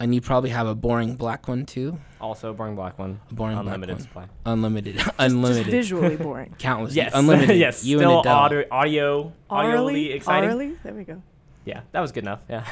and 0.00 0.14
you 0.14 0.20
probably 0.20 0.50
have 0.50 0.66
a 0.66 0.74
boring 0.74 1.16
black 1.16 1.48
one 1.48 1.66
too. 1.66 1.98
Also, 2.20 2.52
boring 2.52 2.74
black 2.76 2.98
one. 2.98 3.20
A 3.30 3.34
boring 3.34 3.58
Unlimited 3.58 3.96
black 3.96 4.00
supply. 4.08 4.22
one. 4.22 4.30
Unlimited, 4.46 4.96
unlimited. 4.96 5.14
Unlimited, 5.18 5.66
visually 5.70 6.16
boring. 6.26 6.54
Countless. 6.58 6.94
Yes. 6.94 7.12
Unlimited. 7.14 7.56
yes. 7.58 7.84
You 7.84 7.98
Still 7.98 8.10
and 8.18 8.20
Adele. 8.20 8.32
audio, 8.36 8.64
audio, 8.70 9.32
audioly 9.50 9.74
Aurally? 10.10 10.14
exciting. 10.14 10.50
Aurally? 10.50 10.76
There 10.82 10.94
we 10.94 11.04
go. 11.04 11.22
Yeah, 11.64 11.80
that 11.92 12.00
was 12.00 12.12
good 12.12 12.24
enough. 12.24 12.40
Yeah. 12.48 12.64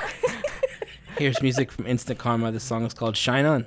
Here's 1.19 1.41
music 1.43 1.71
from 1.73 1.87
Instant 1.87 2.19
Karma. 2.19 2.53
The 2.53 2.61
song 2.61 2.85
is 2.85 2.93
called 2.95 3.17
Shine 3.17 3.45
On. 3.47 3.67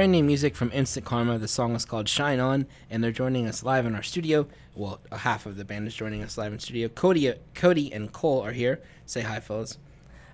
Brand 0.00 0.12
new 0.12 0.24
music 0.24 0.56
from 0.56 0.72
Instant 0.72 1.04
Karma. 1.04 1.36
The 1.36 1.46
song 1.46 1.76
is 1.76 1.84
called 1.84 2.08
Shine 2.08 2.40
On, 2.40 2.64
and 2.88 3.04
they're 3.04 3.12
joining 3.12 3.46
us 3.46 3.62
live 3.62 3.84
in 3.84 3.94
our 3.94 4.02
studio. 4.02 4.46
Well, 4.74 4.98
a 5.12 5.18
half 5.18 5.44
of 5.44 5.58
the 5.58 5.64
band 5.66 5.86
is 5.88 5.94
joining 5.94 6.22
us 6.22 6.38
live 6.38 6.54
in 6.54 6.58
studio. 6.58 6.88
Cody, 6.88 7.34
Cody 7.54 7.92
and 7.92 8.10
Cole 8.10 8.40
are 8.40 8.52
here. 8.52 8.80
Say 9.04 9.20
hi, 9.20 9.40
fellas. 9.40 9.76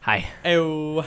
Hi. 0.02 0.26
Ew. 0.44 1.02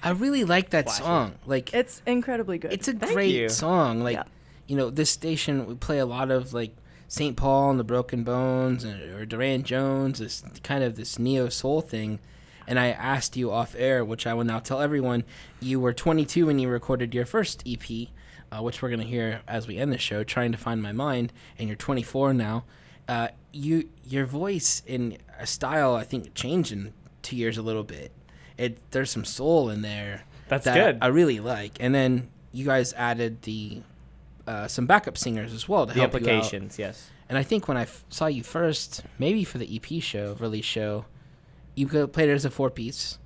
I 0.00 0.10
really 0.10 0.44
like 0.44 0.70
that 0.70 0.84
Flashy. 0.84 1.02
song. 1.02 1.34
Like 1.44 1.74
It's 1.74 2.00
incredibly 2.06 2.58
good. 2.58 2.72
it's 2.72 2.86
a 2.86 2.92
Thank 2.92 3.14
great 3.14 3.34
you. 3.34 3.48
song. 3.48 4.04
Like 4.04 4.14
Yeah. 4.14 4.22
you 4.68 4.76
know, 4.76 4.90
this 4.90 5.10
station 5.10 5.66
we 5.66 5.74
play 5.74 5.98
a 5.98 6.06
lot 6.06 6.30
of 6.30 6.54
like 6.54 6.76
St. 7.08 7.36
Paul 7.36 7.70
and 7.72 7.80
the 7.80 7.84
Broken 7.84 8.22
Bones 8.22 8.84
and, 8.84 9.10
or 9.10 9.26
Durand 9.26 9.64
Jones, 9.64 10.20
this 10.20 10.44
kind 10.62 10.84
of 10.84 10.94
this 10.94 11.18
neo 11.18 11.48
soul 11.48 11.80
thing. 11.80 12.20
And 12.68 12.78
I 12.78 12.88
asked 12.90 13.36
you 13.36 13.50
off 13.50 13.74
air, 13.76 14.04
which 14.04 14.26
I 14.26 14.34
will 14.34 14.44
now 14.44 14.58
tell 14.60 14.80
everyone, 14.80 15.24
you 15.58 15.80
were 15.80 15.92
22 15.94 16.46
when 16.46 16.58
you 16.60 16.68
recorded 16.68 17.14
your 17.14 17.24
first 17.26 17.62
EP, 17.66 18.08
uh, 18.52 18.62
which 18.62 18.82
we're 18.82 18.90
gonna 18.90 19.02
hear 19.04 19.40
as 19.48 19.66
we 19.66 19.78
end 19.78 19.92
the 19.92 19.98
show. 19.98 20.22
Trying 20.22 20.52
to 20.52 20.58
find 20.58 20.82
my 20.82 20.92
mind, 20.92 21.32
and 21.58 21.68
you're 21.68 21.76
24 21.76 22.34
now. 22.34 22.64
Uh, 23.08 23.28
you 23.52 23.88
your 24.06 24.26
voice 24.26 24.82
in 24.86 25.16
a 25.40 25.46
style 25.46 25.94
I 25.94 26.04
think 26.04 26.34
changed 26.34 26.70
in 26.70 26.92
two 27.22 27.36
years 27.36 27.56
a 27.56 27.62
little 27.62 27.82
bit. 27.84 28.12
It 28.58 28.76
there's 28.90 29.10
some 29.10 29.24
soul 29.24 29.70
in 29.70 29.80
there. 29.82 30.24
That's 30.48 30.66
that 30.66 30.74
good. 30.74 30.98
I 31.00 31.06
really 31.08 31.40
like. 31.40 31.78
And 31.80 31.94
then 31.94 32.28
you 32.52 32.66
guys 32.66 32.92
added 32.92 33.42
the 33.42 33.80
uh, 34.46 34.68
some 34.68 34.86
backup 34.86 35.16
singers 35.16 35.52
as 35.54 35.68
well 35.68 35.86
to 35.86 35.92
The 35.94 36.00
help 36.00 36.12
you 36.20 36.30
out. 36.30 36.78
yes. 36.78 37.10
And 37.30 37.36
I 37.38 37.42
think 37.42 37.66
when 37.68 37.76
I 37.76 37.82
f- 37.82 38.04
saw 38.08 38.26
you 38.26 38.42
first, 38.42 39.02
maybe 39.18 39.44
for 39.44 39.58
the 39.58 39.68
EP 39.76 40.02
show, 40.02 40.36
release 40.40 40.64
show, 40.64 41.04
you 41.78 41.86
go- 41.86 42.06
played 42.06 42.28
it 42.28 42.32
as 42.32 42.44
a 42.44 42.50
four 42.50 42.70
piece. 42.70 43.18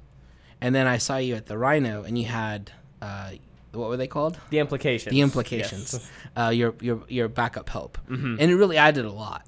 And 0.61 0.75
then 0.75 0.87
I 0.87 0.99
saw 0.99 1.17
you 1.17 1.35
at 1.35 1.47
the 1.47 1.59
Rhino, 1.59 2.05
and 2.05 2.17
you 2.19 2.27
had 2.27 2.71
uh, 3.01 3.31
what 3.73 3.89
were 3.89 3.97
they 3.97 4.07
called? 4.07 4.39
The 4.51 4.59
implications. 4.61 5.13
The 5.13 5.21
implications. 5.23 5.93
yes. 5.95 6.11
Uh, 6.37 6.49
your 6.49 6.75
your 6.81 7.03
your 7.09 7.29
backup 7.29 7.69
help, 7.69 7.99
Mhm. 8.09 8.37
and 8.41 8.51
it 8.51 8.57
really 8.57 8.79
added 8.79 9.05
a 9.05 9.11
lot 9.13 9.45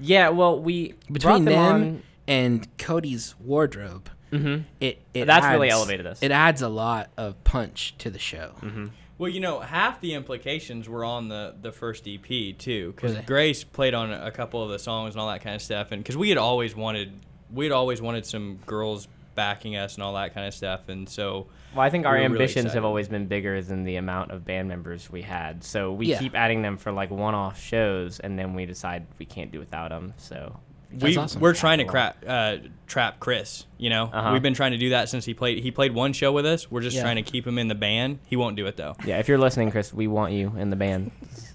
Yeah, 0.00 0.30
well, 0.30 0.58
we 0.60 0.94
between 1.12 1.44
them 1.44 1.54
them 1.54 1.82
on- 1.82 2.02
and 2.26 2.78
Cody's 2.78 3.34
wardrobe. 3.38 4.08
Mhm. 4.32 4.64
it, 4.80 5.00
it 5.14 5.26
That's 5.26 5.46
really 5.46 5.70
elevated 5.70 6.06
us. 6.06 6.20
It 6.22 6.32
adds 6.32 6.60
a 6.62 6.68
lot 6.68 7.10
of 7.16 7.42
punch 7.44 7.94
to 7.98 8.10
the 8.10 8.18
show. 8.18 8.54
Mm-hmm. 8.62 8.86
Well, 9.18 9.30
you 9.30 9.38
know, 9.38 9.60
half 9.60 10.00
the 10.00 10.14
implications 10.14 10.88
were 10.88 11.04
on 11.04 11.28
the 11.28 11.54
the 11.62 11.70
first 11.70 12.08
EP 12.08 12.52
too, 12.58 12.92
because 12.96 13.14
Grace 13.26 13.62
played 13.62 13.94
on 13.94 14.12
a 14.12 14.32
couple 14.32 14.60
of 14.64 14.70
the 14.70 14.78
songs 14.80 15.14
and 15.14 15.20
all 15.20 15.28
that 15.28 15.42
kind 15.42 15.54
of 15.54 15.62
stuff, 15.62 15.92
and 15.92 16.02
because 16.02 16.16
we 16.16 16.30
had 16.30 16.38
always 16.38 16.74
wanted, 16.74 17.12
we 17.52 17.64
had 17.64 17.72
always 17.72 18.00
wanted 18.00 18.26
some 18.26 18.58
girls 18.66 19.08
backing 19.34 19.76
us 19.76 19.94
and 19.94 20.02
all 20.04 20.14
that 20.14 20.32
kind 20.34 20.46
of 20.46 20.54
stuff, 20.54 20.88
and 20.88 21.08
so. 21.08 21.46
Well, 21.74 21.80
I 21.84 21.90
think 21.90 22.06
our 22.06 22.12
were 22.12 22.18
really 22.18 22.26
ambitions 22.26 22.66
excited. 22.66 22.74
have 22.76 22.84
always 22.84 23.08
been 23.08 23.26
bigger 23.26 23.60
than 23.60 23.82
the 23.82 23.96
amount 23.96 24.30
of 24.30 24.44
band 24.44 24.68
members 24.68 25.10
we 25.10 25.22
had. 25.22 25.64
So 25.64 25.92
we 25.92 26.06
Yeah. 26.06 26.20
keep 26.20 26.36
adding 26.36 26.62
them 26.62 26.76
for 26.76 26.92
like 26.92 27.10
one-off 27.10 27.60
shows, 27.60 28.20
and 28.20 28.38
then 28.38 28.54
we 28.54 28.64
decide 28.64 29.06
we 29.18 29.26
can't 29.26 29.50
do 29.50 29.58
without 29.58 29.88
them. 29.90 30.14
So 30.16 30.60
we 31.00 31.18
we're 31.40 31.52
trying 31.54 31.78
to 31.78 31.84
crap, 31.84 32.22
uh, 32.24 32.58
trap 32.86 33.18
Chris. 33.18 33.66
You 33.76 33.90
know, 33.90 34.04
Uh-huh. 34.12 34.30
we've 34.32 34.42
been 34.42 34.54
trying 34.54 34.70
to 34.70 34.78
do 34.78 34.90
that 34.90 35.08
since 35.08 35.24
he 35.24 35.34
played. 35.34 35.58
He 35.58 35.72
played 35.72 35.92
one 35.92 36.12
show 36.12 36.30
with 36.30 36.46
us. 36.46 36.70
We're 36.70 36.82
just 36.82 36.94
Yeah. 36.94 37.02
trying 37.02 37.16
to 37.16 37.22
keep 37.22 37.44
him 37.44 37.58
in 37.58 37.66
the 37.66 37.74
band. 37.74 38.20
He 38.28 38.36
won't 38.36 38.54
do 38.54 38.66
it 38.66 38.76
though. 38.76 38.94
Yeah, 39.04 39.18
if 39.18 39.26
you're 39.26 39.38
listening, 39.38 39.72
Chris, 39.72 39.92
we 39.92 40.06
want 40.06 40.32
you 40.32 40.52
in 40.56 40.70
the 40.70 40.76
band. 40.76 41.10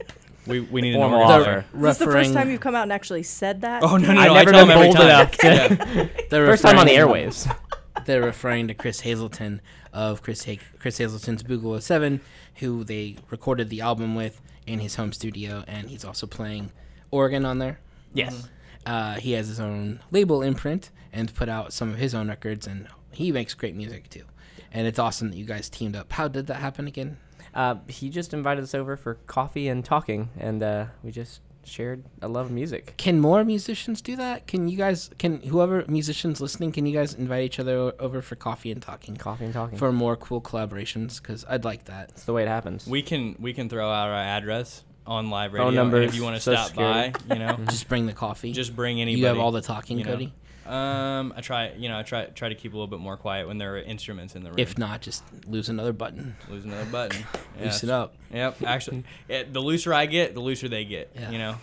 We 0.49 0.59
we 0.61 0.81
need 0.81 0.93
an 0.95 0.99
Formal 1.01 1.21
organizer. 1.21 1.59
offer. 1.59 1.77
Is 1.77 1.81
this 1.83 1.97
the 1.99 2.05
first 2.05 2.33
time 2.33 2.49
you've 2.49 2.59
come 2.61 2.75
out 2.75 2.83
and 2.83 2.93
actually 2.93 3.23
said 3.23 3.61
that? 3.61 3.83
Oh, 3.83 3.97
no, 3.97 4.11
no, 4.13 4.19
I've 4.21 4.27
no, 4.27 4.33
I 4.33 4.43
never 4.45 4.51
tell 4.51 4.65
been 4.65 4.77
him 4.77 4.83
bold 4.83 4.95
enough 4.95 5.31
to- 5.31 5.47
Yeah. 5.47 6.07
They're 6.29 6.45
First 6.47 6.63
time 6.63 6.77
on 6.79 6.85
the 6.85 6.93
airwaves. 6.93 7.55
They're 8.05 8.21
referring 8.23 8.67
to 8.69 8.73
Chris 8.73 9.01
Hazelton 9.01 9.61
of 9.93 10.21
Chris 10.21 10.45
ha- 10.45 10.59
Chris 10.79 10.97
Hazelton's 10.97 11.43
Boogaloo 11.43 11.81
Seven, 11.81 12.21
who 12.55 12.83
they 12.83 13.17
recorded 13.29 13.69
the 13.69 13.81
album 13.81 14.15
with 14.15 14.41
in 14.65 14.79
his 14.79 14.95
home 14.95 15.11
studio, 15.13 15.63
and 15.67 15.89
he's 15.89 16.05
also 16.05 16.25
playing 16.27 16.71
organ 17.11 17.45
on 17.45 17.59
there. 17.59 17.79
Yes. 18.13 18.47
Uh, 18.85 19.15
he 19.15 19.33
has 19.33 19.47
his 19.47 19.59
own 19.59 19.99
label 20.11 20.41
imprint 20.41 20.89
and 21.11 21.33
put 21.35 21.49
out 21.49 21.73
some 21.73 21.89
of 21.89 21.97
his 21.97 22.13
own 22.15 22.27
records, 22.29 22.65
and 22.67 22.87
he 23.11 23.31
makes 23.31 23.53
great 23.53 23.75
music 23.75 24.09
too. 24.09 24.23
And 24.71 24.85
it's 24.87 24.99
awesome 24.99 25.31
that 25.31 25.37
you 25.37 25.45
guys 25.45 25.69
teamed 25.69 25.95
up. 25.95 26.11
How 26.13 26.27
did 26.27 26.47
that 26.47 26.55
happen 26.57 26.87
again? 26.87 27.17
Uh, 27.59 27.75
he 27.89 28.09
just 28.09 28.33
invited 28.33 28.63
us 28.63 28.73
over 28.73 28.95
for 28.95 29.15
coffee 29.27 29.67
and 29.67 29.83
talking, 29.83 30.29
and 30.39 30.63
uh, 30.63 30.85
we 31.03 31.11
just 31.11 31.41
shared 31.65 32.05
a 32.21 32.27
love 32.29 32.45
of 32.45 32.51
music. 32.53 32.93
Can 32.95 33.19
more 33.19 33.43
musicians 33.43 34.01
do 34.01 34.15
that? 34.15 34.47
Can 34.47 34.69
you 34.69 34.77
guys? 34.77 35.09
Can 35.17 35.41
whoever 35.41 35.83
musicians 35.89 36.39
listening? 36.39 36.71
Can 36.71 36.85
you 36.85 36.93
guys 36.93 37.13
invite 37.13 37.43
each 37.43 37.59
other 37.59 37.75
o- 37.77 37.93
over 37.99 38.21
for 38.21 38.35
coffee 38.35 38.71
and 38.71 38.81
talking? 38.81 39.17
Coffee 39.17 39.43
and 39.43 39.53
talking. 39.53 39.77
for 39.77 39.91
more 39.91 40.15
cool 40.15 40.39
collaborations 40.39 41.21
because 41.21 41.43
I'd 41.49 41.65
like 41.65 41.83
that. 41.85 42.11
It's 42.11 42.23
the 42.23 42.31
way 42.31 42.43
it 42.43 42.47
happens. 42.47 42.87
We 42.87 43.01
can 43.01 43.35
we 43.39 43.53
can 43.53 43.67
throw 43.67 43.89
out 43.91 44.07
our 44.07 44.15
address 44.15 44.85
on 45.05 45.29
live 45.29 45.51
radio. 45.51 45.69
Phone 45.71 45.93
and 45.95 46.03
if 46.05 46.15
you 46.15 46.23
want 46.23 46.37
to 46.37 46.41
Social 46.41 46.63
stop 46.63 46.75
by, 46.77 47.13
you 47.29 47.39
know, 47.39 47.59
Just 47.69 47.89
bring 47.89 48.05
the 48.05 48.13
coffee. 48.13 48.53
Just 48.53 48.73
bring 48.73 49.01
anybody. 49.01 49.19
You 49.19 49.25
have 49.25 49.37
all 49.37 49.51
the 49.51 49.61
talking, 49.61 49.97
you 49.97 50.05
know. 50.05 50.11
Cody? 50.13 50.33
Um, 50.69 51.33
I 51.35 51.41
try, 51.41 51.71
you 51.71 51.89
know, 51.89 51.97
I 51.97 52.03
try 52.03 52.25
try 52.25 52.49
to 52.49 52.55
keep 52.55 52.73
a 52.73 52.75
little 52.75 52.87
bit 52.87 52.99
more 52.99 53.17
quiet 53.17 53.47
when 53.47 53.57
there 53.57 53.75
are 53.75 53.79
instruments 53.79 54.35
in 54.35 54.43
the 54.43 54.51
room. 54.51 54.59
If 54.59 54.77
not, 54.77 55.01
just 55.01 55.23
lose 55.47 55.67
another 55.67 55.93
button. 55.93 56.35
lose 56.47 56.63
another 56.63 56.85
button. 56.85 57.25
Loosen 57.59 57.89
up. 57.89 58.13
Yep. 58.31 58.61
Actually, 58.63 59.03
yeah, 59.27 59.43
the 59.51 59.59
looser 59.59 59.93
I 59.93 60.05
get, 60.05 60.35
the 60.35 60.41
looser 60.41 60.69
they 60.69 60.85
get. 60.85 61.11
Yeah. 61.15 61.31
You 61.31 61.37
know. 61.39 61.55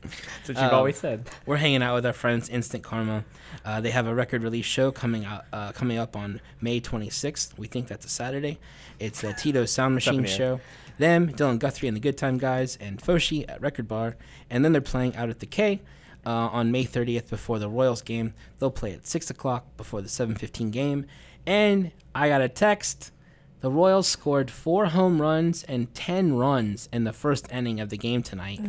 That's 0.00 0.48
what 0.48 0.62
you've 0.62 0.72
always 0.72 0.96
said. 0.96 1.28
We're 1.44 1.56
hanging 1.56 1.82
out 1.82 1.96
with 1.96 2.06
our 2.06 2.12
friends 2.12 2.48
Instant 2.48 2.84
Karma. 2.84 3.24
Uh, 3.64 3.80
they 3.80 3.90
have 3.90 4.06
a 4.06 4.14
record 4.14 4.42
release 4.42 4.64
show 4.64 4.90
coming 4.92 5.24
out 5.24 5.44
uh, 5.52 5.72
coming 5.72 5.98
up 5.98 6.16
on 6.16 6.40
May 6.60 6.80
26th. 6.80 7.58
We 7.58 7.66
think 7.66 7.88
that's 7.88 8.06
a 8.06 8.08
Saturday. 8.08 8.58
It's 8.98 9.24
a 9.24 9.34
Tito's 9.34 9.72
Sound 9.72 9.96
It's 9.98 10.06
up 10.06 10.14
in 10.14 10.22
Machine 10.22 10.36
show. 10.38 10.60
Them, 10.98 11.28
Dylan 11.32 11.58
Guthrie 11.58 11.88
and 11.88 11.96
the 11.96 12.00
Good 12.00 12.16
Time 12.16 12.38
Guys, 12.38 12.76
and 12.80 13.00
Foshi 13.00 13.44
at 13.48 13.60
Record 13.60 13.86
Bar, 13.86 14.16
and 14.50 14.64
then 14.64 14.72
they're 14.72 14.80
playing 14.80 15.14
out 15.16 15.28
at 15.28 15.40
the 15.40 15.46
K. 15.46 15.80
Uh, 16.26 16.30
on 16.52 16.70
May 16.70 16.84
30th 16.84 17.30
before 17.30 17.58
the 17.58 17.68
Royals 17.70 18.02
game, 18.02 18.34
they'll 18.58 18.70
play 18.70 18.92
at 18.92 19.06
six 19.06 19.30
o'clock 19.30 19.64
before 19.78 20.02
the 20.02 20.08
7:15 20.08 20.70
game, 20.70 21.06
and 21.46 21.90
I 22.14 22.28
got 22.28 22.40
a 22.42 22.48
text. 22.48 23.12
The 23.60 23.70
Royals 23.70 24.06
scored 24.06 24.50
four 24.50 24.86
home 24.86 25.20
runs 25.22 25.62
and 25.64 25.92
10 25.94 26.34
runs 26.34 26.88
in 26.92 27.04
the 27.04 27.12
first 27.12 27.50
inning 27.50 27.80
of 27.80 27.88
the 27.88 27.96
game 27.96 28.22
tonight. 28.22 28.60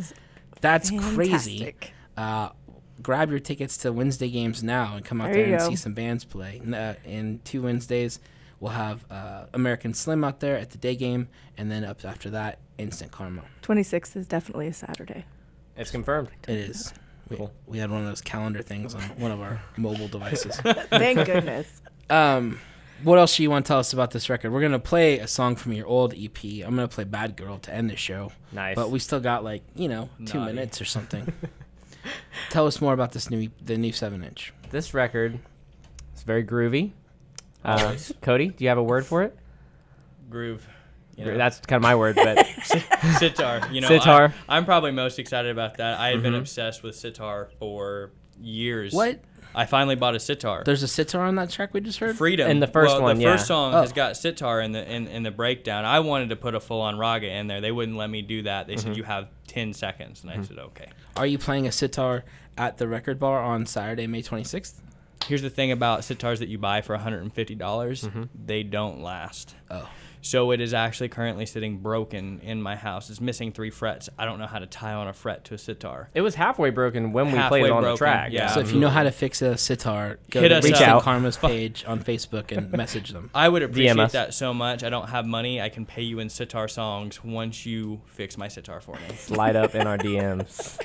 That's 0.60 0.90
crazy. 0.90 1.74
Uh, 2.16 2.50
grab 3.02 3.30
your 3.30 3.38
tickets 3.40 3.76
to 3.78 3.92
Wednesday 3.92 4.28
games 4.30 4.62
now 4.62 4.96
and 4.96 5.04
come 5.04 5.20
out 5.20 5.32
There 5.32 5.44
there, 5.44 5.54
and 5.54 5.58
go. 5.60 5.68
see 5.68 5.76
some 5.76 5.94
bands 5.94 6.24
play. 6.24 6.60
N- 6.64 6.74
Uh, 6.74 6.94
in 7.04 7.40
two 7.44 7.62
Wednesdays, 7.62 8.20
we'll 8.58 8.72
have 8.72 9.04
uh, 9.10 9.46
American 9.54 9.92
Slim 9.94 10.24
out 10.24 10.40
there 10.40 10.56
at 10.56 10.70
the 10.70 10.78
day 10.78 10.96
game, 10.96 11.28
and 11.58 11.70
then 11.70 11.84
up 11.84 12.04
after 12.04 12.30
that, 12.30 12.58
Instant 12.78 13.12
Karma. 13.12 13.42
26th 13.62 14.16
is 14.16 14.26
definitely 14.26 14.66
a 14.66 14.72
Saturday. 14.72 15.24
It's 15.76 15.90
confirmed. 15.90 16.28
It 16.48 16.58
is. 16.58 16.92
We, 17.30 17.48
we 17.66 17.78
had 17.78 17.90
one 17.90 18.00
of 18.00 18.06
those 18.06 18.20
calendar 18.20 18.62
things 18.62 18.94
on 18.94 19.02
one 19.18 19.30
of 19.30 19.40
our 19.40 19.62
mobile 19.76 20.08
devices. 20.08 20.56
Thank 20.60 21.24
goodness. 21.26 21.80
Um, 22.08 22.58
what 23.02 23.18
else 23.18 23.36
do 23.36 23.42
you 23.42 23.50
want 23.50 23.64
to 23.64 23.68
tell 23.68 23.78
us 23.78 23.92
about 23.92 24.10
this 24.10 24.28
record? 24.28 24.52
We're 24.52 24.60
gonna 24.60 24.78
play 24.78 25.20
a 25.20 25.26
song 25.26 25.56
from 25.56 25.72
your 25.72 25.86
old 25.86 26.12
EP. 26.12 26.44
I'm 26.44 26.74
gonna 26.74 26.88
play 26.88 27.04
"Bad 27.04 27.36
Girl" 27.36 27.58
to 27.58 27.72
end 27.72 27.88
the 27.88 27.96
show. 27.96 28.32
Nice. 28.52 28.74
But 28.74 28.90
we 28.90 28.98
still 28.98 29.20
got 29.20 29.42
like 29.44 29.62
you 29.74 29.88
know 29.88 30.10
two 30.26 30.38
Naughty. 30.38 30.52
minutes 30.52 30.80
or 30.80 30.84
something. 30.84 31.32
tell 32.50 32.66
us 32.66 32.80
more 32.80 32.92
about 32.92 33.12
this 33.12 33.30
new 33.30 33.48
the 33.64 33.78
new 33.78 33.92
seven 33.92 34.22
inch. 34.22 34.52
This 34.70 34.92
record 34.92 35.38
is 36.14 36.22
very 36.22 36.44
groovy. 36.44 36.92
Uh, 37.64 37.96
Cody, 38.22 38.48
do 38.48 38.64
you 38.64 38.68
have 38.68 38.78
a 38.78 38.82
word 38.82 39.06
for 39.06 39.22
it? 39.22 39.36
Groove. 40.28 40.66
You 41.20 41.32
know. 41.32 41.36
That's 41.38 41.60
kind 41.60 41.76
of 41.76 41.82
my 41.82 41.94
word, 41.96 42.16
but 42.16 42.46
sitar. 43.18 43.60
You 43.72 43.80
know, 43.80 43.88
Sitar. 43.88 44.34
I, 44.48 44.56
am 44.56 44.64
probably 44.64 44.90
most 44.92 45.18
excited 45.18 45.50
about 45.50 45.76
that. 45.78 45.98
I 45.98 46.08
had 46.08 46.22
been 46.22 46.32
Mm-hmm. 46.32 46.36
Mhm. 46.36 46.40
obsessed 46.40 46.82
with 46.82 46.94
sitar 46.96 47.50
for 47.58 48.10
years. 48.40 48.92
What? 48.92 49.20
I 49.52 49.66
finally 49.66 49.96
bought 49.96 50.14
a 50.14 50.20
sitar. 50.20 50.62
There's 50.64 50.84
a 50.84 50.88
sitar 50.88 51.22
on 51.24 51.34
that 51.34 51.50
track 51.50 51.74
we 51.74 51.80
just 51.80 51.98
heard. 51.98 52.16
Freedom. 52.16 52.48
In 52.48 52.60
the 52.60 52.68
first 52.68 52.92
well, 52.94 53.02
one, 53.02 53.16
the 53.16 53.24
yeah. 53.24 53.32
first 53.32 53.48
song 53.48 53.74
Oh. 53.74 53.80
has 53.80 53.92
got 53.92 54.16
sitar 54.16 54.60
in 54.60 54.70
the 54.72 54.88
in, 54.88 55.08
in 55.08 55.22
the 55.24 55.32
breakdown. 55.32 55.84
I 55.84 55.98
wanted 56.00 56.28
to 56.28 56.36
put 56.36 56.54
a 56.54 56.60
full 56.60 56.80
on 56.80 56.98
raga 56.98 57.28
in 57.28 57.48
there. 57.48 57.60
They 57.60 57.72
wouldn't 57.72 57.96
let 57.96 58.08
me 58.10 58.22
do 58.22 58.42
that. 58.42 58.68
They 58.68 58.74
Mm-hmm. 58.74 58.88
said 58.88 58.96
you 58.96 59.02
have 59.02 59.28
ten 59.48 59.72
seconds, 59.72 60.22
and 60.22 60.30
I 60.30 60.40
said 60.42 60.58
okay. 60.58 60.86
Are 61.16 61.26
you 61.26 61.36
playing 61.38 61.66
a 61.66 61.72
sitar 61.72 62.24
at 62.56 62.78
the 62.78 62.86
record 62.86 63.18
bar 63.18 63.40
on 63.42 63.66
Saturday, 63.66 64.06
May 64.06 64.22
26th? 64.22 64.74
Here's 65.26 65.42
the 65.42 65.50
thing 65.50 65.72
about 65.72 66.00
sitars 66.00 66.38
that 66.38 66.48
you 66.48 66.56
buy 66.58 66.80
for 66.80 66.94
150 66.94 67.54
dollars. 67.56 68.04
Mm-hmm. 68.04 68.22
They 68.46 68.62
don't 68.62 69.02
last. 69.02 69.56
Oh. 69.68 69.88
So 70.22 70.50
it 70.50 70.60
is 70.60 70.74
actually 70.74 71.08
currently 71.08 71.46
sitting 71.46 71.78
broken 71.78 72.40
in 72.40 72.60
my 72.60 72.76
house. 72.76 73.08
It's 73.10 73.20
missing 73.20 73.52
three 73.52 73.70
frets. 73.70 74.08
I 74.18 74.24
don't 74.24 74.38
know 74.38 74.46
how 74.46 74.58
to 74.58 74.66
tie 74.66 74.92
on 74.92 75.08
a 75.08 75.12
fret 75.12 75.44
to 75.46 75.54
a 75.54 75.58
sitar. 75.58 76.10
it 76.14 76.20
was 76.20 76.34
halfway 76.34 76.70
broken 76.70 77.12
when 77.12 77.32
we 77.32 77.38
Halfway 77.38 77.60
played 77.60 77.70
it 77.70 77.72
on 77.72 77.82
broken, 77.82 77.94
the 77.94 77.98
track. 77.98 78.32
yeah. 78.32 78.48
So 78.48 78.60
if 78.60 78.72
you 78.72 78.80
know 78.80 78.88
how 78.90 79.02
to 79.02 79.10
fix 79.10 79.40
a 79.42 79.56
sitar, 79.56 80.18
go 80.30 80.40
Hit 80.40 80.48
to 80.50 80.56
us 80.58 80.64
Reach 80.64 80.74
up. 80.76 80.82
Out 80.88 81.02
Karma's 81.02 81.36
page 81.36 81.84
on 81.86 82.02
Facebook 82.02 82.56
and 82.56 82.70
message 82.76 83.10
them. 83.10 83.30
I 83.34 83.48
would 83.48 83.62
appreciate 83.62 83.98
us. 83.98 84.12
that 84.12 84.34
so 84.34 84.52
much. 84.52 84.84
I 84.84 84.90
don't 84.90 85.08
have 85.08 85.26
money. 85.26 85.60
I 85.60 85.68
can 85.68 85.86
pay 85.86 86.02
you 86.02 86.18
in 86.18 86.28
sitar 86.28 86.68
songs 86.68 87.24
once 87.24 87.64
you 87.64 88.00
fix 88.06 88.36
my 88.36 88.48
sitar 88.48 88.80
for 88.80 88.96
me. 88.96 89.14
Slide 89.16 89.56
up 89.56 89.74
in 89.74 89.86
our 89.86 89.96
DMs. 89.98 90.78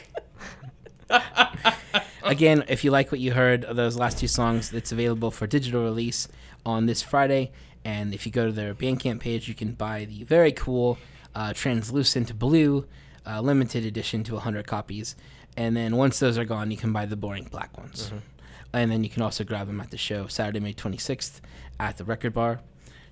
Again, 2.24 2.64
if 2.68 2.84
you 2.84 2.92
like 2.92 3.12
what 3.12 3.20
you 3.20 3.34
heard 3.34 3.64
of 3.66 3.76
those 3.76 3.96
last 3.98 4.18
two 4.18 4.28
songs, 4.28 4.74
it's 4.74 4.92
available 4.92 5.32
for 5.32 5.46
digital 5.48 5.84
release 5.84 6.28
on 6.66 6.86
this 6.86 7.02
Friday. 7.02 7.52
And 7.84 8.14
if 8.14 8.26
you 8.26 8.32
go 8.32 8.48
to 8.48 8.52
their 8.52 8.74
Bandcamp 8.74 9.20
page, 9.20 9.48
you 9.48 9.54
can 9.54 9.74
buy 9.74 10.06
the 10.06 10.24
very 10.24 10.52
cool 10.52 10.98
uh, 11.36 11.54
translucent 11.54 12.38
blue 12.40 12.86
uh, 13.28 13.42
limited 13.42 13.86
edition 13.86 14.24
to 14.24 14.34
100 14.34 14.66
copies. 14.66 15.16
And 15.56 15.78
then 15.78 15.96
once 15.96 16.20
those 16.20 16.38
are 16.38 16.46
gone, 16.46 16.72
you 16.72 16.78
can 16.78 16.92
buy 16.92 17.06
the 17.06 17.16
boring 17.16 17.46
black 17.46 17.78
ones. 17.78 18.12
And 18.74 18.92
then 18.92 19.04
you 19.04 19.10
can 19.10 19.22
also 19.22 19.44
grab 19.44 19.68
them 19.68 19.80
at 19.80 19.92
the 19.92 19.98
show 19.98 20.28
Saturday, 20.28 20.60
May 20.60 20.74
26th 20.74 21.40
at 21.80 21.98
the 21.98 22.04
Record 22.04 22.34
Bar. 22.34 22.60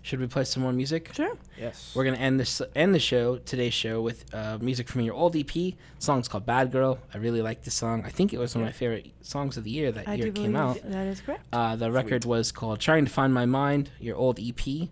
Should 0.04 0.20
we 0.20 0.28
play 0.28 0.43
some 0.43 0.62
more 0.64 0.74
music? 0.74 1.12
Sure. 1.14 1.38
Yes. 1.58 1.93
We're 1.95 2.04
gonna 2.04 2.18
end 2.18 2.38
this 2.38 2.62
end 2.76 2.93
the 2.93 2.99
show 2.99 3.38
today's 3.38 3.74
show 3.74 4.01
with 4.01 4.26
uh, 4.36 4.58
music 4.60 4.89
from 4.89 4.99
your 5.01 5.16
old 5.16 5.34
EP. 5.34 5.47
The 5.47 5.76
song's 5.99 6.28
called 6.28 6.45
"Bad 6.45 6.74
Girl." 6.74 6.99
I 7.14 7.18
really 7.20 7.41
like 7.41 7.64
this 7.64 7.74
song. 7.74 8.04
I 8.06 8.10
think 8.10 8.34
it 8.34 8.38
was 8.38 8.54
one 8.54 8.64
of 8.64 8.68
my 8.68 8.74
favorite 8.74 9.12
songs 9.22 9.56
of 9.56 9.64
the 9.64 9.72
year 9.72 9.93
that 9.93 10.06
I 10.08 10.16
year 10.16 10.26
do 10.30 10.41
it 10.41 10.43
came 10.43 10.58
out. 10.58 10.82
that 10.84 11.08
is 11.08 11.22
correct. 11.22 11.45
Uh, 11.54 11.78
the 11.78 11.89
record 11.89 12.26
was 12.26 12.51
called 12.51 12.82
"Trying 12.82 13.06
to 13.06 13.12
Find 13.12 13.34
My 13.34 13.45
Mind." 13.45 13.91
Your 13.99 14.18
old 14.18 14.39
EP. 14.41 14.89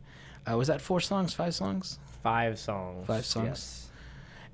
Uh, 0.50 0.58
was 0.58 0.70
that 0.70 0.80
four 0.80 1.02
songs? 1.02 1.34
Five 1.34 1.54
songs? 1.56 2.00
Five 2.24 2.58
songs. 2.58 3.06
Five 3.06 3.26
songs. 3.26 3.46
Yes. 3.48 3.90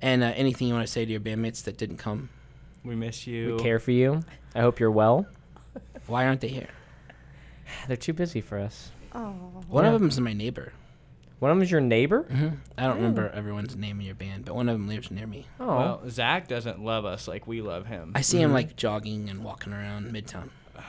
And 0.02 0.24
uh, 0.24 0.32
anything 0.34 0.66
you 0.66 0.74
want 0.74 0.86
to 0.86 0.92
say 0.92 1.04
to 1.04 1.10
your 1.10 1.20
bandmates 1.20 1.62
that 1.64 1.76
didn't 1.78 1.98
come? 1.98 2.30
We 2.84 2.96
miss 2.96 3.28
you. 3.28 3.54
We 3.54 3.62
care 3.62 3.78
for 3.78 3.92
you. 3.92 4.24
I 4.56 4.60
hope 4.60 4.80
you're 4.80 4.90
well. 4.90 5.26
Why 6.08 6.26
aren't 6.26 6.40
they 6.40 6.48
here? 6.48 6.68
They're 7.86 7.96
too 7.96 8.12
busy 8.12 8.40
for 8.40 8.58
us. 8.58 8.90
Oh. 9.14 9.30
One 9.68 9.84
Yeah. 9.84 9.92
of 9.92 10.02
is 10.04 10.20
my 10.20 10.32
neighbor. 10.32 10.72
One 11.38 11.50
of 11.52 11.56
them 11.56 11.62
is 11.62 11.70
your 11.70 11.80
neighbor. 11.80 12.22
hmm 12.24 12.48
I 12.76 12.82
don't 12.84 12.96
remember 12.96 13.30
everyone's 13.30 13.76
name 13.76 14.00
in 14.00 14.06
your 14.06 14.14
band, 14.16 14.44
but 14.44 14.54
one 14.56 14.68
of 14.68 14.74
them 14.74 14.88
lives 14.88 15.10
near 15.10 15.26
me. 15.26 15.46
Oh, 15.60 15.66
Well, 15.66 16.02
Zach 16.08 16.48
doesn't 16.48 16.82
love 16.84 17.04
us 17.04 17.28
like 17.28 17.46
we 17.46 17.62
love 17.62 17.86
him. 17.86 18.12
I 18.14 18.22
see 18.22 18.40
him 18.42 18.52
like 18.52 18.74
jogging 18.76 19.28
and 19.30 19.44
walking 19.44 19.72
around 19.72 20.12
Midtown. 20.12 20.50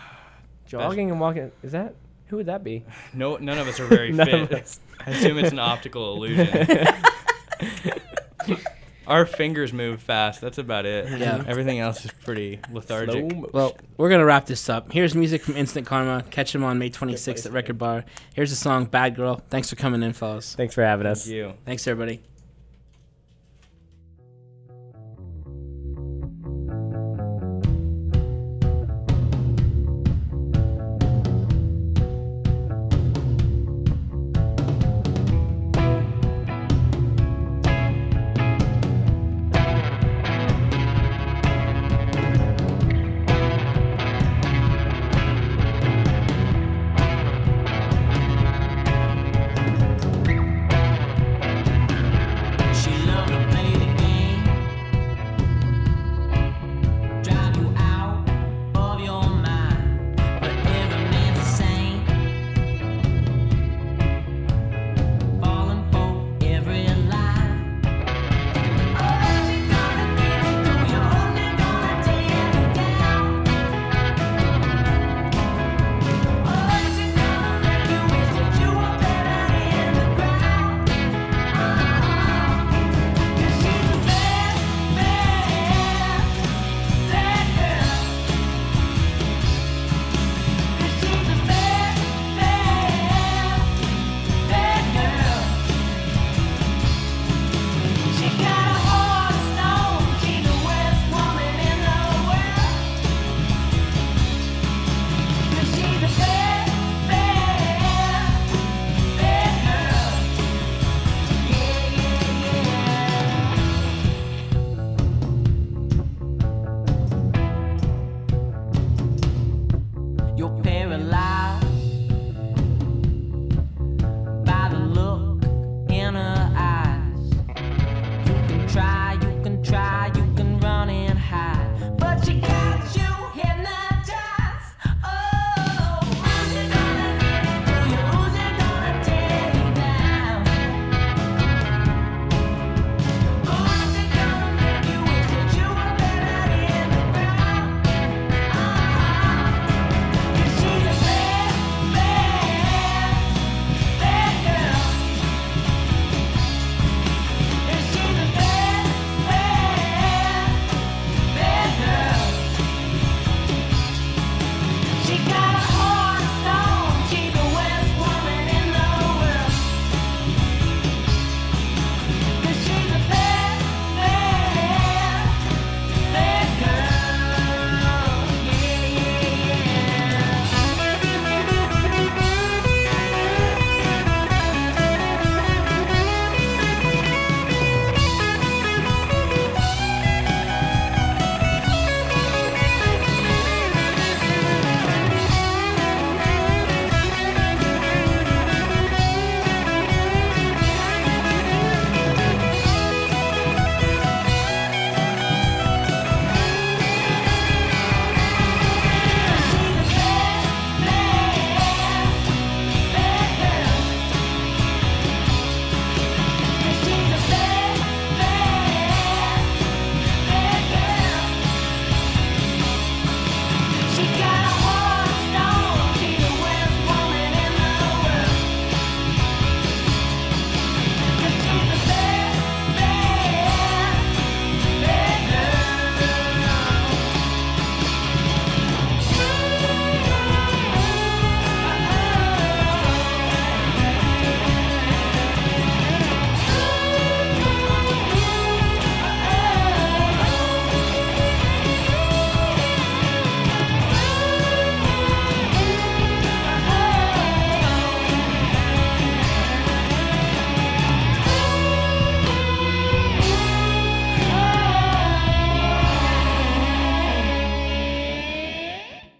jogging 0.67 1.11
and 1.11 1.19
walking. 1.19 1.51
Is 1.63 1.71
that 1.73 1.93
who 2.27 2.37
would 2.37 2.45
that 2.47 2.63
be? 2.63 2.83
No, 3.13 3.37
none 3.37 3.57
of 3.57 3.67
us 3.67 3.79
are 3.79 3.85
very 3.87 4.11
None 4.13 4.47
fit. 4.47 4.77
I 5.05 5.11
assume 5.11 5.37
it's 5.39 5.51
an 5.51 5.59
optical 5.59 6.13
illusion. 6.15 6.47
Our 9.09 9.25
fingers 9.25 9.73
move 9.73 10.01
fast. 10.01 10.39
That's 10.39 10.59
about 10.59 10.85
it. 10.85 11.19
Yeah. 11.19 11.43
Everything 11.47 11.79
else 11.79 12.05
is 12.05 12.11
pretty 12.11 12.59
lethargic. 12.71 13.53
Well, 13.53 13.75
we're 13.97 14.09
gonna 14.09 14.23
wrap 14.23 14.45
this 14.45 14.69
up. 14.69 14.91
Here's 14.91 15.15
music 15.15 15.41
from 15.41 15.57
Instant 15.57 15.87
Karma. 15.87 16.23
Catch 16.29 16.53
them 16.53 16.63
on 16.63 16.77
May 16.77 16.91
26th 16.91 17.47
at 17.47 17.51
Record 17.51 17.79
Bar. 17.79 18.05
Here's 18.35 18.51
the 18.51 18.55
song 18.55 18.85
"Bad 18.85 19.15
Girl." 19.15 19.41
Thanks 19.49 19.69
for 19.69 19.75
coming 19.75 20.03
in, 20.03 20.13
fellas. 20.13 20.53
Thanks 20.55 20.75
for 20.75 20.83
having 20.83 21.07
us. 21.07 21.23
Thank 21.25 21.35
you. 21.35 21.53
Thanks, 21.65 21.87
everybody. 21.87 22.21